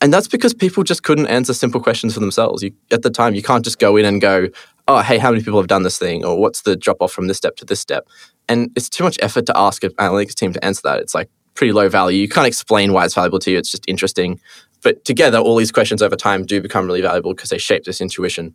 And 0.00 0.12
that's 0.12 0.28
because 0.28 0.52
people 0.52 0.82
just 0.82 1.02
couldn't 1.02 1.26
answer 1.28 1.54
simple 1.54 1.80
questions 1.80 2.14
for 2.14 2.20
themselves. 2.20 2.62
You, 2.62 2.72
at 2.90 3.02
the 3.02 3.10
time, 3.10 3.34
you 3.34 3.42
can't 3.42 3.64
just 3.64 3.78
go 3.78 3.96
in 3.96 4.04
and 4.04 4.20
go, 4.20 4.48
oh, 4.88 5.00
hey, 5.00 5.18
how 5.18 5.30
many 5.30 5.42
people 5.42 5.58
have 5.58 5.68
done 5.68 5.84
this 5.84 5.98
thing? 5.98 6.24
Or 6.24 6.38
what's 6.38 6.62
the 6.62 6.76
drop 6.76 6.98
off 7.00 7.12
from 7.12 7.28
this 7.28 7.38
step 7.38 7.56
to 7.56 7.64
this 7.64 7.80
step? 7.80 8.06
And 8.48 8.70
it's 8.76 8.88
too 8.90 9.04
much 9.04 9.18
effort 9.22 9.46
to 9.46 9.56
ask 9.56 9.82
an 9.84 9.90
analytics 9.92 10.34
team 10.34 10.52
to 10.52 10.64
answer 10.64 10.82
that. 10.84 11.00
It's 11.00 11.14
like 11.14 11.30
pretty 11.54 11.72
low 11.72 11.88
value. 11.88 12.20
You 12.20 12.28
can't 12.28 12.46
explain 12.46 12.92
why 12.92 13.04
it's 13.04 13.14
valuable 13.14 13.38
to 13.40 13.50
you. 13.50 13.58
It's 13.58 13.70
just 13.70 13.88
interesting. 13.88 14.38
But 14.82 15.04
together, 15.04 15.38
all 15.38 15.56
these 15.56 15.72
questions 15.72 16.02
over 16.02 16.14
time 16.14 16.44
do 16.44 16.60
become 16.60 16.86
really 16.86 17.00
valuable 17.00 17.34
because 17.34 17.50
they 17.50 17.58
shape 17.58 17.84
this 17.84 18.00
intuition. 18.00 18.54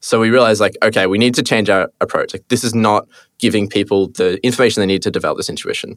So 0.00 0.18
we 0.18 0.30
realized, 0.30 0.60
like, 0.60 0.76
okay, 0.82 1.06
we 1.06 1.18
need 1.18 1.34
to 1.36 1.42
change 1.42 1.70
our 1.70 1.92
approach. 2.00 2.32
Like, 2.32 2.48
this 2.48 2.64
is 2.64 2.74
not 2.74 3.06
giving 3.38 3.68
people 3.68 4.08
the 4.08 4.44
information 4.44 4.80
they 4.80 4.86
need 4.86 5.02
to 5.02 5.10
develop 5.10 5.36
this 5.36 5.48
intuition. 5.48 5.96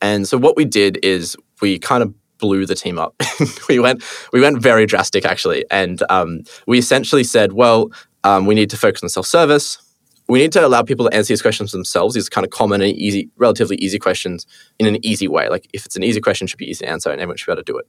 And 0.00 0.28
so 0.28 0.38
what 0.38 0.56
we 0.56 0.64
did 0.64 0.98
is 1.02 1.36
we 1.60 1.78
kind 1.78 2.02
of 2.02 2.14
blew 2.38 2.66
the 2.66 2.74
team 2.74 2.98
up. 2.98 3.20
we 3.68 3.78
went 3.78 4.02
we 4.32 4.40
went 4.40 4.62
very 4.62 4.86
drastic 4.86 5.24
actually, 5.24 5.64
and 5.70 6.02
um, 6.08 6.42
we 6.66 6.78
essentially 6.78 7.24
said, 7.24 7.52
well, 7.52 7.90
um, 8.24 8.46
we 8.46 8.54
need 8.54 8.70
to 8.70 8.76
focus 8.76 9.02
on 9.02 9.08
self 9.08 9.26
service. 9.26 9.78
We 10.28 10.40
need 10.40 10.52
to 10.52 10.66
allow 10.66 10.82
people 10.82 11.08
to 11.08 11.16
answer 11.16 11.32
these 11.32 11.40
questions 11.40 11.72
themselves. 11.72 12.14
These 12.14 12.28
kind 12.28 12.44
of 12.44 12.50
common 12.50 12.82
and 12.82 12.94
easy, 12.94 13.30
relatively 13.36 13.76
easy 13.76 13.98
questions 13.98 14.46
in 14.78 14.86
an 14.86 15.04
easy 15.04 15.26
way. 15.26 15.48
Like 15.48 15.66
if 15.72 15.86
it's 15.86 15.96
an 15.96 16.02
easy 16.02 16.20
question, 16.20 16.44
it 16.44 16.50
should 16.50 16.58
be 16.58 16.70
easy 16.70 16.84
to 16.84 16.90
answer, 16.90 17.10
and 17.10 17.20
everyone 17.20 17.36
should 17.36 17.46
be 17.46 17.52
able 17.52 17.62
to 17.62 17.72
do 17.72 17.78
it. 17.78 17.86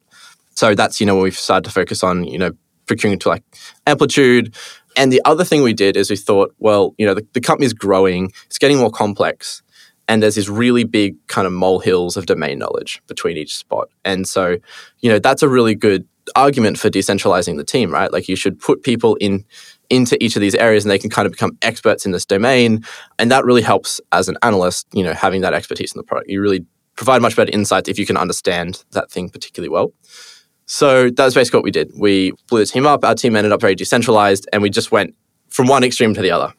So 0.55 0.73
that's 0.75 0.99
you 0.99 1.05
know 1.05 1.15
when 1.15 1.23
we've 1.23 1.37
started 1.37 1.65
to 1.65 1.71
focus 1.71 2.03
on 2.03 2.23
you 2.23 2.37
know 2.37 2.51
procuring 2.85 3.19
to 3.19 3.29
like 3.29 3.43
amplitude. 3.85 4.55
And 4.97 5.13
the 5.13 5.21
other 5.23 5.45
thing 5.45 5.61
we 5.61 5.73
did 5.73 5.95
is 5.95 6.09
we 6.09 6.17
thought, 6.17 6.53
well, 6.57 6.95
you 6.97 7.05
know, 7.05 7.13
the, 7.13 7.25
the 7.33 7.39
company 7.39 7.67
is 7.67 7.73
growing, 7.73 8.31
it's 8.47 8.57
getting 8.57 8.77
more 8.77 8.89
complex 8.89 9.61
and 10.09 10.23
there's 10.23 10.35
these 10.35 10.49
really 10.49 10.83
big 10.83 11.15
kind 11.27 11.45
of 11.45 11.53
molehills 11.53 12.17
of 12.17 12.25
domain 12.25 12.57
knowledge 12.57 13.01
between 13.07 13.37
each 13.37 13.55
spot. 13.55 13.89
And 14.03 14.27
so, 14.27 14.57
you 15.01 15.09
know, 15.09 15.19
that's 15.19 15.43
a 15.43 15.47
really 15.47 15.75
good 15.75 16.05
argument 16.35 16.79
for 16.79 16.89
decentralizing 16.89 17.57
the 17.57 17.63
team, 17.63 17.91
right? 17.91 18.11
Like 18.11 18.27
you 18.27 18.35
should 18.35 18.59
put 18.59 18.83
people 18.83 19.15
in 19.21 19.45
into 19.91 20.21
each 20.23 20.35
of 20.35 20.41
these 20.41 20.55
areas 20.55 20.83
and 20.83 20.91
they 20.91 20.99
can 20.99 21.09
kind 21.11 21.25
of 21.27 21.31
become 21.31 21.57
experts 21.61 22.05
in 22.05 22.11
this 22.11 22.25
domain. 22.25 22.83
And 23.19 23.31
that 23.31 23.45
really 23.45 23.61
helps 23.61 24.01
as 24.11 24.27
an 24.27 24.37
analyst, 24.41 24.87
you 24.93 25.03
know, 25.03 25.13
having 25.13 25.41
that 25.41 25.53
expertise 25.53 25.93
in 25.93 25.99
the 25.99 26.03
product. 26.03 26.29
You 26.29 26.41
really 26.41 26.65
provide 26.95 27.21
much 27.21 27.35
better 27.35 27.51
insights 27.51 27.87
if 27.87 27.97
you 27.97 28.05
can 28.05 28.17
understand 28.17 28.83
that 28.91 29.11
thing 29.11 29.29
particularly 29.29 29.69
well. 29.69 29.93
So 30.65 31.09
that's 31.11 31.35
basically 31.35 31.59
what 31.59 31.63
we 31.63 31.71
did. 31.71 31.91
We 31.97 32.33
blew 32.49 32.59
the 32.59 32.65
team 32.65 32.85
up. 32.85 33.03
Our 33.05 33.15
team 33.15 33.35
ended 33.35 33.51
up 33.51 33.61
very 33.61 33.75
decentralized 33.75 34.47
and 34.53 34.61
we 34.61 34.71
just 34.71 34.91
went 34.91 35.15
from 35.49 35.67
one 35.67 35.83
extreme 35.83 36.15
to 36.15 36.21
the 36.21 36.31
other. 36.31 36.53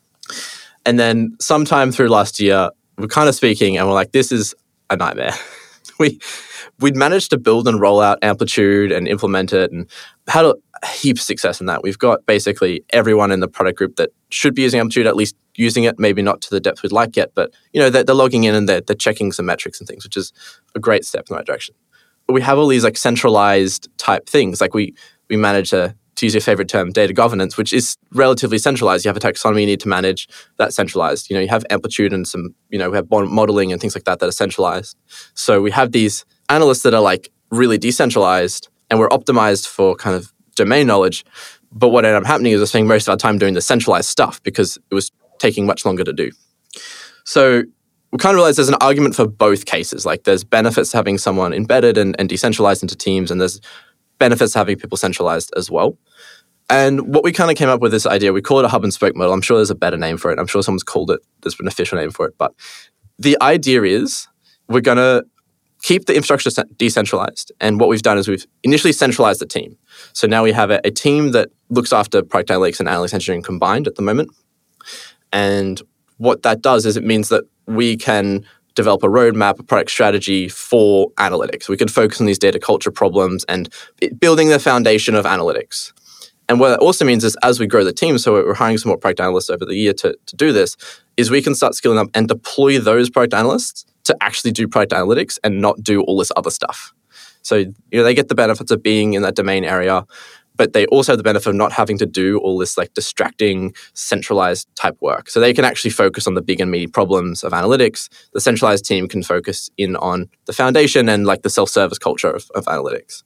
And 0.87 0.99
then 0.99 1.37
sometime 1.41 1.93
through 1.93 2.09
last 2.09 2.41
year, 2.41 2.71
we're 3.01 3.09
kind 3.09 3.29
of 3.29 3.35
speaking 3.35 3.77
and 3.77 3.87
we're 3.87 3.95
like, 3.95 4.13
this 4.13 4.33
is 4.33 4.55
a 4.89 4.97
nightmare. 4.97 5.35
we 5.99 6.21
we'd 6.81 6.97
managed 6.97 7.31
to 7.31 7.39
build 7.39 7.69
and 7.69 7.81
roll 7.81 8.01
out 8.01 8.19
Amplitude 8.23 8.91
and 8.91 9.07
implement 9.07 9.53
it 9.53 9.71
and 9.71 9.89
had 10.29 10.47
a 10.47 10.55
heap 10.87 11.17
of 11.17 11.23
success 11.23 11.61
in 11.61 11.67
that. 11.67 11.83
We've 11.83 11.99
got 11.99 12.25
basically 12.27 12.85
everyone 12.91 13.33
in 13.33 13.41
the 13.41 13.49
product 13.49 13.77
group 13.77 13.97
that 13.97 14.11
should 14.31 14.55
be 14.55 14.63
using 14.63 14.81
Amplitude, 14.81 15.07
at 15.07 15.17
least 15.17 15.37
using 15.57 15.85
it, 15.85 15.99
maybe 15.99 16.23
not 16.23 16.41
to 16.43 16.51
the 16.51 16.61
depth 16.61 16.83
we'd 16.83 16.93
like 16.93 17.17
yet, 17.17 17.33
but 17.35 17.53
you 17.73 17.81
know, 17.81 17.91
they're, 17.91 18.05
they're 18.05 18.15
logging 18.15 18.45
in 18.45 18.55
and 18.55 18.69
they're, 18.69 18.81
they're 18.81 18.97
checking 18.97 19.31
some 19.31 19.47
metrics 19.47 19.79
and 19.79 19.87
things, 19.87 20.05
which 20.05 20.17
is 20.17 20.33
a 20.75 20.79
great 20.79 21.05
step 21.05 21.27
in 21.29 21.35
the 21.35 21.37
right 21.37 21.47
direction. 21.47 21.75
But 22.27 22.33
we 22.35 22.41
have 22.43 22.59
all 22.59 22.69
these 22.69 22.85
like 22.85 22.97
centralized 22.97 23.89
type 23.99 24.29
things. 24.29 24.61
Like 24.61 24.73
we 24.73 24.95
we 25.29 25.37
manage 25.37 25.73
a 25.73 25.95
to 26.21 26.27
use 26.27 26.35
your 26.35 26.41
favorite 26.41 26.69
term, 26.69 26.91
data 26.93 27.13
governance, 27.13 27.57
which 27.57 27.73
is 27.73 27.97
relatively 28.13 28.59
centralized. 28.59 29.05
You 29.05 29.09
have 29.09 29.17
a 29.17 29.21
taxonomy 29.21 29.61
you 29.61 29.67
need 29.67 29.81
to 29.81 29.89
manage 29.89 30.29
that's 30.59 30.77
centralized. 30.77 31.29
You 31.29 31.35
know, 31.35 31.41
you 31.43 31.49
have 31.49 31.65
amplitude 31.71 32.13
and 32.13 32.27
some, 32.27 32.55
you 32.71 32.79
know, 32.79 32.91
we 32.91 32.97
have 32.97 33.09
modeling 33.11 33.73
and 33.73 33.81
things 33.81 33.95
like 33.95 34.05
that 34.05 34.21
that 34.21 34.29
are 34.29 34.33
centralized. 34.33 34.97
So 35.35 35.61
we 35.61 35.71
have 35.73 35.93
these 35.93 36.25
analysts 36.49 36.83
that 36.83 36.95
are 36.95 37.01
like 37.01 37.31
really 37.51 37.79
decentralized 37.79 38.69
and 38.91 39.01
we're 39.01 39.09
optimized 39.09 39.67
for 39.67 39.97
kind 39.97 40.15
of 40.15 40.33
domain 40.57 40.87
knowledge. 40.87 41.25
But 41.73 41.89
what 41.89 42.05
ended 42.05 42.23
up 42.23 42.27
happening 42.27 42.53
is 42.53 42.61
we're 42.61 42.67
spending 42.67 42.89
most 42.89 43.09
of 43.09 43.13
our 43.13 43.17
time 43.17 43.39
doing 43.39 43.55
the 43.55 43.63
centralized 43.63 44.09
stuff 44.09 44.43
because 44.43 44.77
it 44.91 44.95
was 44.95 45.11
taking 45.39 45.67
much 45.67 45.85
longer 45.85 46.05
to 46.05 46.13
do. 46.13 46.31
So 47.25 47.63
we 48.13 48.19
kind 48.19 48.35
of 48.35 48.37
realized 48.37 48.59
there's 48.59 48.69
an 48.69 48.75
argument 48.81 49.15
for 49.15 49.27
both 49.27 49.65
cases. 49.67 50.05
Like 50.05 50.25
there's 50.25 50.45
benefits 50.45 50.91
to 50.91 50.97
having 50.97 51.17
someone 51.17 51.53
embedded 51.53 51.97
and, 51.97 52.17
and 52.19 52.29
decentralized 52.29 52.83
into 52.83 52.97
teams, 52.97 53.31
and 53.31 53.41
there's 53.41 53.61
benefits 54.19 54.53
to 54.53 54.59
having 54.59 54.77
people 54.77 54.97
centralized 54.97 55.53
as 55.57 55.71
well. 55.71 55.97
And 56.71 57.13
what 57.13 57.25
we 57.25 57.33
kind 57.33 57.51
of 57.51 57.57
came 57.57 57.69
up 57.69 57.81
with 57.81 57.91
this 57.91 58.07
idea, 58.07 58.33
we 58.33 58.41
call 58.41 58.61
it 58.61 58.65
a 58.65 58.69
hub 58.69 58.85
and 58.85 58.95
spoke 58.95 59.17
model. 59.17 59.33
I'm 59.33 59.43
sure 59.43 59.59
there's 59.59 59.71
a 59.71 59.75
better 59.75 59.97
name 59.97 60.17
for 60.17 60.31
it. 60.31 60.39
I'm 60.39 60.47
sure 60.47 60.63
someone's 60.63 60.85
called 60.85 61.11
it, 61.11 61.21
there's 61.43 61.59
an 61.59 61.67
official 61.67 61.99
name 61.99 62.11
for 62.13 62.27
it. 62.27 62.39
But 62.39 62.55
the 63.19 63.37
idea 63.43 63.83
is 63.83 64.29
we're 64.69 64.81
going 64.81 64.99
to 64.99 65.25
keep 65.83 66.07
the 66.07 66.15
infrastructure 66.15 66.63
decentralized. 66.77 67.51
And 67.61 67.81
what 67.81 67.89
we've 67.89 68.03
done 68.03 68.19
is 68.19 68.29
we've 68.29 68.47
initially 68.63 68.93
centralized 68.93 69.41
the 69.41 69.47
team. 69.47 69.77
So 70.13 70.29
now 70.29 70.45
we 70.45 70.53
have 70.53 70.71
a, 70.71 70.81
a 70.85 70.91
team 70.91 71.33
that 71.33 71.49
looks 71.71 71.93
after 71.93 72.23
product 72.23 72.51
analytics 72.51 72.79
and 72.79 72.89
analytics 72.89 73.15
engineering 73.15 73.43
combined 73.43 73.89
at 73.89 73.97
the 73.97 74.03
moment. 74.03 74.31
And 75.33 75.83
what 76.19 76.43
that 76.45 76.63
does 76.63 76.87
is 76.87 76.97
it 76.97 77.05
means 77.05 77.31
that 77.31 77.45
we 77.67 77.97
can 77.97 78.47
develop 78.75 79.03
a 79.03 79.09
roadmap, 79.09 79.59
a 79.59 79.63
product 79.63 79.91
strategy 79.91 80.49
for 80.49 81.11
analytics. 81.13 81.69
We 81.69 81.77
can 81.77 81.89
focus 81.89 82.21
on 82.21 82.27
these 82.27 82.39
data 82.39 82.59
culture 82.61 82.91
problems 82.91 83.45
and 83.45 83.69
building 84.19 84.49
the 84.49 84.59
foundation 84.59 85.15
of 85.15 85.25
analytics. 85.25 85.93
And 86.51 86.59
what 86.59 86.71
that 86.71 86.81
also 86.81 87.05
means 87.05 87.23
is 87.23 87.37
as 87.45 87.61
we 87.61 87.69
grow 87.69 87.85
the 87.85 87.93
team, 87.93 88.19
so 88.19 88.33
we're 88.33 88.55
hiring 88.55 88.77
some 88.77 88.91
more 88.91 88.99
product 88.99 89.21
analysts 89.21 89.51
over 89.51 89.65
the 89.65 89.77
year 89.77 89.93
to, 89.93 90.17
to 90.27 90.37
do 90.37 90.53
this, 90.53 90.77
is 91.17 91.31
we 91.31 91.43
can 91.43 91.55
start 91.55 91.77
skilling 91.77 91.97
up 91.97 92.09
and 92.13 92.27
deploy 92.27 92.81
those 92.81 93.09
product 93.09 93.35
analysts 93.35 93.87
to 94.03 94.17
actually 94.21 94.51
do 94.51 94.67
product 94.67 94.91
analytics 94.91 95.39
and 95.45 95.61
not 95.61 95.81
do 95.81 96.03
all 96.03 96.19
this 96.19 96.33
other 96.37 96.51
stuff. 96.51 96.93
So 97.43 97.55
you 97.55 97.75
know 97.93 98.03
they 98.03 98.15
get 98.15 98.27
the 98.27 98.35
benefits 98.35 98.73
of 98.73 98.83
being 98.83 99.15
in 99.15 99.23
that 99.23 99.37
domain 99.37 99.63
area, 99.63 100.05
but 100.57 100.73
they 100.73 100.87
also 100.87 101.13
have 101.13 101.19
the 101.19 101.23
benefit 101.23 101.51
of 101.51 101.55
not 101.55 101.71
having 101.71 101.99
to 101.99 102.07
do 102.07 102.39
all 102.39 102.59
this 102.59 102.77
like 102.77 102.95
distracting 102.95 103.73
centralized 103.95 104.69
type 104.75 104.97
work. 105.01 105.31
So 105.31 105.39
they 105.39 105.55
can 105.55 105.65
actually 105.65 105.93
focus 105.93 106.27
on 106.27 106.35
the 106.35 106.43
big 106.43 106.61
and 106.61 106.69
meaty 106.69 106.89
problems 106.89 107.45
of 107.45 107.53
analytics. 107.53 108.09
The 108.33 108.41
centralized 108.41 108.85
team 108.85 109.07
can 109.07 109.23
focus 109.23 109.71
in 109.77 109.95
on 109.95 110.29
the 110.47 110.53
foundation 110.53 111.09
and 111.09 111.27
like 111.27 111.43
the 111.43 111.49
self-service 111.49 111.99
culture 111.99 112.31
of, 112.31 112.51
of 112.57 112.65
analytics. 112.65 113.23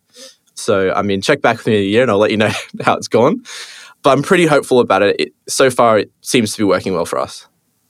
So 0.54 0.92
I 0.92 1.02
mean, 1.02 1.20
check 1.20 1.42
back 1.42 1.58
with 1.58 1.66
me 1.66 1.76
in 1.76 1.82
a 1.82 1.86
year 1.86 2.02
and 2.02 2.10
I'll 2.10 2.18
let 2.18 2.30
you 2.30 2.36
know 2.36 2.50
how 2.82 2.94
it's 2.94 3.08
gone. 3.08 3.42
But 4.02 4.10
I'm 4.10 4.22
pretty 4.22 4.46
hopeful 4.46 4.80
about 4.80 5.02
it. 5.02 5.20
it 5.20 5.34
so 5.48 5.70
far, 5.70 5.98
it 5.98 6.12
seems 6.20 6.52
to 6.52 6.58
be 6.58 6.64
working 6.64 6.92
well 6.92 7.06
for 7.06 7.18
us. 7.18 7.46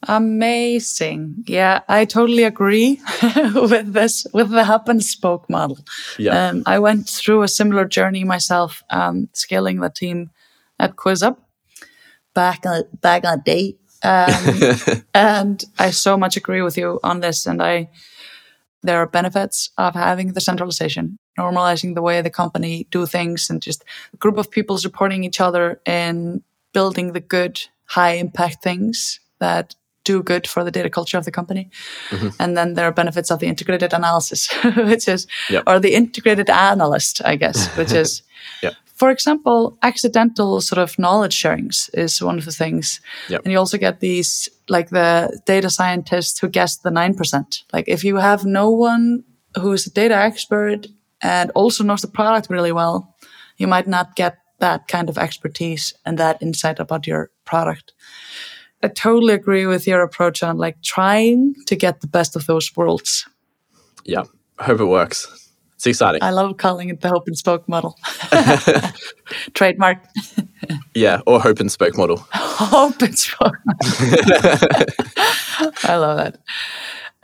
Amazing. 0.06 1.44
Yeah, 1.46 1.80
I 1.88 2.04
totally 2.04 2.44
agree 2.44 3.00
with 3.54 3.92
this, 3.92 4.26
with 4.32 4.50
the 4.50 4.64
hub 4.64 4.88
and 4.88 5.02
spoke 5.02 5.48
model. 5.48 5.78
Yeah. 6.18 6.48
Um, 6.48 6.62
I 6.66 6.78
went 6.78 7.08
through 7.08 7.42
a 7.42 7.48
similar 7.48 7.84
journey 7.86 8.22
myself, 8.22 8.82
um, 8.90 9.28
scaling 9.32 9.80
the 9.80 9.90
team 9.90 10.30
at 10.78 10.96
QuizUp 10.96 11.38
back 12.34 12.66
on, 12.66 12.82
back 13.00 13.24
on 13.24 13.40
day. 13.40 13.76
Um, 14.02 15.04
and 15.14 15.64
I 15.78 15.90
so 15.90 16.16
much 16.16 16.36
agree 16.36 16.60
with 16.60 16.76
you 16.76 17.00
on 17.02 17.20
this. 17.20 17.46
And 17.46 17.62
I, 17.62 17.90
there 18.82 18.98
are 18.98 19.06
benefits 19.06 19.70
of 19.78 19.94
having 19.94 20.34
the 20.34 20.40
centralization, 20.40 21.18
normalizing 21.38 21.94
the 21.94 22.02
way 22.02 22.20
the 22.20 22.30
company 22.30 22.86
do 22.90 23.06
things 23.06 23.50
and 23.50 23.60
just 23.60 23.84
a 24.12 24.16
group 24.16 24.38
of 24.38 24.50
people 24.50 24.78
supporting 24.78 25.24
each 25.24 25.40
other 25.40 25.80
in 25.86 26.42
building 26.72 27.12
the 27.12 27.20
good, 27.20 27.60
high 27.86 28.12
impact 28.12 28.62
things 28.62 29.20
that 29.38 29.74
do 30.04 30.22
good 30.22 30.46
for 30.46 30.62
the 30.62 30.70
data 30.70 30.90
culture 30.90 31.18
of 31.18 31.24
the 31.24 31.30
company. 31.30 31.70
Mm-hmm. 32.10 32.28
And 32.38 32.56
then 32.56 32.74
there 32.74 32.86
are 32.86 32.92
benefits 32.92 33.30
of 33.30 33.40
the 33.40 33.46
integrated 33.46 33.92
analysis, 33.92 34.52
which 34.76 35.08
is, 35.08 35.26
yep. 35.48 35.64
or 35.66 35.80
the 35.80 35.94
integrated 35.94 36.50
analyst, 36.50 37.22
I 37.24 37.36
guess, 37.36 37.66
which 37.78 37.92
is, 37.92 38.22
yep. 38.62 38.74
for 38.84 39.10
example, 39.10 39.78
accidental 39.82 40.60
sort 40.60 40.78
of 40.78 40.98
knowledge 40.98 41.34
sharings 41.34 41.90
is 41.94 42.22
one 42.22 42.38
of 42.38 42.44
the 42.44 42.52
things. 42.52 43.00
Yep. 43.28 43.42
And 43.44 43.52
you 43.52 43.58
also 43.58 43.78
get 43.78 44.00
these, 44.00 44.48
like 44.68 44.90
the 44.90 45.40
data 45.46 45.70
scientists 45.70 46.38
who 46.38 46.48
guess 46.48 46.76
the 46.76 46.90
9%. 46.90 47.62
Like 47.72 47.88
if 47.88 48.04
you 48.04 48.16
have 48.16 48.44
no 48.44 48.70
one 48.70 49.24
who's 49.60 49.86
a 49.86 49.90
data 49.90 50.16
expert 50.16 50.88
and 51.24 51.50
also 51.54 51.82
knows 51.82 52.02
the 52.02 52.08
product 52.08 52.48
really 52.50 52.70
well, 52.70 53.16
you 53.56 53.66
might 53.66 53.88
not 53.88 54.14
get 54.14 54.38
that 54.60 54.86
kind 54.86 55.08
of 55.08 55.18
expertise 55.18 55.94
and 56.04 56.18
that 56.18 56.40
insight 56.40 56.78
about 56.78 57.06
your 57.06 57.30
product. 57.44 57.92
I 58.82 58.88
totally 58.88 59.32
agree 59.32 59.66
with 59.66 59.86
your 59.86 60.02
approach 60.02 60.42
on 60.42 60.58
like 60.58 60.80
trying 60.82 61.54
to 61.66 61.74
get 61.74 62.02
the 62.02 62.06
best 62.06 62.36
of 62.36 62.46
those 62.46 62.76
worlds. 62.76 63.26
Yeah, 64.04 64.24
I 64.58 64.64
hope 64.64 64.80
it 64.80 64.84
works. 64.84 65.26
It's 65.76 65.86
exciting. 65.86 66.22
I 66.22 66.30
love 66.30 66.58
calling 66.58 66.90
it 66.90 67.00
the 67.00 67.08
hope 67.08 67.26
and 67.26 67.36
spoke 67.36 67.66
model. 67.68 67.98
Trademark. 69.54 69.98
yeah, 70.94 71.20
or 71.26 71.40
hope 71.40 71.60
and 71.60 71.72
spoke 71.72 71.96
model. 71.96 72.18
hope 72.32 73.00
and 73.00 73.18
spoke. 73.18 73.56
I 75.84 75.96
love 75.96 76.18
that. 76.18 76.38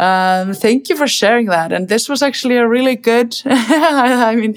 Um, 0.00 0.54
thank 0.54 0.88
you 0.88 0.96
for 0.96 1.06
sharing 1.06 1.46
that. 1.46 1.72
And 1.72 1.88
this 1.88 2.08
was 2.08 2.22
actually 2.22 2.56
a 2.56 2.66
really 2.66 2.96
good, 2.96 3.38
I 3.44 4.34
mean, 4.34 4.56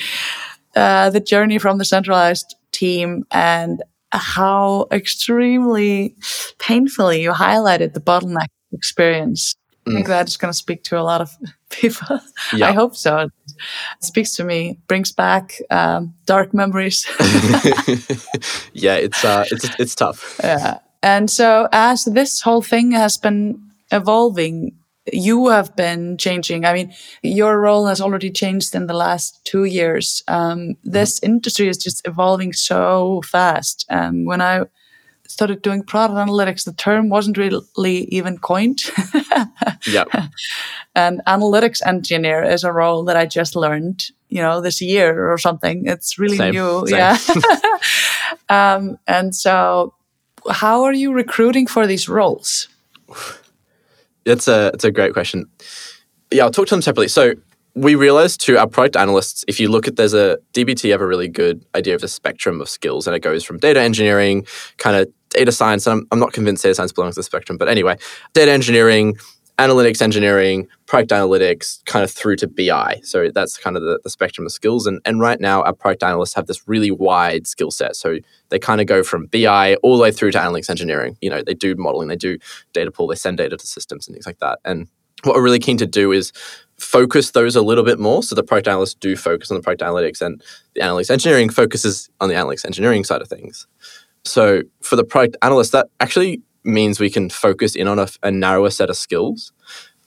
uh, 0.73 1.09
the 1.09 1.19
journey 1.19 1.59
from 1.59 1.77
the 1.79 1.85
centralized 1.85 2.55
team 2.71 3.25
and 3.29 3.83
how 4.11 4.87
extremely 4.91 6.15
painfully 6.59 7.23
you 7.23 7.31
highlighted 7.31 7.93
the 7.93 7.99
bottleneck 7.99 8.47
experience. 8.71 9.53
Mm. 9.85 9.91
I 9.91 9.95
think 9.95 10.05
mm. 10.05 10.09
that 10.09 10.27
is 10.29 10.37
going 10.37 10.51
to 10.51 10.57
speak 10.57 10.85
to 10.85 10.97
a 10.97 11.03
lot 11.03 11.19
of 11.19 11.29
people. 11.69 12.21
Yeah. 12.53 12.69
I 12.69 12.71
hope 12.71 12.95
so. 12.95 13.17
It 13.17 13.31
speaks 13.99 14.37
to 14.37 14.45
me, 14.45 14.79
brings 14.87 15.11
back 15.11 15.59
um, 15.69 16.13
dark 16.25 16.53
memories. 16.53 17.05
yeah, 18.71 18.95
it's 18.95 19.25
uh, 19.25 19.43
it's 19.51 19.69
it's 19.77 19.95
tough. 19.95 20.39
Yeah, 20.41 20.79
and 21.01 21.29
so 21.29 21.67
as 21.73 22.05
this 22.05 22.39
whole 22.39 22.61
thing 22.61 22.91
has 22.91 23.17
been 23.17 23.61
evolving 23.91 24.71
you 25.11 25.49
have 25.49 25.75
been 25.75 26.17
changing. 26.17 26.65
I 26.65 26.73
mean, 26.73 26.93
your 27.21 27.59
role 27.59 27.87
has 27.87 27.99
already 27.99 28.31
changed 28.31 28.73
in 28.75 28.87
the 28.87 28.93
last 28.93 29.43
two 29.43 29.65
years. 29.65 30.23
Um, 30.27 30.75
this 30.83 31.19
mm-hmm. 31.19 31.33
industry 31.33 31.67
is 31.67 31.77
just 31.77 32.07
evolving 32.07 32.53
so 32.53 33.21
fast. 33.25 33.85
Um, 33.89 34.25
when 34.25 34.41
I 34.41 34.63
started 35.27 35.61
doing 35.61 35.83
product 35.83 36.17
analytics, 36.17 36.63
the 36.63 36.73
term 36.73 37.09
wasn't 37.09 37.37
really 37.37 38.05
even 38.05 38.37
coined. 38.37 38.81
yeah. 39.87 40.05
And 40.95 41.21
analytics 41.25 41.81
engineer 41.85 42.43
is 42.43 42.63
a 42.63 42.71
role 42.71 43.03
that 43.05 43.17
I 43.17 43.25
just 43.25 43.55
learned, 43.55 44.11
you 44.29 44.41
know, 44.41 44.61
this 44.61 44.79
year 44.79 45.31
or 45.31 45.39
something. 45.39 45.87
It's 45.87 46.19
really 46.19 46.37
Same. 46.37 46.53
new. 46.53 46.85
Same. 46.85 46.99
Yeah. 46.99 47.17
um, 48.49 48.99
and 49.07 49.35
so, 49.35 49.95
how 50.51 50.83
are 50.83 50.93
you 50.93 51.11
recruiting 51.11 51.65
for 51.65 51.87
these 51.87 52.07
roles? 52.07 52.67
It's 54.25 54.47
a 54.47 54.71
it's 54.73 54.83
a 54.83 54.91
great 54.91 55.13
question. 55.13 55.45
Yeah, 56.31 56.43
I'll 56.43 56.51
talk 56.51 56.67
to 56.67 56.75
them 56.75 56.81
separately. 56.81 57.07
So 57.07 57.33
we 57.75 57.95
realized 57.95 58.41
to 58.41 58.57
our 58.57 58.67
product 58.67 58.95
analysts, 58.95 59.43
if 59.47 59.59
you 59.59 59.67
look 59.67 59.87
at 59.87 59.95
there's 59.95 60.13
a 60.13 60.37
DBT 60.53 60.91
have 60.91 61.01
a 61.01 61.07
really 61.07 61.27
good 61.27 61.65
idea 61.75 61.95
of 61.95 62.01
the 62.01 62.07
spectrum 62.07 62.61
of 62.61 62.69
skills, 62.69 63.07
and 63.07 63.15
it 63.15 63.19
goes 63.19 63.43
from 63.43 63.57
data 63.57 63.81
engineering, 63.81 64.45
kind 64.77 64.95
of 64.95 65.11
data 65.29 65.51
science. 65.51 65.87
And 65.87 66.01
I'm, 66.01 66.07
I'm 66.11 66.19
not 66.19 66.33
convinced 66.33 66.63
data 66.63 66.75
science 66.75 66.91
belongs 66.91 67.15
to 67.15 67.19
the 67.19 67.23
spectrum, 67.23 67.57
but 67.57 67.67
anyway, 67.67 67.97
data 68.33 68.51
engineering, 68.51 69.17
analytics 69.59 70.01
engineering, 70.01 70.67
product 70.87 71.11
analytics, 71.11 71.83
kind 71.85 72.03
of 72.03 72.11
through 72.11 72.35
to 72.37 72.47
BI. 72.47 72.99
So 73.03 73.29
that's 73.29 73.57
kind 73.57 73.77
of 73.77 73.83
the, 73.83 73.99
the 74.03 74.09
spectrum 74.09 74.45
of 74.47 74.51
skills. 74.51 74.87
And, 74.87 74.99
and 75.05 75.19
right 75.19 75.39
now, 75.39 75.61
our 75.61 75.73
product 75.73 76.03
analysts 76.03 76.33
have 76.33 76.47
this 76.47 76.67
really 76.67 76.91
wide 76.91 77.45
skill 77.45 77.71
set. 77.71 77.95
So 77.95 78.17
they 78.49 78.59
kind 78.59 78.81
of 78.81 78.87
go 78.87 79.03
from 79.03 79.27
BI 79.27 79.75
all 79.75 79.97
the 79.97 80.03
way 80.03 80.11
through 80.11 80.31
to 80.31 80.39
analytics 80.39 80.69
engineering. 80.69 81.17
You 81.21 81.29
know, 81.29 81.43
they 81.43 81.53
do 81.53 81.75
modeling, 81.75 82.07
they 82.07 82.15
do 82.15 82.37
data 82.73 82.91
pool, 82.91 83.07
they 83.07 83.15
send 83.15 83.37
data 83.37 83.55
to 83.55 83.67
systems 83.67 84.07
and 84.07 84.15
things 84.15 84.25
like 84.25 84.39
that. 84.39 84.59
And 84.65 84.87
what 85.23 85.35
we're 85.35 85.43
really 85.43 85.59
keen 85.59 85.77
to 85.77 85.87
do 85.87 86.11
is 86.11 86.31
focus 86.77 87.31
those 87.31 87.55
a 87.55 87.61
little 87.61 87.83
bit 87.83 87.99
more. 87.99 88.23
So 88.23 88.35
the 88.35 88.43
product 88.43 88.67
analysts 88.67 88.95
do 88.95 89.15
focus 89.15 89.51
on 89.51 89.57
the 89.57 89.63
product 89.63 89.81
analytics, 89.81 90.21
and 90.21 90.43
the 90.73 90.81
analytics 90.81 91.11
engineering 91.11 91.49
focuses 91.49 92.09
on 92.19 92.29
the 92.29 92.35
analytics 92.35 92.65
engineering 92.65 93.03
side 93.03 93.21
of 93.21 93.29
things. 93.29 93.67
So 94.25 94.63
for 94.81 94.95
the 94.95 95.03
product 95.03 95.37
analyst, 95.41 95.71
that 95.73 95.87
actually 95.99 96.41
means 96.63 96.99
we 96.99 97.09
can 97.09 97.29
focus 97.29 97.75
in 97.75 97.87
on 97.87 97.99
a, 97.99 98.07
a 98.21 98.31
narrower 98.31 98.69
set 98.69 98.89
of 98.89 98.97
skills. 98.97 99.51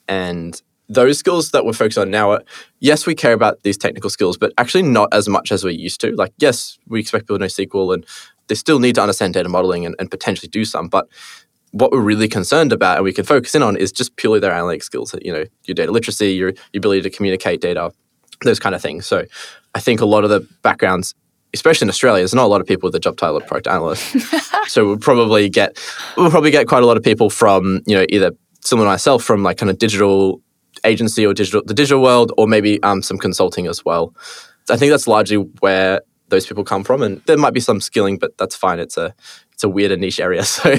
And 0.09 0.61
those 0.89 1.19
skills 1.19 1.51
that 1.51 1.65
we're 1.65 1.73
focused 1.73 1.99
on 1.99 2.11
now 2.11 2.31
are 2.31 2.43
yes, 2.81 3.07
we 3.07 3.15
care 3.15 3.33
about 3.33 3.63
these 3.63 3.77
technical 3.77 4.11
skills, 4.11 4.37
but 4.37 4.53
actually 4.59 4.83
not 4.83 5.09
as 5.13 5.29
much 5.29 5.51
as 5.53 5.65
we 5.65 5.75
used 5.75 6.01
to. 6.01 6.15
Like, 6.15 6.33
yes, 6.39 6.79
we 6.87 7.01
expect 7.01 7.25
people 7.25 7.39
to 7.39 7.41
know 7.41 7.47
SQL 7.47 7.95
and 7.95 8.07
they 8.49 8.55
still 8.55 8.79
need 8.79 8.95
to 8.95 9.03
understand 9.03 9.35
data 9.35 9.49
modeling 9.49 9.85
and, 9.85 9.95
and 9.99 10.11
potentially 10.11 10.49
do 10.49 10.65
some. 10.65 10.89
But 10.89 11.09
what 11.73 11.91
we're 11.91 12.01
really 12.01 12.29
concerned 12.29 12.73
about 12.73 12.97
and 12.97 13.05
we 13.05 13.13
can 13.13 13.25
focus 13.25 13.55
in 13.55 13.63
on 13.63 13.77
is 13.77 13.93
just 13.93 14.17
purely 14.17 14.41
their 14.41 14.53
analytic 14.53 14.83
skills, 14.83 15.15
you 15.23 15.33
know, 15.33 15.45
your 15.65 15.75
data 15.75 15.91
literacy, 15.91 16.33
your, 16.33 16.51
your 16.73 16.79
ability 16.79 17.03
to 17.03 17.11
communicate 17.11 17.61
data, 17.61 17.93
those 18.43 18.61
kind 18.61 18.75
of 18.75 18.81
things. 18.81 19.07
So 19.07 19.25
I 19.75 19.81
think 19.81 20.01
a 20.01 20.07
lot 20.07 20.25
of 20.25 20.31
the 20.31 20.47
backgrounds 20.63 21.15
especially 21.57 21.87
in 21.87 21.89
Australia, 21.89 22.21
there's 22.21 22.35
not 22.35 22.45
a 22.45 22.49
lot 22.49 22.61
of 22.61 22.67
people 22.67 22.87
with 22.87 22.93
the 22.93 23.01
job 23.01 23.17
title 23.17 23.37
of 23.37 23.47
product 23.47 23.67
analyst. 23.67 24.17
so 24.69 24.87
we'll 24.87 24.99
probably 24.99 25.49
get 25.49 25.79
we'll 26.17 26.31
probably 26.31 26.51
get 26.51 26.69
quite 26.69 26.83
a 26.83 26.87
lot 26.87 26.97
of 26.97 27.03
people 27.03 27.31
from 27.31 27.83
you 27.87 27.97
know 27.97 28.07
either 28.09 28.33
someone 28.61 28.87
myself 28.87 29.25
from 29.25 29.43
like 29.43 29.59
kind 29.59 29.71
of 29.71 29.79
digital 29.79 30.41
agency 30.85 31.27
or 31.27 31.35
digital 31.35 31.63
the 31.65 31.75
digital 31.75 32.03
world, 32.03 32.33
or 32.37 32.47
maybe 32.47 32.83
um, 32.83 33.03
some 33.03 33.19
consulting 33.19 33.67
as 33.67 33.85
well. 33.85 34.15
I 34.69 34.77
think 34.77 34.91
that's 34.91 35.07
largely 35.07 35.39
where 35.61 36.03
those 36.29 36.47
people 36.47 36.65
come 36.65 36.85
from, 36.85 37.03
and 37.03 37.23
there 37.27 37.37
might 37.37 37.55
be 37.55 37.61
some 37.61 37.81
skilling, 37.81 38.19
but 38.19 38.37
that's 38.39 38.57
fine. 38.57 38.81
It's 38.81 38.97
a 38.97 39.15
it's 39.53 39.65
a 39.65 39.69
weird 39.69 39.93
and 39.93 40.01
niche 40.01 40.21
area, 40.21 40.45
so 40.57 40.77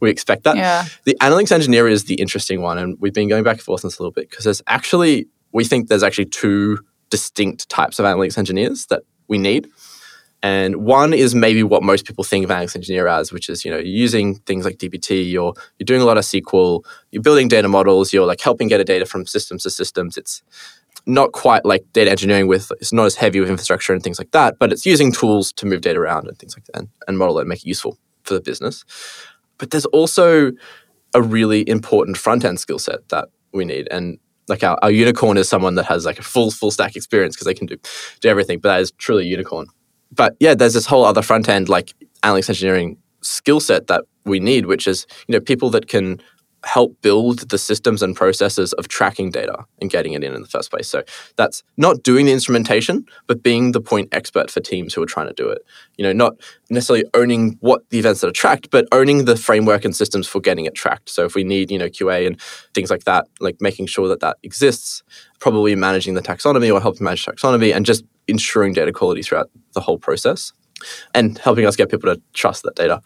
we 0.00 0.10
expect 0.10 0.44
that. 0.44 0.56
Yeah. 0.56 0.86
The 1.04 1.16
analytics 1.20 1.52
engineer 1.52 1.88
is 1.88 2.04
the 2.04 2.14
interesting 2.14 2.62
one, 2.62 2.78
and 2.78 2.96
we've 3.00 3.14
been 3.14 3.28
going 3.28 3.44
back 3.44 3.56
and 3.56 3.62
forth 3.62 3.84
on 3.84 3.88
this 3.88 3.98
a 3.98 4.02
little 4.02 4.12
bit 4.12 4.30
because 4.30 4.44
there's 4.44 4.62
actually 4.66 5.28
we 5.52 5.64
think 5.64 5.88
there's 5.88 6.02
actually 6.02 6.26
two 6.26 6.78
distinct 7.10 7.68
types 7.68 7.98
of 7.98 8.06
analytics 8.06 8.38
engineers 8.38 8.86
that 8.86 9.02
we 9.28 9.38
need. 9.38 9.68
And 10.42 10.76
one 10.76 11.14
is 11.14 11.34
maybe 11.34 11.62
what 11.62 11.84
most 11.84 12.04
people 12.04 12.24
think 12.24 12.44
of 12.44 12.50
analytics 12.50 12.74
engineer 12.74 13.06
as, 13.06 13.32
which 13.32 13.48
is, 13.48 13.64
you 13.64 13.70
know, 13.70 13.78
using 13.78 14.36
things 14.40 14.64
like 14.64 14.76
DBT, 14.78 15.30
you're 15.30 15.54
you're 15.78 15.84
doing 15.84 16.00
a 16.00 16.04
lot 16.04 16.18
of 16.18 16.24
SQL, 16.24 16.84
you're 17.12 17.22
building 17.22 17.46
data 17.46 17.68
models, 17.68 18.12
you're 18.12 18.26
like 18.26 18.40
helping 18.40 18.66
get 18.66 18.80
a 18.80 18.84
data 18.84 19.06
from 19.06 19.24
systems 19.24 19.62
to 19.62 19.70
systems. 19.70 20.16
It's 20.16 20.42
not 21.06 21.32
quite 21.32 21.64
like 21.64 21.84
data 21.92 22.10
engineering 22.10 22.48
with 22.48 22.72
it's 22.80 22.92
not 22.92 23.06
as 23.06 23.14
heavy 23.16 23.40
with 23.40 23.50
infrastructure 23.50 23.92
and 23.92 24.02
things 24.02 24.18
like 24.18 24.32
that, 24.32 24.58
but 24.58 24.72
it's 24.72 24.84
using 24.84 25.12
tools 25.12 25.52
to 25.52 25.66
move 25.66 25.80
data 25.80 26.00
around 26.00 26.26
and 26.26 26.38
things 26.38 26.56
like 26.56 26.64
that 26.66 26.76
and, 26.76 26.88
and 27.06 27.18
model 27.18 27.38
it 27.38 27.42
and 27.42 27.48
make 27.48 27.60
it 27.60 27.68
useful 27.68 27.96
for 28.24 28.34
the 28.34 28.40
business. 28.40 28.84
But 29.58 29.70
there's 29.70 29.86
also 29.86 30.52
a 31.14 31.22
really 31.22 31.68
important 31.68 32.16
front 32.16 32.44
end 32.44 32.58
skill 32.58 32.78
set 32.78 33.08
that 33.10 33.28
we 33.52 33.64
need. 33.64 33.86
And 33.90 34.18
like 34.48 34.64
our, 34.64 34.78
our 34.82 34.90
unicorn 34.90 35.36
is 35.36 35.48
someone 35.48 35.76
that 35.76 35.84
has 35.84 36.04
like 36.04 36.18
a 36.18 36.22
full 36.22 36.50
full 36.50 36.70
stack 36.70 36.96
experience 36.96 37.36
because 37.36 37.46
they 37.46 37.54
can 37.54 37.66
do 37.66 37.76
do 38.20 38.28
everything. 38.28 38.58
But 38.58 38.70
that 38.70 38.80
is 38.80 38.90
truly 38.92 39.26
unicorn. 39.26 39.66
But 40.12 40.36
yeah, 40.40 40.54
there's 40.54 40.74
this 40.74 40.86
whole 40.86 41.04
other 41.04 41.22
front 41.22 41.48
end 41.48 41.68
like 41.68 41.94
analytics 42.22 42.50
engineering 42.50 42.98
skill 43.22 43.60
set 43.60 43.86
that 43.86 44.04
we 44.24 44.40
need, 44.40 44.66
which 44.66 44.86
is 44.86 45.06
you 45.26 45.32
know 45.32 45.40
people 45.40 45.70
that 45.70 45.88
can 45.88 46.20
help 46.64 47.00
build 47.02 47.40
the 47.50 47.58
systems 47.58 48.02
and 48.02 48.14
processes 48.14 48.72
of 48.74 48.86
tracking 48.86 49.30
data 49.30 49.64
and 49.80 49.90
getting 49.90 50.12
it 50.12 50.22
in 50.22 50.32
in 50.32 50.42
the 50.42 50.48
first 50.48 50.70
place. 50.70 50.88
So 50.88 51.02
that's 51.36 51.62
not 51.76 52.02
doing 52.02 52.26
the 52.26 52.32
instrumentation, 52.32 53.04
but 53.26 53.42
being 53.42 53.72
the 53.72 53.80
point 53.80 54.08
expert 54.12 54.50
for 54.50 54.60
teams 54.60 54.94
who 54.94 55.02
are 55.02 55.06
trying 55.06 55.26
to 55.26 55.32
do 55.32 55.48
it. 55.48 55.62
You 55.96 56.04
know, 56.04 56.12
not 56.12 56.36
necessarily 56.70 57.04
owning 57.14 57.56
what 57.60 57.88
the 57.90 57.98
events 57.98 58.20
that 58.20 58.28
are 58.28 58.32
tracked, 58.32 58.70
but 58.70 58.86
owning 58.92 59.24
the 59.24 59.36
framework 59.36 59.84
and 59.84 59.94
systems 59.94 60.28
for 60.28 60.40
getting 60.40 60.64
it 60.64 60.74
tracked. 60.74 61.08
So 61.08 61.24
if 61.24 61.34
we 61.34 61.42
need, 61.42 61.70
you 61.70 61.78
know, 61.78 61.88
QA 61.88 62.26
and 62.26 62.40
things 62.74 62.90
like 62.90 63.04
that, 63.04 63.26
like 63.40 63.56
making 63.60 63.86
sure 63.86 64.06
that 64.08 64.20
that 64.20 64.36
exists, 64.42 65.02
probably 65.40 65.74
managing 65.74 66.14
the 66.14 66.22
taxonomy 66.22 66.72
or 66.72 66.80
helping 66.80 67.04
manage 67.04 67.26
taxonomy 67.26 67.74
and 67.74 67.84
just 67.84 68.04
ensuring 68.32 68.72
data 68.72 68.92
quality 68.92 69.22
throughout 69.22 69.48
the 69.74 69.80
whole 69.80 69.98
process 69.98 70.52
and 71.14 71.38
helping 71.38 71.66
us 71.66 71.76
get 71.76 71.90
people 71.90 72.12
to 72.12 72.20
trust 72.32 72.64
that 72.64 72.74
data 72.74 73.00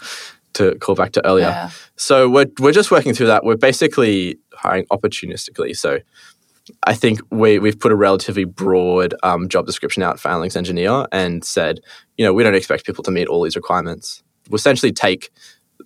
to 0.54 0.74
call 0.78 0.94
back 0.94 1.12
to 1.12 1.26
earlier. 1.26 1.48
Yeah. 1.48 1.70
So 1.96 2.30
we're 2.30 2.50
we're 2.58 2.72
just 2.72 2.90
working 2.90 3.12
through 3.12 3.26
that. 3.26 3.44
We're 3.44 3.56
basically 3.56 4.38
hiring 4.54 4.86
opportunistically. 4.86 5.76
So 5.76 5.98
I 6.84 6.94
think 6.94 7.20
we 7.30 7.58
we've 7.58 7.78
put 7.78 7.92
a 7.92 7.96
relatively 7.96 8.44
broad 8.44 9.14
um, 9.22 9.48
job 9.48 9.66
description 9.66 10.02
out 10.02 10.18
for 10.18 10.28
analytics 10.30 10.56
engineer 10.56 11.06
and 11.12 11.44
said, 11.44 11.80
you 12.16 12.24
know, 12.24 12.32
we 12.32 12.42
don't 12.42 12.54
expect 12.54 12.86
people 12.86 13.04
to 13.04 13.10
meet 13.10 13.28
all 13.28 13.42
these 13.42 13.56
requirements. 13.56 14.22
We'll 14.48 14.56
essentially 14.56 14.92
take 14.92 15.30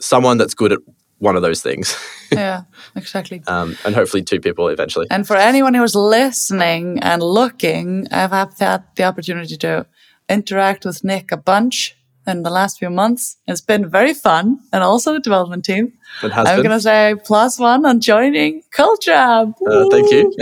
someone 0.01 0.39
that's 0.39 0.55
good 0.55 0.73
at 0.73 0.81
one 1.21 1.37
of 1.37 1.43
those 1.43 1.63
things. 1.63 1.97
yeah, 2.33 2.63
exactly. 2.97 3.43
Um, 3.47 3.77
and 3.85 3.95
hopefully 3.95 4.23
two 4.23 4.41
people 4.41 4.69
eventually. 4.69 5.07
And 5.11 5.27
for 5.27 5.37
anyone 5.37 5.75
who's 5.75 5.95
listening 5.95 6.99
and 7.01 7.23
looking, 7.23 8.09
I've 8.11 8.33
had 8.33 8.85
the 8.97 9.05
opportunity 9.05 9.57
to 9.59 9.87
interact 10.29 10.85
with 10.85 11.05
Nick 11.05 11.31
a 11.31 11.37
bunch 11.37 11.97
in 12.27 12.43
the 12.43 12.51
last 12.51 12.79
few 12.79 12.91
months. 12.91 13.37
It's 13.47 13.61
been 13.61 13.89
very 13.89 14.15
fun 14.15 14.61
and 14.73 14.83
also 14.83 15.13
the 15.13 15.21
development 15.21 15.65
team. 15.65 15.93
It 16.23 16.33
has 16.33 16.49
I'm 16.49 16.59
going 16.59 16.71
to 16.71 16.81
say 16.81 17.15
plus 17.25 17.59
one 17.59 17.85
on 17.85 18.01
joining 18.01 18.63
Culture 18.71 19.13
Uh, 19.13 19.47
thank 19.91 20.11
you. 20.11 20.35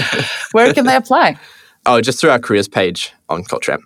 Where 0.52 0.72
can 0.72 0.86
they 0.86 0.96
apply? 0.96 1.38
Oh, 1.86 2.00
just 2.00 2.20
through 2.20 2.30
our 2.30 2.38
careers 2.38 2.68
page 2.68 3.12
on 3.28 3.44
Culture 3.44 3.78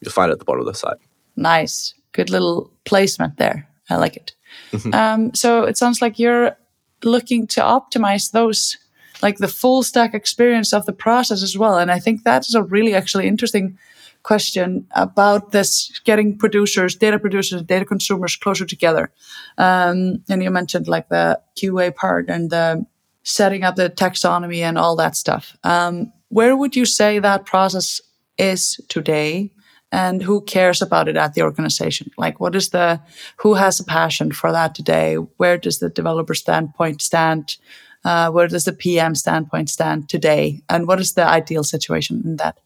You'll 0.00 0.12
find 0.12 0.30
it 0.30 0.34
at 0.34 0.38
the 0.38 0.44
bottom 0.44 0.60
of 0.60 0.66
the 0.66 0.74
site. 0.74 0.98
Nice. 1.34 1.94
Good 2.12 2.28
little 2.28 2.70
placement 2.84 3.38
there. 3.38 3.68
I 3.88 3.96
like 3.96 4.16
it. 4.16 4.33
Um, 4.92 5.34
so 5.34 5.64
it 5.64 5.76
sounds 5.76 6.00
like 6.00 6.18
you're 6.18 6.56
looking 7.02 7.46
to 7.48 7.60
optimize 7.60 8.30
those, 8.30 8.76
like 9.22 9.38
the 9.38 9.48
full 9.48 9.82
stack 9.82 10.14
experience 10.14 10.72
of 10.72 10.86
the 10.86 10.92
process 10.92 11.42
as 11.42 11.58
well. 11.58 11.78
And 11.78 11.90
I 11.90 11.98
think 11.98 12.24
that 12.24 12.46
is 12.46 12.54
a 12.54 12.62
really 12.62 12.94
actually 12.94 13.26
interesting 13.26 13.78
question 14.22 14.86
about 14.92 15.52
this 15.52 16.00
getting 16.04 16.36
producers, 16.36 16.96
data 16.96 17.18
producers, 17.18 17.62
data 17.62 17.84
consumers 17.84 18.36
closer 18.36 18.64
together. 18.64 19.12
Um, 19.58 20.24
and 20.28 20.42
you 20.42 20.50
mentioned 20.50 20.88
like 20.88 21.08
the 21.08 21.40
QA 21.56 21.94
part 21.94 22.28
and 22.28 22.50
the 22.50 22.86
setting 23.22 23.64
up 23.64 23.76
the 23.76 23.90
taxonomy 23.90 24.58
and 24.58 24.76
all 24.76 24.96
that 24.96 25.16
stuff. 25.16 25.56
Um, 25.62 26.12
where 26.28 26.56
would 26.56 26.74
you 26.74 26.84
say 26.84 27.18
that 27.18 27.46
process 27.46 28.00
is 28.38 28.80
today? 28.88 29.52
And 29.94 30.24
who 30.24 30.40
cares 30.40 30.82
about 30.82 31.06
it 31.06 31.16
at 31.16 31.34
the 31.34 31.42
organization? 31.42 32.10
Like, 32.18 32.40
what 32.40 32.56
is 32.56 32.70
the, 32.70 33.00
who 33.36 33.54
has 33.54 33.78
a 33.78 33.84
passion 33.84 34.32
for 34.32 34.50
that 34.50 34.74
today? 34.74 35.14
Where 35.36 35.56
does 35.56 35.78
the 35.78 35.88
developer 35.88 36.34
standpoint 36.34 37.00
stand? 37.00 37.58
Uh, 38.04 38.28
where 38.32 38.48
does 38.48 38.64
the 38.64 38.72
PM 38.72 39.14
standpoint 39.14 39.70
stand 39.70 40.08
today? 40.08 40.62
And 40.68 40.88
what 40.88 40.98
is 40.98 41.12
the 41.12 41.24
ideal 41.24 41.62
situation 41.62 42.22
in 42.24 42.38
that? 42.38 42.58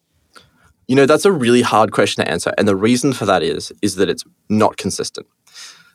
You 0.86 0.96
know, 0.96 1.04
that's 1.04 1.26
a 1.26 1.30
really 1.30 1.60
hard 1.60 1.92
question 1.92 2.24
to 2.24 2.30
answer. 2.30 2.54
And 2.56 2.66
the 2.66 2.74
reason 2.74 3.12
for 3.12 3.26
that 3.26 3.42
is, 3.42 3.70
is 3.82 3.96
that 3.96 4.08
it's 4.08 4.24
not 4.48 4.78
consistent. 4.78 5.26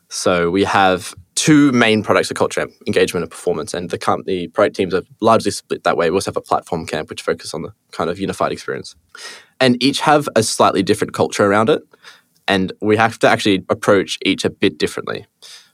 So 0.10 0.52
we 0.52 0.64
have 0.66 1.16
two 1.34 1.72
main 1.72 2.04
products 2.04 2.30
of 2.30 2.38
culture 2.38 2.68
engagement 2.86 3.24
and 3.24 3.32
performance. 3.32 3.74
And 3.74 3.90
the 3.90 3.98
company 3.98 4.50
product 4.50 4.76
teams 4.76 4.94
are 4.94 5.02
largely 5.20 5.50
split 5.50 5.84
that 5.84 5.98
way. 5.98 6.12
We 6.12 6.18
also 6.18 6.30
have 6.30 6.38
a 6.38 6.42
platform 6.42 6.86
camp 6.86 7.10
which 7.10 7.24
focus 7.24 7.56
on 7.56 7.64
the 7.64 7.74
kind 7.92 8.12
of 8.12 8.20
unified 8.20 8.52
experience. 8.52 8.96
And 9.60 9.82
each 9.82 10.00
have 10.02 10.28
a 10.36 10.44
slightly 10.44 10.84
different 10.84 11.14
culture 11.14 11.46
around 11.46 11.70
it. 11.70 11.82
And 12.48 12.74
we 12.82 12.98
have 12.98 13.18
to 13.20 13.28
actually 13.28 13.64
approach 13.70 14.18
each 14.26 14.44
a 14.44 14.50
bit 14.50 14.78
differently. 14.78 15.26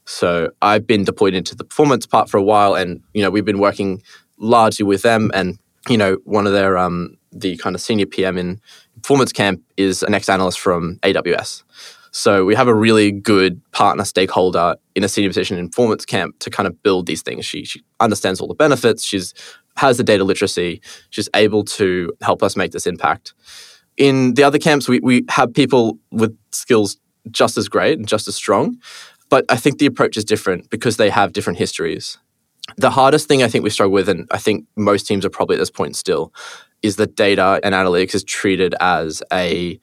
So 0.06 0.52
I've 0.62 0.88
been 0.88 1.04
deployed 1.04 1.34
into 1.34 1.56
the 1.56 1.64
performance 1.64 2.06
part 2.06 2.30
for 2.30 2.38
a 2.38 2.44
while 2.44 2.74
and 2.74 3.02
you 3.14 3.22
know 3.22 3.30
we've 3.30 3.46
been 3.46 3.60
working 3.60 4.02
largely 4.38 4.84
with 4.84 5.04
them 5.04 5.30
and 5.36 5.60
you 5.88 5.98
know 5.98 6.18
one 6.24 6.48
of 6.48 6.54
their 6.54 6.80
um 6.80 7.16
the 7.32 7.58
kind 7.58 7.76
of 7.76 7.82
senior 7.82 8.08
PM 8.08 8.38
in 8.38 8.60
Performance 9.02 9.32
Camp 9.32 9.62
is 9.78 10.02
an 10.04 10.14
ex 10.14 10.28
analyst 10.28 10.60
from 10.60 10.98
AWS. 11.04 11.64
So 12.12 12.44
we 12.44 12.56
have 12.56 12.68
a 12.68 12.74
really 12.74 13.12
good 13.12 13.62
partner 13.72 14.04
stakeholder 14.04 14.76
in 14.96 15.04
a 15.04 15.08
senior 15.08 15.30
position 15.30 15.58
in 15.60 15.70
Performance 15.70 16.06
Camp 16.06 16.40
to 16.40 16.50
kind 16.50 16.66
of 16.66 16.82
build 16.82 17.06
these 17.06 17.22
things. 17.22 17.46
She, 17.46 17.64
she 17.64 17.84
understands 18.00 18.42
all 18.42 18.48
the 18.48 18.56
benefits. 18.56 19.04
She's 19.04 19.34
has 19.78 19.98
the 19.98 20.04
data 20.04 20.24
literacy. 20.24 20.82
She's 21.10 21.30
able 21.34 21.64
to 21.64 22.12
help 22.22 22.44
us 22.44 22.58
make 22.58 22.72
this 22.72 22.88
impact. 22.88 23.34
In 24.00 24.34
the 24.34 24.44
other 24.44 24.58
camps, 24.58 24.88
we, 24.90 25.00
we 25.02 25.26
have 25.30 25.54
people 25.54 26.00
with 26.10 26.36
skills 26.52 26.98
just 27.30 27.58
as 27.58 27.68
great 27.68 28.00
and 28.00 28.08
just 28.08 28.28
as 28.28 28.36
strong. 28.36 28.78
But 29.30 29.46
I 29.50 29.58
think 29.58 29.78
the 29.78 29.86
approach 29.86 30.18
is 30.18 30.26
different 30.26 30.70
because 30.72 30.98
they 30.98 31.12
have 31.12 31.34
different 31.34 31.60
histories. 31.60 32.18
The 32.78 32.90
hardest 32.90 33.28
thing 33.28 33.44
I 33.44 33.48
think 33.48 33.64
we 33.64 33.70
struggle 33.70 33.94
with, 33.94 34.10
and 34.10 34.28
I 34.32 34.38
think 34.38 34.66
most 34.76 35.06
teams 35.06 35.26
are 35.26 35.30
probably 35.30 35.58
at 35.58 35.60
this 35.60 35.70
point 35.70 35.96
still, 35.96 36.34
is 36.82 36.96
that 36.96 37.16
data 37.16 37.60
and 37.64 37.76
analytics 37.76 38.16
is 38.16 38.24
treated 38.24 38.74
as 38.80 39.22
a 39.32 39.80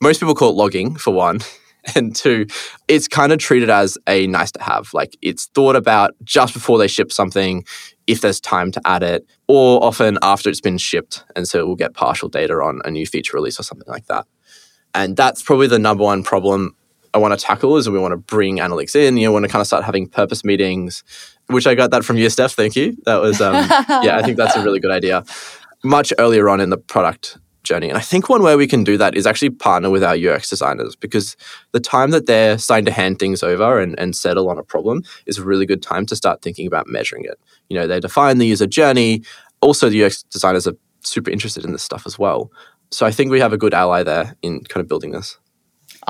most 0.00 0.20
people 0.20 0.34
call 0.34 0.50
it 0.50 0.56
logging 0.56 0.94
for 0.96 1.12
one 1.12 1.40
and 1.94 2.16
two 2.16 2.46
it's 2.88 3.08
kind 3.08 3.32
of 3.32 3.38
treated 3.38 3.68
as 3.68 3.98
a 4.06 4.26
nice 4.26 4.50
to 4.50 4.62
have 4.62 4.92
like 4.94 5.16
it's 5.22 5.46
thought 5.54 5.76
about 5.76 6.14
just 6.24 6.54
before 6.54 6.78
they 6.78 6.88
ship 6.88 7.12
something 7.12 7.64
if 8.10 8.20
there's 8.20 8.40
time 8.40 8.70
to 8.72 8.80
add 8.84 9.02
it 9.02 9.26
or 9.48 9.82
often 9.82 10.18
after 10.22 10.48
it's 10.50 10.60
been 10.60 10.78
shipped 10.78 11.24
and 11.36 11.46
so 11.48 11.66
we'll 11.66 11.76
get 11.76 11.94
partial 11.94 12.28
data 12.28 12.54
on 12.54 12.80
a 12.84 12.90
new 12.90 13.06
feature 13.06 13.36
release 13.36 13.58
or 13.58 13.62
something 13.62 13.88
like 13.88 14.06
that 14.06 14.26
and 14.94 15.16
that's 15.16 15.42
probably 15.42 15.66
the 15.66 15.78
number 15.78 16.04
one 16.04 16.22
problem 16.22 16.74
I 17.12 17.18
want 17.18 17.36
to 17.38 17.44
tackle 17.44 17.76
is 17.76 17.90
we 17.90 17.98
want 17.98 18.12
to 18.12 18.16
bring 18.16 18.58
analytics 18.58 18.94
in. 18.94 19.16
You 19.16 19.26
know, 19.26 19.32
want 19.32 19.44
to 19.44 19.48
kind 19.50 19.60
of 19.60 19.66
start 19.66 19.82
having 19.82 20.06
purpose 20.06 20.44
meetings, 20.44 21.02
which 21.48 21.66
I 21.66 21.74
got 21.74 21.90
that 21.90 22.04
from 22.04 22.16
you, 22.18 22.28
Stef. 22.28 22.54
Thank 22.54 22.76
you. 22.76 22.96
That 23.04 23.20
was, 23.20 23.40
um, 23.40 23.54
yeah, 24.04 24.16
I 24.16 24.22
think 24.22 24.36
that's 24.36 24.54
a 24.54 24.62
really 24.62 24.78
good 24.78 24.92
idea 24.92 25.24
much 25.82 26.12
earlier 26.18 26.48
on 26.48 26.60
in 26.60 26.70
the 26.70 26.76
product 26.78 27.38
journey. 27.62 27.88
And 27.88 27.98
I 27.98 28.00
think 28.00 28.28
one 28.28 28.42
way 28.42 28.56
we 28.56 28.66
can 28.66 28.84
do 28.84 28.96
that 28.98 29.16
is 29.16 29.26
actually 29.26 29.50
partner 29.50 29.90
with 29.90 30.02
our 30.02 30.14
UX 30.14 30.48
designers 30.48 30.96
because 30.96 31.36
the 31.72 31.80
time 31.80 32.10
that 32.10 32.26
they're 32.26 32.58
starting 32.58 32.84
to 32.86 32.92
hand 32.92 33.18
things 33.18 33.42
over 33.42 33.80
and, 33.80 33.98
and 33.98 34.16
settle 34.16 34.48
on 34.48 34.58
a 34.58 34.62
problem 34.62 35.02
is 35.26 35.38
a 35.38 35.44
really 35.44 35.66
good 35.66 35.82
time 35.82 36.06
to 36.06 36.16
start 36.16 36.42
thinking 36.42 36.66
about 36.66 36.86
measuring 36.86 37.24
it. 37.24 37.38
You 37.68 37.78
know, 37.78 37.86
they 37.86 38.00
define 38.00 38.38
the 38.38 38.46
user 38.46 38.66
journey. 38.66 39.22
Also, 39.60 39.88
the 39.88 40.04
UX 40.04 40.22
designers 40.24 40.66
are 40.66 40.74
super 41.02 41.30
interested 41.30 41.64
in 41.64 41.72
this 41.72 41.82
stuff 41.82 42.04
as 42.06 42.18
well. 42.18 42.50
So 42.90 43.06
I 43.06 43.10
think 43.10 43.30
we 43.30 43.40
have 43.40 43.52
a 43.52 43.58
good 43.58 43.74
ally 43.74 44.02
there 44.02 44.36
in 44.42 44.64
kind 44.64 44.82
of 44.82 44.88
building 44.88 45.12
this. 45.12 45.38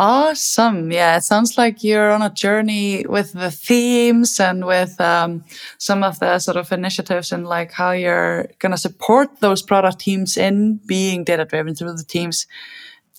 Awesome. 0.03 0.90
Yeah, 0.90 1.18
it 1.18 1.24
sounds 1.24 1.59
like 1.59 1.84
you're 1.84 2.11
on 2.11 2.22
a 2.22 2.30
journey 2.30 3.05
with 3.07 3.34
the 3.34 3.51
themes 3.51 4.40
and 4.40 4.64
with 4.64 4.98
um, 4.98 5.44
some 5.76 6.03
of 6.03 6.18
the 6.20 6.38
sort 6.38 6.57
of 6.57 6.72
initiatives 6.72 7.32
and 7.32 7.46
like 7.46 7.70
how 7.70 7.90
you're 7.90 8.46
going 8.61 8.72
to 8.72 8.78
support 8.78 9.40
those 9.40 9.61
product 9.61 9.98
teams 9.98 10.38
in 10.38 10.80
being 10.86 11.22
data 11.22 11.44
driven 11.44 11.74
through 11.74 11.92
the 11.92 12.03
teams. 12.05 12.46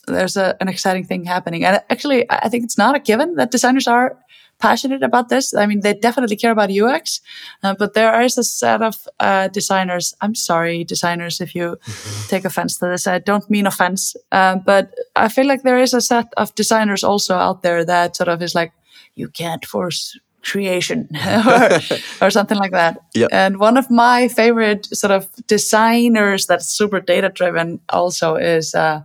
There's 0.08 0.36
a, 0.38 0.58
an 0.60 0.70
exciting 0.70 1.04
thing 1.04 1.24
happening. 1.24 1.64
And 1.64 1.84
actually, 1.92 2.26
I 2.32 2.50
think 2.50 2.64
it's 2.64 2.80
not 2.80 2.96
a 2.96 3.00
given 3.00 3.36
that 3.36 3.52
designers 3.52 3.88
are 3.88 4.18
passionate 4.62 5.03
about 5.03 5.30
this. 5.30 5.53
I 5.53 5.66
mean, 5.66 5.82
they 5.82 5.93
definitely 5.93 6.36
care 6.36 6.51
about 6.51 6.72
UX, 6.72 7.20
uh, 7.64 7.76
but 7.78 7.93
there 7.93 8.22
is 8.22 8.38
a 8.38 8.43
set 8.43 8.82
of 8.82 9.07
uh, 9.20 9.47
designers. 9.49 10.16
I'm 10.22 10.36
sorry, 10.36 10.84
designers, 10.84 11.41
if 11.41 11.55
you 11.55 11.78
take 12.28 12.45
offense 12.45 12.78
to 12.80 12.88
this. 12.88 13.07
I 13.07 13.20
don't 13.20 13.49
mean 13.49 13.68
offense, 13.68 14.16
uh, 14.32 14.55
but 14.55 14.93
I 15.16 15.28
feel 15.28 15.47
like 15.47 15.64
there 15.64 15.80
is 15.80 15.93
a 15.93 16.01
set 16.01 16.28
of 16.38 16.55
designers 16.55 17.03
also 17.03 17.36
out 17.36 17.64
there 17.64 17.84
that 17.86 18.16
sort 18.16 18.30
of 18.30 18.41
is 18.41 18.55
like, 18.55 18.72
you 19.16 19.28
can't 19.28 19.66
force 19.66 20.18
creation 20.43 21.09
or, 21.47 21.80
or 22.22 22.30
something 22.30 22.57
like 22.57 22.72
that. 22.72 22.97
Yep. 23.14 23.30
And 23.32 23.59
one 23.59 23.78
of 23.78 23.89
my 23.89 24.28
favorite 24.28 24.86
sort 24.86 25.12
of 25.12 25.28
designers 25.47 26.47
that's 26.47 26.68
super 26.68 26.99
data 26.99 27.30
driven 27.30 27.80
also 27.89 28.36
is 28.36 28.74
uh, 28.74 29.01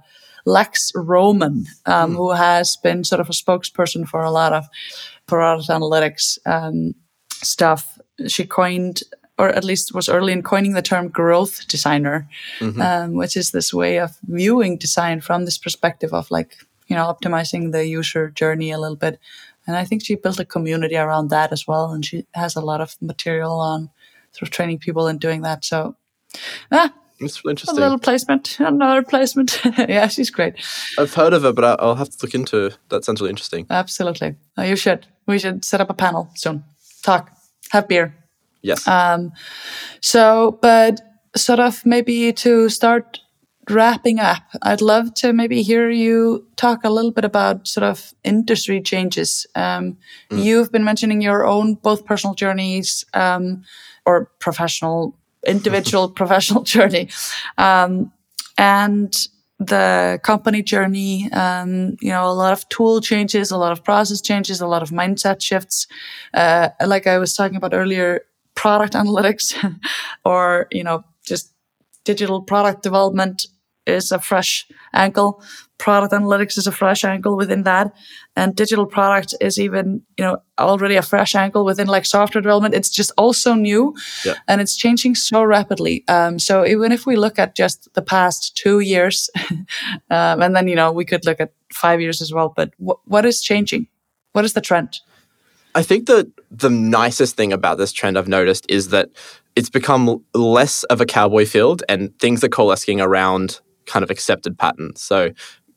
Lex 0.46 0.92
Roman, 0.94 1.66
um, 1.86 2.12
mm. 2.12 2.16
who 2.16 2.30
has 2.30 2.76
been 2.76 3.04
sort 3.04 3.20
of 3.20 3.28
a 3.28 3.32
spokesperson 3.32 4.06
for 4.06 4.22
a 4.22 4.30
lot 4.30 4.52
of 4.52 4.66
product 5.26 5.68
analytics 5.68 6.38
um, 6.46 6.94
stuff. 7.30 7.98
She 8.26 8.46
coined, 8.46 9.02
or 9.38 9.48
at 9.48 9.64
least 9.64 9.94
was 9.94 10.08
early 10.08 10.32
in 10.32 10.42
coining 10.42 10.72
the 10.72 10.82
term 10.82 11.08
growth 11.08 11.66
designer, 11.68 12.28
mm-hmm. 12.58 12.80
um, 12.80 13.14
which 13.14 13.36
is 13.36 13.50
this 13.50 13.72
way 13.72 13.98
of 13.98 14.16
viewing 14.22 14.78
design 14.78 15.20
from 15.20 15.44
this 15.44 15.58
perspective 15.58 16.12
of 16.12 16.30
like, 16.30 16.56
you 16.86 16.96
know, 16.96 17.04
optimizing 17.04 17.72
the 17.72 17.86
user 17.86 18.30
journey 18.30 18.70
a 18.70 18.78
little 18.78 18.96
bit. 18.96 19.18
And 19.66 19.76
I 19.76 19.84
think 19.84 20.04
she 20.04 20.14
built 20.14 20.38
a 20.38 20.44
community 20.44 20.96
around 20.96 21.28
that 21.30 21.52
as 21.52 21.66
well. 21.66 21.90
And 21.92 22.04
she 22.04 22.24
has 22.34 22.56
a 22.56 22.60
lot 22.60 22.80
of 22.80 22.96
material 23.00 23.58
on 23.58 23.90
sort 24.32 24.48
of 24.48 24.50
training 24.50 24.78
people 24.78 25.08
and 25.08 25.18
doing 25.18 25.42
that. 25.42 25.64
So, 25.64 25.96
ah, 26.70 26.94
It's 27.18 27.44
really 27.44 27.50
A 27.50 27.52
interesting. 27.52 27.78
little 27.80 27.98
placement, 27.98 28.58
another 28.60 29.02
placement. 29.02 29.60
yeah, 29.78 30.06
she's 30.08 30.30
great. 30.30 30.54
I've 30.98 31.14
heard 31.14 31.32
of 31.32 31.42
her, 31.42 31.52
but 31.52 31.80
I'll 31.80 31.94
have 31.94 32.10
to 32.10 32.18
look 32.22 32.34
into. 32.34 32.72
That 32.90 33.04
sounds 33.04 33.20
really 33.20 33.30
interesting. 33.30 33.66
Absolutely. 33.70 34.36
Uh, 34.58 34.62
you 34.62 34.76
should. 34.76 35.06
We 35.26 35.38
should 35.38 35.64
set 35.64 35.80
up 35.80 35.88
a 35.90 35.94
panel 35.94 36.28
soon. 36.34 36.64
Talk, 37.02 37.30
have 37.70 37.88
beer. 37.88 38.14
Yes. 38.62 38.86
Um, 38.86 39.32
so, 40.00 40.58
but 40.60 41.00
sort 41.36 41.60
of 41.60 41.84
maybe 41.86 42.32
to 42.32 42.68
start 42.68 43.20
wrapping 43.68 44.20
up, 44.20 44.42
I'd 44.62 44.80
love 44.80 45.12
to 45.14 45.32
maybe 45.32 45.62
hear 45.62 45.90
you 45.90 46.46
talk 46.56 46.84
a 46.84 46.90
little 46.90 47.10
bit 47.10 47.24
about 47.24 47.66
sort 47.66 47.84
of 47.84 48.12
industry 48.24 48.80
changes. 48.80 49.46
Um, 49.54 49.96
You've 50.30 50.70
been 50.70 50.84
mentioning 50.84 51.20
your 51.22 51.46
own 51.46 51.74
both 51.74 52.04
personal 52.04 52.34
journeys 52.34 53.04
um, 53.14 53.62
or 54.04 54.26
professional, 54.38 55.16
individual 55.46 56.10
professional 56.20 56.62
journey, 56.62 57.08
um, 57.58 58.12
and 58.58 59.14
the 59.58 60.20
company 60.22 60.62
journey. 60.62 61.30
Um, 61.32 61.96
you 62.00 62.10
know, 62.10 62.28
a 62.28 62.32
lot 62.34 62.52
of 62.52 62.68
tool 62.68 63.00
changes, 63.00 63.50
a 63.50 63.56
lot 63.56 63.72
of 63.72 63.82
process 63.84 64.20
changes, 64.20 64.60
a 64.60 64.66
lot 64.66 64.82
of 64.82 64.90
mindset 64.90 65.40
shifts. 65.42 65.86
Uh, 66.34 66.68
like 66.84 67.06
I 67.06 67.18
was 67.18 67.34
talking 67.34 67.56
about 67.56 67.74
earlier, 67.74 68.22
product 68.56 68.94
analytics 68.94 69.54
or 70.24 70.66
you 70.72 70.82
know 70.82 71.04
just 71.24 71.52
digital 72.04 72.42
product 72.42 72.82
development 72.82 73.46
is 73.86 74.12
a 74.12 74.18
fresh 74.18 74.66
angle. 74.92 75.42
Product 75.78 76.12
analytics 76.12 76.56
is 76.56 76.66
a 76.66 76.72
fresh 76.72 77.04
angle 77.04 77.36
within 77.36 77.64
that. 77.64 77.94
And 78.34 78.54
digital 78.56 78.86
product 78.86 79.34
is 79.40 79.58
even 79.58 80.02
you 80.16 80.24
know 80.24 80.38
already 80.58 80.96
a 80.96 81.02
fresh 81.02 81.34
angle 81.34 81.64
within 81.64 81.86
like 81.86 82.06
software 82.06 82.42
development. 82.42 82.74
It's 82.74 82.90
just 82.90 83.12
also 83.16 83.54
new. 83.54 83.94
Yeah. 84.24 84.34
and 84.48 84.60
it's 84.60 84.76
changing 84.76 85.14
so 85.14 85.44
rapidly. 85.44 86.04
Um, 86.08 86.38
so 86.38 86.66
even 86.66 86.92
if 86.92 87.06
we 87.06 87.16
look 87.16 87.38
at 87.38 87.54
just 87.54 87.92
the 87.94 88.02
past 88.02 88.56
two 88.56 88.80
years 88.80 89.30
um, 90.10 90.42
and 90.42 90.56
then 90.56 90.68
you 90.68 90.74
know 90.74 90.92
we 90.92 91.04
could 91.04 91.24
look 91.24 91.40
at 91.40 91.52
five 91.72 92.00
years 92.00 92.22
as 92.22 92.32
well 92.32 92.52
but 92.56 92.72
wh- 92.78 93.06
what 93.06 93.24
is 93.26 93.42
changing? 93.42 93.86
What 94.32 94.44
is 94.44 94.52
the 94.52 94.60
trend? 94.60 95.00
I 95.74 95.82
think 95.82 96.06
that 96.06 96.26
the 96.50 96.70
nicest 96.70 97.36
thing 97.36 97.52
about 97.52 97.76
this 97.76 97.92
trend 97.92 98.16
I've 98.16 98.28
noticed 98.28 98.64
is 98.70 98.88
that 98.88 99.10
it's 99.56 99.68
become 99.68 100.24
less 100.32 100.84
of 100.84 101.02
a 101.02 101.06
cowboy 101.06 101.44
field 101.44 101.82
and 101.88 102.18
things 102.18 102.42
are 102.42 102.48
coalescing 102.48 103.00
around 103.00 103.60
kind 103.86 104.02
of 104.02 104.10
accepted 104.10 104.58
patterns. 104.58 105.02
So 105.02 105.30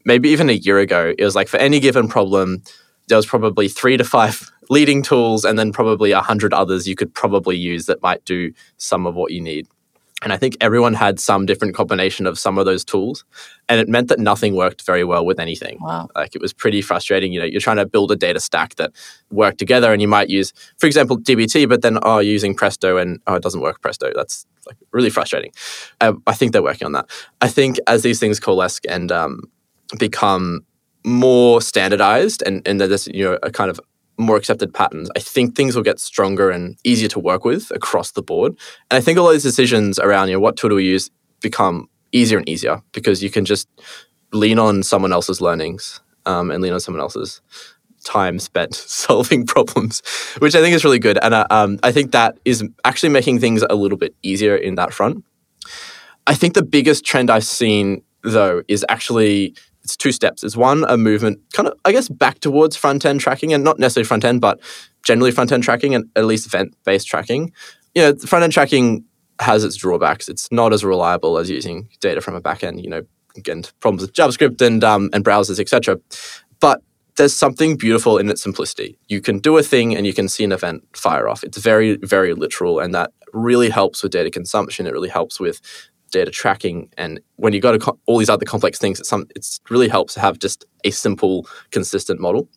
maybe 0.05 0.29
even 0.29 0.49
a 0.49 0.53
year 0.53 0.79
ago, 0.79 1.13
it 1.17 1.23
was 1.23 1.35
like 1.35 1.47
for 1.47 1.57
any 1.57 1.79
given 1.79 2.07
problem, 2.07 2.63
there 3.07 3.17
was 3.17 3.25
probably 3.25 3.67
three 3.67 3.97
to 3.97 4.03
five 4.03 4.51
leading 4.69 5.01
tools 5.01 5.45
and 5.45 5.57
then 5.57 5.71
probably 5.71 6.11
a 6.11 6.21
hundred 6.21 6.53
others 6.53 6.87
you 6.87 6.95
could 6.95 7.13
probably 7.13 7.57
use 7.57 7.87
that 7.87 8.01
might 8.01 8.23
do 8.25 8.51
some 8.77 9.07
of 9.07 9.15
what 9.15 9.31
you 9.31 9.41
need. 9.41 9.67
And 10.21 10.33
I 10.33 10.37
think 10.37 10.57
everyone 10.59 10.93
had 10.93 11.19
some 11.19 11.45
different 11.45 11.75
combination 11.75 12.25
of 12.25 12.37
some 12.37 12.57
of 12.57 12.65
those 12.65 12.83
tools. 12.83 13.23
And 13.69 13.79
it 13.79 13.87
meant 13.87 14.09
that 14.09 14.19
nothing 14.19 14.55
worked 14.55 14.85
very 14.85 15.03
well 15.03 15.25
with 15.25 15.39
anything. 15.39 15.77
Wow. 15.79 16.09
Like 16.15 16.35
it 16.35 16.41
was 16.41 16.51
pretty 16.51 16.81
frustrating. 16.81 17.31
You 17.31 17.39
know, 17.39 17.45
you're 17.45 17.61
trying 17.61 17.77
to 17.77 17.85
build 17.85 18.11
a 18.11 18.15
data 18.15 18.39
stack 18.39 18.75
that 18.75 18.91
work 19.31 19.57
together 19.57 19.93
and 19.93 20.01
you 20.01 20.07
might 20.07 20.29
use, 20.29 20.51
for 20.77 20.87
example, 20.87 21.17
DBT, 21.17 21.69
but 21.69 21.81
then, 21.81 21.99
oh, 22.03 22.19
using 22.19 22.53
Presto 22.53 22.97
and, 22.97 23.21
oh, 23.27 23.35
it 23.35 23.43
doesn't 23.43 23.61
work 23.61 23.81
Presto. 23.81 24.11
That's 24.13 24.45
like 24.67 24.77
really 24.91 25.09
frustrating. 25.09 25.51
Uh, 26.01 26.13
I 26.27 26.33
think 26.33 26.51
they're 26.51 26.63
working 26.63 26.85
on 26.85 26.91
that. 26.93 27.09
I 27.41 27.47
think 27.47 27.77
as 27.87 28.03
these 28.03 28.19
things 28.19 28.39
coalesce 28.39 28.81
and 28.89 29.11
um, 29.11 29.43
become 29.97 30.65
more 31.05 31.61
standardized 31.61 32.43
and, 32.45 32.67
and 32.67 32.81
there's, 32.81 33.07
you 33.07 33.23
know, 33.23 33.39
a 33.41 33.51
kind 33.51 33.71
of 33.71 33.79
more 34.19 34.35
accepted 34.35 34.73
patterns, 34.73 35.09
I 35.15 35.19
think 35.19 35.55
things 35.55 35.75
will 35.75 35.83
get 35.83 35.99
stronger 35.99 36.51
and 36.51 36.77
easier 36.83 37.07
to 37.09 37.19
work 37.19 37.45
with 37.45 37.71
across 37.71 38.11
the 38.11 38.21
board. 38.21 38.51
And 38.91 38.97
I 38.97 39.01
think 39.01 39.17
all 39.17 39.27
those 39.27 39.43
decisions 39.43 39.97
around, 39.97 40.27
you 40.27 40.33
know, 40.33 40.39
what 40.39 40.57
tool 40.57 40.69
do 40.69 40.75
we 40.75 40.85
use 40.85 41.09
become 41.41 41.89
easier 42.11 42.37
and 42.37 42.47
easier 42.47 42.81
because 42.91 43.23
you 43.23 43.29
can 43.29 43.45
just 43.45 43.67
lean 44.33 44.59
on 44.59 44.83
someone 44.83 45.13
else's 45.13 45.41
learnings 45.41 46.01
um, 46.25 46.51
and 46.51 46.61
lean 46.61 46.73
on 46.73 46.79
someone 46.79 47.01
else's 47.01 47.41
time 48.03 48.39
spent 48.39 48.75
solving 48.75 49.47
problems, 49.47 50.01
which 50.39 50.55
I 50.55 50.61
think 50.61 50.75
is 50.75 50.83
really 50.83 50.99
good. 50.99 51.17
And 51.21 51.33
uh, 51.33 51.47
um, 51.49 51.79
I 51.81 51.91
think 51.91 52.11
that 52.11 52.37
is 52.43 52.63
actually 52.83 53.09
making 53.09 53.39
things 53.39 53.63
a 53.69 53.75
little 53.75 53.97
bit 53.97 54.15
easier 54.21 54.55
in 54.55 54.75
that 54.75 54.93
front. 54.93 55.23
I 56.27 56.35
think 56.35 56.53
the 56.53 56.63
biggest 56.63 57.05
trend 57.05 57.29
I've 57.29 57.45
seen 57.45 58.03
though 58.21 58.63
is 58.67 58.85
actually 58.89 59.55
it's 59.89 59.97
two 59.97 60.11
steps. 60.11 60.43
It's 60.43 60.55
one 60.55 60.85
a 60.87 60.97
movement 60.97 61.39
kind 61.53 61.67
of 61.67 61.77
I 61.83 61.91
guess 61.91 62.09
back 62.09 62.39
towards 62.39 62.75
front 62.75 63.05
end 63.05 63.19
tracking 63.19 63.53
and 63.53 63.63
not 63.63 63.79
necessarily 63.79 64.07
front 64.07 64.23
end, 64.23 64.41
but 64.41 64.59
generally 65.03 65.31
front 65.31 65.51
end 65.51 65.63
tracking 65.63 65.95
and 65.95 66.09
at 66.15 66.25
least 66.25 66.45
event 66.45 66.75
based 66.85 67.07
tracking. 67.07 67.51
You 67.95 68.03
know, 68.03 68.15
front 68.15 68.43
end 68.43 68.53
tracking 68.53 69.03
has 69.39 69.63
its 69.63 69.75
drawbacks. 69.75 70.29
It's 70.29 70.51
not 70.51 70.73
as 70.73 70.85
reliable 70.85 71.37
as 71.37 71.49
using 71.49 71.89
data 72.01 72.21
from 72.21 72.35
a 72.35 72.41
back 72.41 72.63
end. 72.63 72.83
You 72.83 72.89
know, 72.89 73.01
again, 73.35 73.63
problems 73.79 74.01
with 74.01 74.13
JavaScript 74.13 74.61
and 74.61 74.83
um, 74.83 75.09
and 75.11 75.25
browsers, 75.25 75.59
etc. 75.59 75.99
But 76.59 76.83
there's 77.15 77.35
something 77.35 77.75
beautiful 77.75 78.17
in 78.17 78.29
its 78.29 78.41
simplicity. 78.41 78.97
You 79.07 79.21
can 79.21 79.39
do 79.39 79.57
a 79.57 79.63
thing 79.63 79.95
and 79.95 80.05
you 80.05 80.13
can 80.13 80.29
see 80.29 80.43
an 80.43 80.51
event 80.51 80.83
fire 80.95 81.27
off. 81.27 81.43
It's 81.43 81.57
very, 81.57 81.97
very 81.97 82.33
literal, 82.33 82.79
and 82.79 82.93
that 82.93 83.11
really 83.33 83.69
helps 83.69 84.03
with 84.03 84.11
data 84.11 84.29
consumption. 84.29 84.87
It 84.87 84.93
really 84.93 85.09
helps 85.09 85.39
with 85.39 85.59
data 86.09 86.31
tracking. 86.31 86.89
And 86.97 87.19
when 87.37 87.53
you 87.53 87.61
got 87.61 87.71
to 87.71 87.79
co- 87.79 87.99
all 88.05 88.17
these 88.17 88.29
other 88.29 88.45
complex 88.45 88.77
things, 88.77 88.99
it's 88.99 89.09
some 89.09 89.27
really 89.69 89.87
helps 89.87 90.13
to 90.15 90.19
have 90.19 90.39
just 90.39 90.65
a 90.83 90.91
simple, 90.91 91.47
consistent 91.71 92.19
model. 92.19 92.47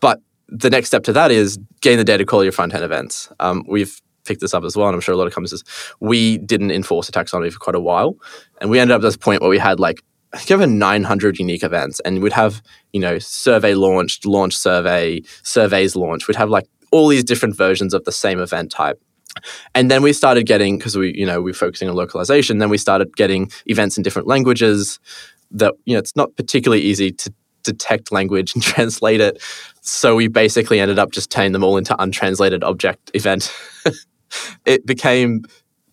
But 0.00 0.20
the 0.48 0.70
next 0.70 0.88
step 0.88 1.02
to 1.04 1.12
that 1.12 1.30
is 1.30 1.58
getting 1.80 1.98
the 1.98 2.04
data 2.04 2.24
quality 2.24 2.48
of 2.48 2.54
front 2.54 2.74
end 2.74 2.84
events. 2.84 3.28
Um, 3.40 3.64
we've 3.68 4.00
picked 4.24 4.40
this 4.40 4.54
up 4.54 4.64
as 4.64 4.76
well, 4.76 4.88
and 4.88 4.94
I'm 4.94 5.00
sure 5.00 5.14
a 5.14 5.18
lot 5.18 5.26
of 5.26 5.32
companies. 5.32 5.62
We 6.00 6.38
didn't 6.38 6.70
enforce 6.70 7.08
a 7.08 7.12
taxonomy 7.12 7.52
for 7.52 7.58
quite 7.58 7.76
a 7.76 7.80
while, 7.80 8.16
and 8.60 8.70
we 8.70 8.78
ended 8.78 8.94
up 8.94 9.00
at 9.00 9.02
this 9.02 9.16
point 9.16 9.40
where 9.40 9.50
we 9.50 9.58
had 9.58 9.80
like 9.80 10.02
I 10.32 10.38
think 10.38 10.50
over 10.50 10.66
900 10.66 11.38
unique 11.38 11.62
events, 11.62 12.00
and 12.00 12.22
we'd 12.22 12.32
have 12.32 12.62
you 12.92 13.00
know 13.00 13.18
survey 13.18 13.74
launched, 13.74 14.26
launch 14.26 14.56
survey, 14.56 15.22
surveys 15.42 15.96
launched. 15.96 16.28
We'd 16.28 16.36
have 16.36 16.50
like 16.50 16.66
all 16.92 17.08
these 17.08 17.24
different 17.24 17.56
versions 17.56 17.94
of 17.94 18.04
the 18.04 18.12
same 18.12 18.38
event 18.40 18.70
type. 18.70 19.00
And 19.74 19.90
then 19.90 20.02
we 20.02 20.12
started 20.12 20.46
getting 20.46 20.78
because 20.78 20.96
we, 20.96 21.14
you 21.16 21.26
know, 21.26 21.42
we're 21.42 21.54
focusing 21.54 21.88
on 21.88 21.94
localization. 21.94 22.58
Then 22.58 22.70
we 22.70 22.78
started 22.78 23.16
getting 23.16 23.50
events 23.66 23.96
in 23.96 24.02
different 24.02 24.28
languages. 24.28 24.98
That 25.50 25.74
you 25.84 25.94
know, 25.94 25.98
it's 25.98 26.16
not 26.16 26.34
particularly 26.36 26.82
easy 26.82 27.12
to 27.12 27.32
detect 27.62 28.12
language 28.12 28.54
and 28.54 28.62
translate 28.62 29.20
it. 29.20 29.42
So 29.82 30.16
we 30.16 30.28
basically 30.28 30.80
ended 30.80 30.98
up 30.98 31.10
just 31.10 31.30
turning 31.30 31.52
them 31.52 31.64
all 31.64 31.76
into 31.76 32.00
untranslated 32.00 32.64
object 32.64 33.10
event. 33.14 33.52
it 34.64 34.86
became 34.86 35.42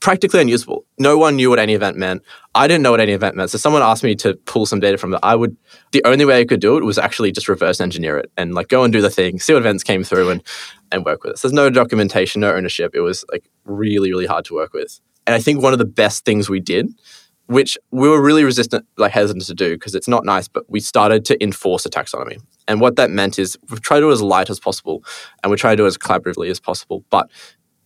practically 0.03 0.41
unusable. 0.41 0.85
No 0.99 1.17
one 1.17 1.37
knew 1.37 1.49
what 1.49 1.59
any 1.59 1.75
event 1.75 1.95
meant. 1.95 2.23
I 2.53 2.67
didn't 2.67 2.83
know 2.83 2.91
what 2.91 2.99
any 2.99 3.13
event 3.13 3.37
meant. 3.37 3.51
So 3.51 3.57
someone 3.57 3.81
asked 3.81 4.03
me 4.03 4.15
to 4.15 4.35
pull 4.45 4.65
some 4.65 4.81
data 4.81 4.97
from 4.97 5.13
it. 5.13 5.21
I 5.23 5.33
would 5.33 5.55
the 5.93 6.03
only 6.03 6.25
way 6.25 6.41
I 6.41 6.45
could 6.45 6.59
do 6.59 6.75
it 6.77 6.83
was 6.83 6.97
actually 6.97 7.31
just 7.31 7.47
reverse 7.47 7.79
engineer 7.79 8.17
it 8.17 8.31
and 8.35 8.53
like 8.53 8.67
go 8.67 8.83
and 8.83 8.91
do 8.91 9.01
the 9.01 9.09
thing, 9.09 9.39
see 9.39 9.53
what 9.53 9.61
events 9.61 9.81
came 9.81 10.03
through 10.03 10.29
and 10.29 10.43
and 10.93 11.03
work 11.03 11.23
with 11.23 11.33
it. 11.33 11.37
So 11.39 11.47
there's 11.47 11.53
no 11.53 11.69
documentation, 11.69 12.41
no 12.41 12.53
ownership. 12.53 12.95
It 12.95 13.01
was 13.01 13.25
like 13.31 13.49
really, 13.65 14.11
really 14.11 14.27
hard 14.27 14.45
to 14.45 14.53
work 14.53 14.73
with. 14.73 15.01
And 15.25 15.35
I 15.35 15.39
think 15.39 15.61
one 15.61 15.73
of 15.73 15.79
the 15.79 15.85
best 15.85 16.23
things 16.23 16.49
we 16.49 16.59
did, 16.59 16.93
which 17.47 17.77
we 17.91 18.07
were 18.07 18.21
really 18.21 18.43
resistant, 18.43 18.85
like 18.97 19.11
hesitant 19.11 19.45
to 19.45 19.53
do 19.53 19.75
because 19.75 19.95
it's 19.95 20.07
not 20.07 20.23
nice, 20.23 20.47
but 20.47 20.69
we 20.69 20.79
started 20.79 21.25
to 21.25 21.43
enforce 21.43 21.85
a 21.85 21.89
taxonomy. 21.89 22.41
And 22.67 22.79
what 22.79 22.95
that 22.95 23.09
meant 23.09 23.39
is 23.39 23.57
we've 23.69 23.81
tried 23.81 23.97
to 23.97 24.01
do 24.03 24.09
it 24.09 24.13
as 24.13 24.21
light 24.21 24.49
as 24.49 24.59
possible 24.59 25.03
and 25.41 25.51
we 25.51 25.57
try 25.57 25.71
to 25.71 25.77
do 25.77 25.85
it 25.85 25.87
as 25.87 25.97
collaboratively 25.97 26.49
as 26.49 26.59
possible. 26.59 27.03
But 27.09 27.29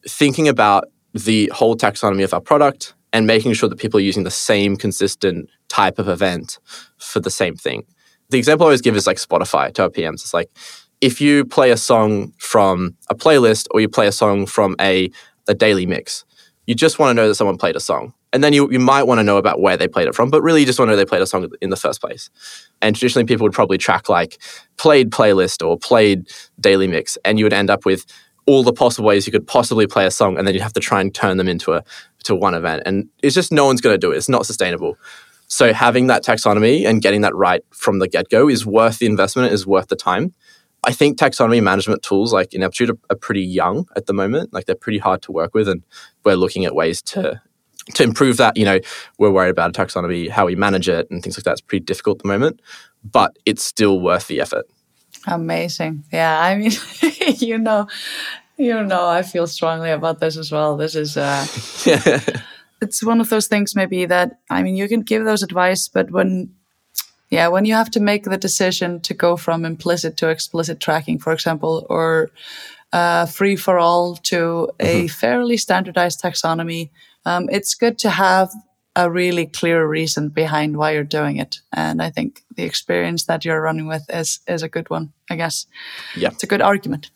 thinking 0.08 0.48
about 0.48 0.86
the 1.14 1.52
whole 1.54 1.76
taxonomy 1.76 2.24
of 2.24 2.34
our 2.34 2.42
product 2.42 2.94
and 3.14 3.26
making 3.26 3.54
sure 3.54 3.70
that 3.70 3.80
people 3.80 4.00
are 4.00 4.04
using 4.04 4.24
the 4.24 4.32
same 4.32 4.76
consistent 4.76 5.50
type 5.70 5.98
of 5.98 6.08
event 6.10 6.60
for 6.98 7.20
the 7.20 7.32
same 7.32 7.56
thing. 7.56 7.86
The 8.30 8.38
example 8.38 8.66
I 8.66 8.68
always 8.68 8.82
give 8.82 8.96
is 8.96 9.08
like 9.08 9.18
Spotify 9.18 9.74
to 9.74 9.84
our 9.84 9.90
PMs. 9.90 10.16
It's 10.16 10.34
like 10.34 10.50
if 11.02 11.22
you 11.22 11.46
play 11.46 11.72
a 11.72 11.78
song 11.78 12.34
from 12.38 12.96
a 13.10 13.16
playlist 13.16 13.68
or 13.72 13.82
you 13.82 13.90
play 13.90 14.08
a 14.08 14.12
song 14.12 14.46
from 14.46 14.76
a, 14.82 15.12
a 15.48 15.54
daily 15.54 15.86
mix, 15.86 16.26
you 16.66 16.76
just 16.76 17.00
want 17.00 17.10
to 17.10 17.14
know 17.14 17.28
that 17.28 17.36
someone 17.36 17.58
played 17.58 17.76
a 17.76 17.80
song. 17.80 18.14
And 18.34 18.44
then 18.44 18.52
you, 18.52 18.70
you 18.72 18.80
might 18.80 19.04
want 19.04 19.20
to 19.20 19.24
know 19.24 19.38
about 19.38 19.62
where 19.62 19.78
they 19.78 19.88
played 19.88 20.08
it 20.08 20.14
from, 20.14 20.30
but 20.30 20.42
really 20.42 20.60
you 20.60 20.66
just 20.66 20.78
want 20.78 20.90
to 20.90 20.92
know 20.92 20.98
they 20.98 21.06
played 21.06 21.22
a 21.22 21.26
song 21.28 21.50
in 21.62 21.70
the 21.70 21.78
first 21.78 22.02
place. 22.02 22.30
And 22.82 22.96
traditionally 22.96 23.26
people 23.26 23.46
would 23.46 23.54
probably 23.54 23.78
track 23.78 24.10
like 24.10 24.38
played 24.76 25.12
playlist 25.12 25.66
or 25.66 25.78
played 25.78 26.30
daily 26.60 26.88
mix, 26.88 27.18
and 27.24 27.40
you 27.40 27.46
would 27.46 27.54
end 27.54 27.70
up 27.70 27.86
with 27.86 28.06
all 28.46 28.64
the 28.64 28.74
possible 28.74 29.08
ways 29.08 29.26
you 29.26 29.32
could 29.32 29.48
possibly 29.48 29.88
play 29.88 30.06
a 30.06 30.12
song, 30.12 30.38
and 30.38 30.46
then 30.46 30.54
you'd 30.54 30.64
have 30.64 30.74
to 30.74 30.80
try 30.82 31.00
and 31.00 31.16
turn 31.16 31.38
them 31.38 31.48
into 31.48 31.74
a 31.74 31.84
to 32.24 32.36
one 32.36 32.54
event. 32.54 32.84
And 32.86 33.08
it's 33.24 33.34
just 33.34 33.52
no 33.52 33.66
one's 33.66 33.82
going 33.82 33.94
to 33.94 33.98
do 33.98 34.12
it. 34.12 34.18
It's 34.18 34.30
not 34.30 34.46
sustainable. 34.46 34.98
So 35.48 35.72
having 35.72 36.08
that 36.08 36.24
taxonomy 36.24 36.86
and 36.86 37.02
getting 37.02 37.22
that 37.22 37.34
right 37.34 37.64
from 37.72 38.00
the 38.00 38.08
get 38.08 38.30
go 38.30 38.50
is 38.50 38.66
worth 38.66 39.00
the 39.00 39.06
investment. 39.06 39.54
Is 39.54 39.66
worth 39.66 39.88
the 39.88 39.96
time. 39.96 40.34
I 40.88 40.92
think 40.94 41.20
taxonomy 41.20 41.62
management 41.62 42.02
tools 42.02 42.32
like 42.32 42.56
Amplitude 42.56 42.92
are, 42.92 42.98
are 43.10 43.18
pretty 43.18 43.42
young 43.42 43.86
at 43.98 44.06
the 44.06 44.14
moment. 44.14 44.54
Like 44.54 44.66
they're 44.66 44.76
pretty 44.76 45.00
hard 45.00 45.22
to 45.24 45.34
work 45.34 45.54
with, 45.54 45.68
and 45.68 45.84
we're 46.24 46.38
looking 46.38 46.64
at 46.64 46.74
ways 46.74 47.02
to 47.04 47.42
to 47.94 48.04
improve 48.04 48.38
that. 48.38 48.56
You 48.56 48.64
know, 48.64 48.80
we're 49.20 49.30
worried 49.30 49.50
about 49.50 49.78
a 49.78 49.80
taxonomy, 49.80 50.30
how 50.30 50.46
we 50.46 50.56
manage 50.56 50.88
it, 50.88 51.12
and 51.12 51.22
things 51.22 51.38
like 51.38 51.44
that. 51.44 51.52
It's 51.52 51.62
pretty 51.62 51.84
difficult 51.84 52.20
at 52.20 52.24
the 52.24 52.30
moment, 52.30 52.62
but 53.04 53.38
it's 53.46 53.64
still 53.64 54.00
worth 54.00 54.28
the 54.28 54.40
effort. 54.40 54.66
Amazing. 55.28 56.06
Yeah, 56.10 56.40
I 56.40 56.56
mean, 56.56 56.72
you 57.38 57.58
know, 57.58 57.90
you 58.56 58.82
know, 58.82 59.08
I 59.10 59.24
feel 59.24 59.46
strongly 59.46 59.92
about 59.92 60.22
this 60.22 60.38
as 60.38 60.54
well. 60.54 60.78
This 60.78 60.96
is 60.96 61.18
uh, 61.18 61.46
it's 62.82 63.04
one 63.04 63.20
of 63.20 63.30
those 63.30 63.48
things 63.48 63.76
maybe 63.76 64.06
that 64.06 64.40
I 64.50 64.64
mean 64.64 64.78
you 64.78 64.88
can 64.88 65.02
give 65.02 65.26
those 65.26 65.44
advice, 65.44 65.90
but 65.90 66.12
when 66.12 66.54
yeah, 67.30 67.48
when 67.50 67.66
you 67.66 67.74
have 67.74 67.92
to 67.92 68.00
make 68.00 68.24
the 68.24 68.38
decision 68.38 69.02
to 69.02 69.14
go 69.14 69.36
from 69.36 69.66
implicit 69.66 70.18
to 70.18 70.30
explicit 70.30 70.80
tracking, 70.80 71.20
for 71.20 71.34
example, 71.34 71.86
or 71.90 72.30
uh, 72.94 73.26
free 73.26 73.56
for 73.56 73.78
all 73.78 74.16
to 74.16 74.70
a 74.80 75.04
mm-hmm. 75.04 75.08
fairly 75.08 75.58
standardized 75.58 76.22
taxonomy, 76.22 76.90
um, 77.26 77.50
it's 77.52 77.76
good 77.76 77.98
to 78.00 78.10
have 78.10 78.50
a 78.96 79.12
really 79.12 79.46
clear 79.46 79.86
reason 79.86 80.30
behind 80.30 80.78
why 80.78 80.92
you're 80.92 81.04
doing 81.04 81.38
it. 81.38 81.60
And 81.74 82.02
I 82.02 82.10
think 82.10 82.44
the 82.56 82.64
experience 82.64 83.26
that 83.26 83.46
you're 83.46 83.62
running 83.62 83.88
with 83.88 84.04
is 84.10 84.40
is 84.48 84.64
a 84.64 84.70
good 84.70 84.90
one. 84.90 85.14
I 85.30 85.36
guess. 85.36 85.68
Yeah, 86.16 86.30
it's 86.30 86.44
a 86.44 86.48
good 86.48 86.62
argument 86.62 87.12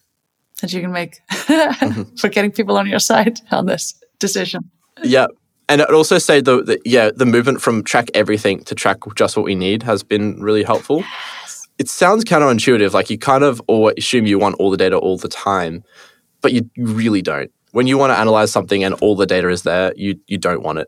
that 0.61 0.73
you 0.73 0.81
can 0.81 0.91
make 0.91 1.21
mm-hmm. 1.31 2.15
for 2.17 2.29
getting 2.29 2.51
people 2.51 2.77
on 2.77 2.87
your 2.87 2.99
side 2.99 3.39
on 3.51 3.65
this 3.65 3.95
decision. 4.19 4.69
Yeah, 5.01 5.27
and 5.71 5.81
I'd 5.81 5.93
also 5.93 6.17
say 6.17 6.41
that 6.41 6.81
yeah, 6.83 7.11
the 7.15 7.25
movement 7.25 7.61
from 7.61 7.81
track 7.83 8.09
everything 8.13 8.61
to 8.65 8.75
track 8.75 8.97
just 9.15 9.37
what 9.37 9.45
we 9.45 9.55
need 9.55 9.83
has 9.83 10.03
been 10.03 10.41
really 10.41 10.63
helpful. 10.63 10.97
Yes. 10.97 11.67
It 11.77 11.89
sounds 11.89 12.25
counterintuitive, 12.25 12.91
like 12.91 13.09
you 13.09 13.17
kind 13.17 13.45
of 13.45 13.61
or 13.67 13.93
assume 13.97 14.25
you 14.25 14.37
want 14.37 14.55
all 14.59 14.69
the 14.69 14.75
data 14.75 14.97
all 14.97 15.17
the 15.17 15.29
time, 15.29 15.85
but 16.41 16.51
you 16.51 16.69
really 16.75 17.21
don't. 17.21 17.49
When 17.71 17.87
you 17.87 17.97
want 17.97 18.11
to 18.11 18.17
analyze 18.17 18.51
something 18.51 18.83
and 18.83 18.95
all 18.95 19.15
the 19.15 19.25
data 19.25 19.47
is 19.47 19.63
there, 19.63 19.93
you 19.95 20.19
you 20.27 20.37
don't 20.37 20.61
want 20.61 20.79
it. 20.79 20.87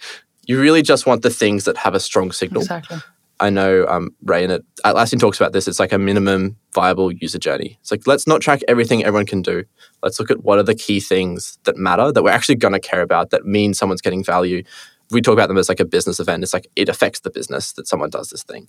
you 0.46 0.60
really 0.60 0.82
just 0.82 1.06
want 1.06 1.22
the 1.22 1.30
things 1.30 1.64
that 1.64 1.76
have 1.78 1.96
a 1.96 2.00
strong 2.00 2.30
signal. 2.30 2.62
Exactly. 2.62 2.98
I 3.40 3.48
know 3.48 3.86
um, 3.86 4.14
Ray 4.22 4.44
in 4.44 4.50
it, 4.50 4.64
Atlassian 4.84 5.18
talks 5.18 5.40
about 5.40 5.52
this. 5.52 5.66
It's 5.66 5.80
like 5.80 5.92
a 5.92 5.98
minimum 5.98 6.56
viable 6.74 7.10
user 7.10 7.38
journey. 7.38 7.78
It's 7.80 7.90
like, 7.90 8.06
let's 8.06 8.26
not 8.26 8.42
track 8.42 8.60
everything 8.68 9.02
everyone 9.02 9.24
can 9.24 9.40
do. 9.40 9.64
Let's 10.02 10.20
look 10.20 10.30
at 10.30 10.44
what 10.44 10.58
are 10.58 10.62
the 10.62 10.74
key 10.74 11.00
things 11.00 11.58
that 11.64 11.78
matter 11.78 12.12
that 12.12 12.22
we're 12.22 12.30
actually 12.30 12.56
going 12.56 12.74
to 12.74 12.80
care 12.80 13.00
about 13.00 13.30
that 13.30 13.46
mean 13.46 13.72
someone's 13.72 14.02
getting 14.02 14.22
value. 14.22 14.62
We 15.10 15.22
talk 15.22 15.32
about 15.32 15.48
them 15.48 15.56
as 15.56 15.70
like 15.70 15.80
a 15.80 15.86
business 15.86 16.20
event. 16.20 16.42
It's 16.42 16.52
like 16.52 16.68
it 16.76 16.90
affects 16.90 17.20
the 17.20 17.30
business 17.30 17.72
that 17.72 17.88
someone 17.88 18.10
does 18.10 18.28
this 18.28 18.42
thing. 18.42 18.68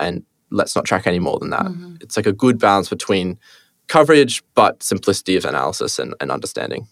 And 0.00 0.24
let's 0.50 0.74
not 0.74 0.84
track 0.84 1.06
any 1.06 1.20
more 1.20 1.38
than 1.38 1.50
that. 1.50 1.66
Mm-hmm. 1.66 1.96
It's 2.00 2.16
like 2.16 2.26
a 2.26 2.32
good 2.32 2.58
balance 2.58 2.88
between 2.88 3.38
coverage, 3.86 4.42
but 4.54 4.82
simplicity 4.82 5.36
of 5.36 5.44
analysis 5.44 6.00
and, 6.00 6.14
and 6.20 6.32
understanding. 6.32 6.88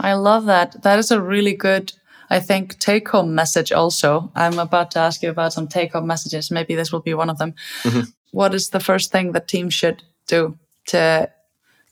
I 0.00 0.14
love 0.14 0.44
that. 0.46 0.82
That 0.82 0.98
is 0.98 1.10
a 1.10 1.20
really 1.20 1.54
good 1.54 1.92
I 2.30 2.40
think 2.40 2.78
take 2.78 3.08
home 3.08 3.34
message 3.34 3.72
also. 3.72 4.30
I'm 4.34 4.58
about 4.58 4.90
to 4.92 4.98
ask 4.98 5.22
you 5.22 5.30
about 5.30 5.52
some 5.52 5.68
take 5.68 5.92
home 5.92 6.06
messages. 6.06 6.50
Maybe 6.50 6.74
this 6.74 6.92
will 6.92 7.00
be 7.00 7.14
one 7.14 7.30
of 7.30 7.38
them. 7.38 7.54
Mm-hmm. 7.82 8.10
What 8.32 8.54
is 8.54 8.70
the 8.70 8.80
first 8.80 9.10
thing 9.10 9.32
that 9.32 9.48
teams 9.48 9.74
should 9.74 10.02
do 10.26 10.58
to 10.88 11.30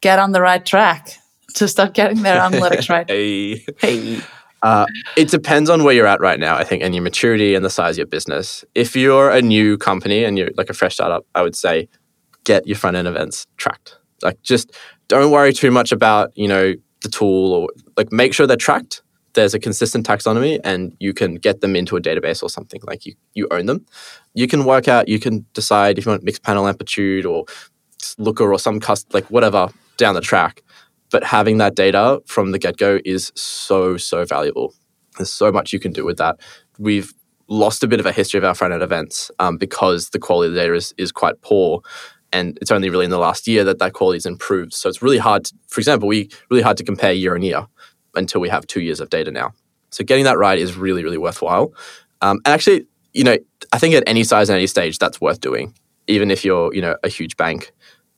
get 0.01 0.19
on 0.19 0.33
the 0.33 0.41
right 0.41 0.65
track 0.65 1.11
to 1.55 1.67
start 1.67 1.95
getting 1.95 2.23
their 2.23 2.41
analytics 2.41 2.91
right? 2.91 3.09
hey. 3.09 3.65
Hey. 3.79 4.21
Uh, 4.63 4.87
it 5.17 5.29
depends 5.29 5.71
on 5.71 5.85
where 5.85 5.95
you're 5.95 6.07
at 6.07 6.21
right 6.21 6.41
now, 6.41 6.57
I 6.57 6.65
think, 6.65 6.83
and 6.83 6.95
your 6.95 7.03
maturity 7.03 7.55
and 7.55 7.65
the 7.65 7.71
size 7.71 7.95
of 7.95 7.99
your 7.99 8.07
business. 8.07 8.65
If 8.75 8.97
you're 8.97 9.31
a 9.31 9.41
new 9.41 9.79
company 9.79 10.25
and 10.25 10.37
you're 10.37 10.51
like 10.57 10.71
a 10.71 10.75
fresh 10.75 10.95
startup, 10.95 11.25
I 11.35 11.43
would 11.43 11.55
say 11.55 11.89
get 12.45 12.67
your 12.67 12.77
front 12.77 12.97
end 12.97 13.07
events 13.07 13.47
tracked. 13.57 13.99
Like, 14.23 14.43
just 14.43 14.73
don't 15.09 15.31
worry 15.31 15.53
too 15.53 15.71
much 15.71 15.93
about, 15.93 16.37
you 16.37 16.49
know, 16.49 16.75
the 17.03 17.09
tool 17.09 17.53
or 17.53 17.69
like 17.97 18.11
make 18.11 18.35
sure 18.35 18.47
they're 18.47 18.57
tracked 18.57 19.03
there's 19.37 19.55
a 19.55 19.61
consistent 19.61 20.05
taxonomy 20.05 20.59
and 20.65 20.97
you 20.99 21.15
can 21.15 21.37
get 21.37 21.61
them 21.61 21.77
into 21.77 21.97
a 21.97 22.01
database 22.01 22.43
or 22.43 22.51
something 22.51 22.81
like 22.85 23.07
you 23.07 23.15
you 23.35 23.47
own 23.53 23.67
them. 23.67 23.87
You 24.35 24.49
can 24.49 24.65
work 24.65 24.89
out 24.89 25.09
you 25.09 25.21
can 25.21 25.47
decide 25.53 25.99
if 25.99 26.07
you 26.07 26.11
want 26.11 26.25
Mixpanel 26.25 26.69
amplitude 26.69 27.25
or 27.25 27.45
looker 28.19 28.53
or 28.53 28.59
some 28.59 28.81
cust 28.81 29.15
like 29.15 29.31
whatever 29.31 29.69
down 29.97 30.15
the 30.15 30.21
track 30.21 30.63
but 31.11 31.23
having 31.23 31.59
that 31.59 31.75
data 31.75 32.21
from 32.27 32.51
the 32.51 32.59
get-go 32.59 32.99
is 33.05 33.31
so 33.37 33.97
so 33.97 34.25
valuable. 34.25 34.75
There's 35.17 35.33
so 35.33 35.53
much 35.53 35.73
you 35.73 35.79
can 35.79 35.93
do 35.93 36.05
with 36.05 36.19
that. 36.19 36.41
We've 36.79 37.13
lost 37.49 37.85
a 37.85 37.87
bit 37.87 38.01
of 38.01 38.07
a 38.07 38.13
history 38.13 38.39
of 38.39 38.45
our 38.45 38.55
front 38.55 38.75
end 38.75 38.83
events 38.83 39.31
um, 39.39 39.57
because 39.57 40.11
the 40.11 40.19
quality 40.19 40.49
of 40.49 40.55
the 40.55 40.61
data 40.61 40.75
is, 40.75 40.93
is 40.99 41.13
quite 41.13 41.41
poor 41.43 41.81
and 42.33 42.59
it's 42.61 42.73
only 42.73 42.91
really 42.91 43.05
in 43.05 43.11
the 43.13 43.19
last 43.19 43.47
year 43.47 43.63
that 43.63 43.79
that 43.79 43.93
quality 43.93 44.17
has 44.17 44.27
improved. 44.27 44.75
So 44.75 44.89
it's 44.89 45.01
really 45.01 45.19
hard 45.19 45.45
to, 45.45 45.55
for 45.69 45.81
example 45.81 46.09
we 46.09 46.29
really 46.51 46.63
hard 46.63 46.77
to 46.79 46.85
compare 46.85 47.13
year 47.13 47.35
on 47.35 47.43
year 47.43 47.67
until 48.17 48.41
we 48.41 48.49
have 48.49 48.67
two 48.67 48.81
years 48.81 49.01
of 49.01 49.11
data 49.11 49.31
now. 49.31 49.53
So 49.91 50.05
getting 50.05 50.25
that 50.25 50.39
right 50.39 50.59
is 50.59 50.77
really, 50.77 51.05
really 51.05 51.19
worthwhile. 51.19 51.73
Um, 52.21 52.39
and 52.45 52.53
actually, 52.53 52.87
you 53.13 53.25
know, 53.25 53.37
I 53.73 53.79
think 53.79 53.95
at 53.95 54.03
any 54.07 54.25
size 54.25 54.49
and 54.49 54.57
any 54.57 54.67
stage, 54.67 54.99
that's 54.99 55.21
worth 55.21 55.41
doing. 55.41 55.75
Even 56.07 56.31
if 56.31 56.45
you're, 56.45 56.73
you 56.75 56.83
know, 56.83 56.97
a 57.03 57.09
huge 57.09 57.37
bank 57.37 57.73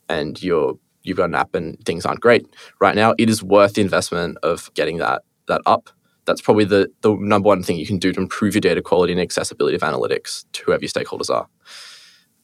and 0.08 0.42
you're 0.42 0.78
you've 1.02 1.16
got 1.16 1.24
an 1.24 1.34
app 1.34 1.54
and 1.54 1.82
things 1.84 2.04
aren't 2.04 2.20
great 2.20 2.46
right 2.80 2.94
now, 2.94 3.14
it 3.18 3.30
is 3.30 3.42
worth 3.42 3.74
the 3.74 3.80
investment 3.80 4.38
of 4.42 4.72
getting 4.74 4.98
that 4.98 5.22
that 5.46 5.62
up. 5.66 5.90
That's 6.26 6.40
probably 6.40 6.64
the 6.64 6.90
the 7.02 7.14
number 7.14 7.46
one 7.46 7.62
thing 7.62 7.78
you 7.78 7.86
can 7.86 7.98
do 7.98 8.12
to 8.12 8.20
improve 8.20 8.54
your 8.54 8.60
data 8.60 8.82
quality 8.82 9.12
and 9.12 9.20
accessibility 9.20 9.76
of 9.76 9.82
analytics 9.82 10.44
to 10.52 10.64
whoever 10.64 10.82
your 10.82 10.90
stakeholders 10.90 11.30
are. 11.30 11.48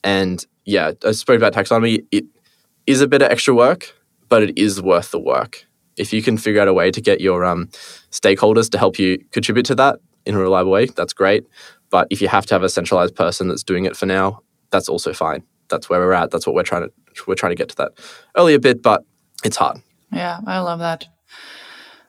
And 0.03 0.47
yeah, 0.65 0.93
I 1.05 1.13
spoke 1.13 1.37
about 1.37 1.53
taxonomy. 1.53 2.05
It 2.11 2.25
is 2.87 3.01
a 3.01 3.09
bit 3.09 3.23
of 3.23 3.31
extra 3.31 3.55
work, 3.55 3.93
but 4.29 4.43
it 4.43 4.59
is 4.59 4.81
worth 4.81 5.11
the 5.11 5.19
work 5.21 5.67
if 5.97 6.13
you 6.13 6.23
can 6.23 6.37
figure 6.39 6.61
out 6.61 6.69
a 6.69 6.75
way 6.75 6.91
to 6.91 7.01
get 7.01 7.21
your 7.21 7.45
um, 7.45 7.69
stakeholders 8.11 8.71
to 8.71 8.79
help 8.79 8.99
you 8.99 9.19
contribute 9.33 9.67
to 9.67 9.75
that 9.77 10.01
in 10.27 10.35
a 10.35 10.39
reliable 10.39 10.71
way, 10.71 10.87
that's 10.87 11.13
great. 11.13 11.47
But 11.91 12.09
if 12.11 12.21
you 12.21 12.29
have 12.29 12.47
to 12.47 12.55
have 12.55 12.63
a 12.63 12.69
centralized 12.69 13.15
person 13.15 13.49
that's 13.49 13.63
doing 13.63 13.85
it 13.85 13.97
for 13.97 14.07
now, 14.07 14.41
that's 14.71 14.89
also 14.89 15.13
fine. 15.13 15.43
That's 15.69 15.89
where 15.89 16.01
we're 16.01 16.13
at. 16.13 16.31
That's 16.31 16.47
what 16.47 16.55
we're 16.55 16.63
trying 16.63 16.83
to 16.83 16.93
we're 17.27 17.37
trying 17.37 17.53
to 17.53 17.57
get 17.57 17.69
to 17.71 17.77
that 17.77 17.93
earlier 18.37 18.59
bit, 18.59 18.83
but 18.83 19.05
it's 19.45 19.57
hard. 19.57 19.81
Yeah, 20.13 20.41
I 20.47 20.59
love 20.59 20.81
that. 20.81 21.07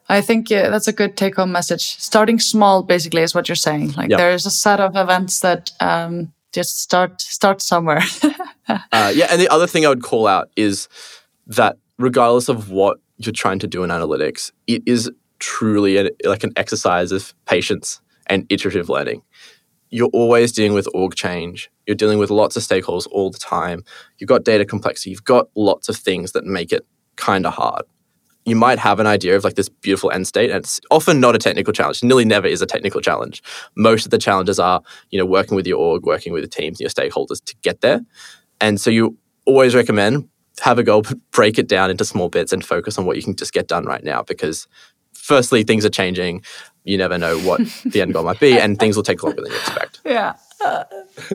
I 0.07 0.21
think 0.21 0.49
yeah, 0.49 0.69
that's 0.69 0.87
a 0.87 0.93
good 0.93 1.17
take 1.17 1.35
home 1.35 1.51
message. 1.51 1.99
Starting 1.99 2.39
small, 2.39 2.83
basically, 2.83 3.21
is 3.21 3.33
what 3.33 3.47
you're 3.47 3.55
saying. 3.55 3.93
Like 3.93 4.09
yep. 4.09 4.19
there's 4.19 4.45
a 4.45 4.51
set 4.51 4.79
of 4.79 4.95
events 4.95 5.39
that 5.39 5.71
um, 5.79 6.33
just 6.51 6.79
start 6.79 7.21
start 7.21 7.61
somewhere. 7.61 8.01
uh, 8.67 9.11
yeah, 9.15 9.27
and 9.29 9.41
the 9.41 9.49
other 9.49 9.67
thing 9.67 9.85
I 9.85 9.89
would 9.89 10.03
call 10.03 10.27
out 10.27 10.49
is 10.55 10.87
that 11.47 11.77
regardless 11.97 12.49
of 12.49 12.69
what 12.69 12.99
you're 13.17 13.33
trying 13.33 13.59
to 13.59 13.67
do 13.67 13.83
in 13.83 13.89
analytics, 13.89 14.51
it 14.67 14.83
is 14.85 15.11
truly 15.39 16.11
like 16.23 16.43
an 16.43 16.51
exercise 16.55 17.11
of 17.11 17.33
patience 17.45 18.01
and 18.27 18.45
iterative 18.49 18.89
learning. 18.89 19.21
You're 19.89 20.09
always 20.13 20.51
dealing 20.51 20.73
with 20.73 20.87
org 20.93 21.15
change. 21.15 21.69
You're 21.85 21.95
dealing 21.95 22.17
with 22.17 22.29
lots 22.29 22.57
of 22.57 22.63
stakeholders 22.63 23.07
all 23.11 23.29
the 23.29 23.37
time. 23.37 23.83
You've 24.17 24.27
got 24.27 24.43
data 24.43 24.65
complexity. 24.65 25.11
You've 25.11 25.23
got 25.23 25.47
lots 25.55 25.89
of 25.89 25.95
things 25.95 26.31
that 26.33 26.43
make 26.45 26.71
it 26.71 26.85
kind 27.15 27.45
of 27.45 27.53
hard. 27.53 27.83
You 28.45 28.55
might 28.55 28.77
have 28.77 28.99
an 28.99 29.07
idea 29.07 29.35
of 29.35 29.43
like 29.43 29.55
this 29.55 29.69
beautiful 29.69 30.11
end 30.11 30.27
state, 30.27 30.51
and 30.51 30.59
it's 30.59 30.79
often 30.91 31.19
not 31.19 31.35
a 31.35 31.39
technical 31.39 31.73
challenge. 31.73 32.03
Nearly 32.03 32.25
never 32.25 32.47
is 32.47 32.61
a 32.61 32.67
technical 32.67 33.01
challenge. 33.01 33.41
Most 33.75 34.05
of 34.05 34.11
the 34.11 34.19
challenges 34.19 34.59
are, 34.59 34.81
you 35.09 35.17
know, 35.17 35.25
working 35.25 35.55
with 35.55 35.65
your 35.65 35.79
org, 35.79 36.05
working 36.05 36.31
with 36.31 36.43
the 36.43 36.49
teams, 36.49 36.79
and 36.79 36.81
your 36.81 36.89
stakeholders 36.89 37.43
to 37.45 37.55
get 37.63 37.81
there. 37.81 38.01
And 38.61 38.79
so 38.79 38.91
you 38.91 39.17
always 39.45 39.73
recommend 39.73 40.29
have 40.61 40.79
a 40.79 40.83
goal, 40.83 41.03
break 41.31 41.59
it 41.59 41.67
down 41.67 41.89
into 41.89 42.05
small 42.05 42.29
bits 42.29 42.53
and 42.53 42.63
focus 42.65 42.97
on 42.97 43.05
what 43.05 43.17
you 43.17 43.23
can 43.23 43.35
just 43.35 43.53
get 43.53 43.67
done 43.67 43.85
right 43.85 44.03
now 44.03 44.23
because 44.23 44.67
firstly 45.13 45.63
things 45.63 45.85
are 45.85 45.89
changing. 45.89 46.43
You 46.83 46.97
never 46.97 47.17
know 47.17 47.39
what 47.39 47.61
the 47.85 48.01
end 48.01 48.13
goal 48.13 48.23
might 48.23 48.39
be 48.39 48.59
and 48.59 48.77
things 48.77 48.95
will 48.95 49.03
take 49.03 49.23
longer 49.23 49.41
than 49.41 49.51
you 49.51 49.57
expect. 49.57 50.01
Yeah. 50.05 50.35
Uh, 50.63 50.83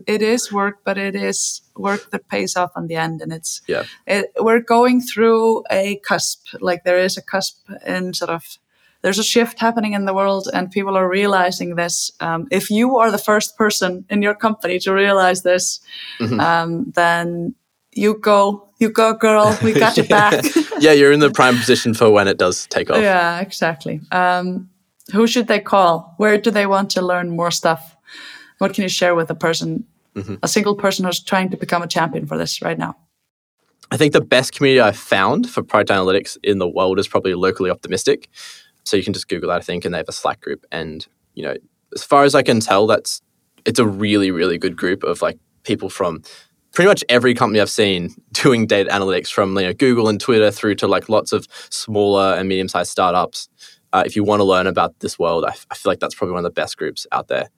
it 0.07 0.23
is 0.23 0.51
work 0.51 0.79
but 0.85 0.97
it 0.97 1.14
is 1.14 1.61
work 1.77 2.11
that 2.11 2.27
pays 2.29 2.57
off 2.57 2.71
in 2.77 2.87
the 2.87 2.97
end 2.97 3.21
and 3.21 3.33
it's 3.33 3.61
yeah. 3.68 3.85
it, 4.07 4.33
we're 4.41 4.61
going 4.61 5.01
through 5.01 5.62
a 5.71 5.97
cusp. 5.97 6.47
Like 6.61 6.85
there 6.85 6.99
is 6.99 7.16
a 7.16 7.23
cusp 7.23 7.68
in 7.87 8.14
sort 8.14 8.31
of 8.31 8.59
there's 9.03 9.18
a 9.18 9.25
shift 9.25 9.59
happening 9.59 9.95
in 9.95 10.05
the 10.05 10.14
world 10.14 10.49
and 10.53 10.71
people 10.71 10.97
are 10.97 11.09
realizing 11.09 11.75
this. 11.75 12.12
Um, 12.21 12.49
if 12.51 12.71
you 12.71 12.99
are 12.99 13.11
the 13.11 13.18
first 13.18 13.57
person 13.57 14.05
in 14.09 14.23
your 14.23 14.35
company 14.35 14.79
to 14.81 14.93
realize 14.93 15.43
this 15.43 15.81
mm-hmm. 16.18 16.41
um, 16.41 16.91
then 16.95 17.55
you 17.93 18.14
go, 18.14 18.70
you 18.81 18.91
go, 18.91 19.14
girl. 19.14 19.57
We 19.62 19.72
got 19.72 19.97
your 19.97 20.07
back. 20.18 20.45
yeah, 20.81 20.93
you're 20.93 21.12
in 21.12 21.20
the 21.20 21.31
prime 21.31 21.57
position 21.57 21.95
for 21.95 22.11
when 22.11 22.26
it 22.26 22.39
does 22.39 22.66
take 22.66 22.91
off. 22.91 23.01
Yeah, 23.01 23.41
exactly. 23.41 24.01
Um, 24.11 24.70
who 25.12 25.26
should 25.26 25.47
they 25.47 25.61
call? 25.61 26.14
Where 26.16 26.39
do 26.39 26.51
they 26.51 26.66
want 26.66 26.91
to 26.91 27.03
learn 27.03 27.31
more 27.31 27.51
stuff? 27.51 27.97
What 28.59 28.74
can 28.74 28.83
you 28.83 28.89
share 28.89 29.14
with 29.14 29.31
a 29.31 29.35
person, 29.35 29.85
mm-hmm. 30.14 30.37
a 30.43 30.49
single 30.49 30.74
person 30.74 31.05
who's 31.05 31.22
trying 31.22 31.51
to 31.51 31.57
become 31.57 31.83
a 31.83 31.87
champion 31.87 32.26
for 32.26 32.37
this 32.37 32.62
right 32.62 32.78
now? 32.78 32.97
I 33.91 33.97
think 33.97 34.12
the 34.12 34.20
best 34.20 34.55
community 34.55 34.81
I've 34.81 34.97
found 34.97 35.51
for 35.51 35.62
product 35.62 35.91
analytics 35.91 36.37
in 36.43 36.59
the 36.59 36.68
world 36.68 36.99
is 36.99 37.09
probably 37.09 37.35
locally 37.35 37.70
optimistic. 37.70 38.28
So 38.85 38.97
you 38.97 39.03
can 39.03 39.12
just 39.12 39.28
Google 39.28 39.49
that, 39.49 39.59
I 39.59 39.64
think, 39.64 39.85
and 39.85 39.93
they 39.93 39.99
have 39.99 40.09
a 40.09 40.12
Slack 40.12 40.41
group. 40.41 40.64
And 40.70 41.07
you 41.35 41.43
know, 41.43 41.57
as 41.95 42.05
far 42.05 42.24
as 42.24 42.35
I 42.35 42.43
can 42.43 42.61
tell, 42.61 42.87
that's 42.87 43.20
it's 43.64 43.78
a 43.78 43.87
really, 43.87 44.31
really 44.31 44.59
good 44.59 44.76
group 44.76 45.03
of 45.03 45.22
like 45.22 45.39
people 45.64 45.91
from 45.91 46.22
pretty 46.73 46.89
much 46.89 47.05
every 47.09 47.35
company 47.35 47.61
I've 47.61 47.71
seen 47.71 48.14
doing 48.33 48.66
data 48.66 48.91
analytics 48.91 49.29
from 49.29 49.57
you 49.57 49.66
know, 49.66 49.73
Google 49.73 50.09
and 50.09 50.21
Twitter 50.21 50.51
through 50.51 50.77
to 50.77 50.87
like 50.87 51.09
lots 51.09 51.33
of 51.33 51.47
smaller 51.71 52.35
and 52.35 52.49
medium 52.49 52.68
sized 52.68 52.91
startups. 52.91 53.49
Uh, 53.93 54.05
if 54.07 54.14
you 54.14 54.23
want 54.23 54.41
to 54.41 54.45
learn 54.45 54.66
about 54.66 54.99
this 55.01 55.18
world, 55.18 55.45
I, 55.45 55.51
f- 55.51 55.66
I 55.71 55.75
feel 55.75 55.91
like 55.91 55.99
that's 55.99 56.14
probably 56.14 56.33
one 56.35 56.45
of 56.45 56.55
the 56.55 56.61
best 56.61 56.77
groups 56.77 57.07
out 57.11 57.29
there. 57.29 57.49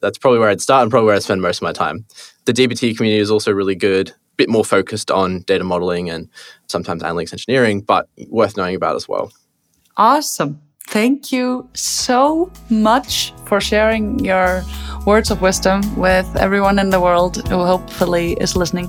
That's 0.00 0.18
probably 0.18 0.40
where 0.40 0.48
I'd 0.48 0.60
start 0.60 0.82
and 0.82 0.90
probably 0.90 1.06
where 1.06 1.14
I 1.14 1.20
spend 1.20 1.42
most 1.42 1.58
of 1.58 1.62
my 1.62 1.72
time. 1.72 2.04
The 2.44 2.52
DBT 2.52 2.96
community 2.96 3.20
is 3.20 3.30
also 3.30 3.52
really 3.52 3.76
good, 3.76 4.10
a 4.10 4.14
bit 4.36 4.48
more 4.48 4.64
focused 4.64 5.10
on 5.10 5.42
data 5.42 5.62
modeling 5.62 6.10
and 6.10 6.28
sometimes 6.68 7.02
analytics 7.02 7.32
engineering, 7.32 7.82
but 7.82 8.08
worth 8.28 8.56
knowing 8.56 8.74
about 8.74 8.96
as 8.96 9.08
well. 9.08 9.32
Awesome. 9.96 10.60
Thank 10.88 11.32
you 11.32 11.68
so 11.74 12.50
much 12.70 13.34
for 13.46 13.60
sharing 13.60 14.24
your 14.24 14.64
words 15.04 15.30
of 15.30 15.40
wisdom 15.42 15.82
with 15.96 16.26
everyone 16.36 16.78
in 16.78 16.90
the 16.90 17.00
world 17.00 17.46
who 17.48 17.64
hopefully 17.64 18.34
is 18.34 18.56
listening. 18.56 18.88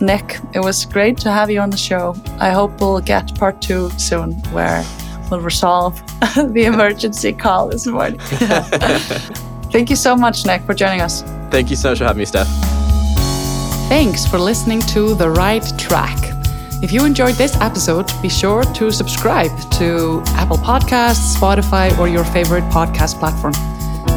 Nick, 0.00 0.38
it 0.54 0.60
was 0.60 0.84
great 0.86 1.18
to 1.18 1.30
have 1.30 1.50
you 1.50 1.60
on 1.60 1.70
the 1.70 1.76
show. 1.76 2.16
I 2.40 2.50
hope 2.50 2.80
we'll 2.80 3.00
get 3.00 3.34
part 3.36 3.60
two 3.62 3.90
soon 3.90 4.32
where 4.52 4.84
we'll 5.30 5.40
resolve 5.40 6.00
the 6.36 6.64
emergency 6.64 7.32
call 7.32 7.68
this 7.68 7.86
morning. 7.86 8.18
Thank 9.70 9.88
you 9.88 9.96
so 9.96 10.16
much, 10.16 10.44
Nick, 10.46 10.62
for 10.62 10.74
joining 10.74 11.00
us. 11.00 11.22
Thank 11.50 11.70
you 11.70 11.76
so 11.76 11.90
much 11.90 11.98
for 11.98 12.04
having 12.04 12.20
me, 12.20 12.26
Stef. 12.26 12.46
Thanks 13.88 14.26
for 14.26 14.38
listening 14.38 14.80
to 14.94 15.14
The 15.14 15.30
Right 15.30 15.64
Track. 15.78 16.39
If 16.82 16.92
you 16.92 17.04
enjoyed 17.04 17.34
this 17.34 17.54
episode, 17.60 18.10
be 18.22 18.30
sure 18.30 18.64
to 18.64 18.90
subscribe 18.90 19.50
to 19.72 20.22
Apple 20.28 20.56
Podcasts, 20.56 21.36
Spotify, 21.36 21.96
or 21.98 22.08
your 22.08 22.24
favorite 22.24 22.64
podcast 22.64 23.18
platform. 23.18 23.52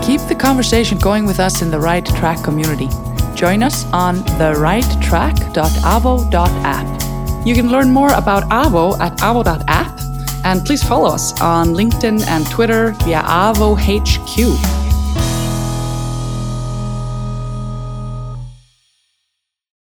Keep 0.02 0.22
the 0.30 0.36
conversation 0.36 0.98
going 0.98 1.26
with 1.26 1.42
us 1.42 1.62
in 1.62 1.70
the 1.70 1.80
Right 1.80 2.06
Track 2.06 2.42
community. 2.42 2.88
Join 3.36 3.64
us 3.64 3.84
on 3.92 4.16
the 4.16 4.54
therighttrack.avo.app. 4.54 7.46
You 7.46 7.54
can 7.54 7.70
learn 7.70 7.92
more 7.92 8.14
about 8.14 8.44
Avo 8.44 8.98
at 8.98 9.18
avo.app, 9.18 10.00
and 10.46 10.66
please 10.66 10.84
follow 10.84 11.10
us 11.10 11.34
on 11.42 11.74
LinkedIn 11.74 12.26
and 12.28 12.50
Twitter 12.50 12.92
via 13.04 13.24
AvoHQ. 13.24 14.83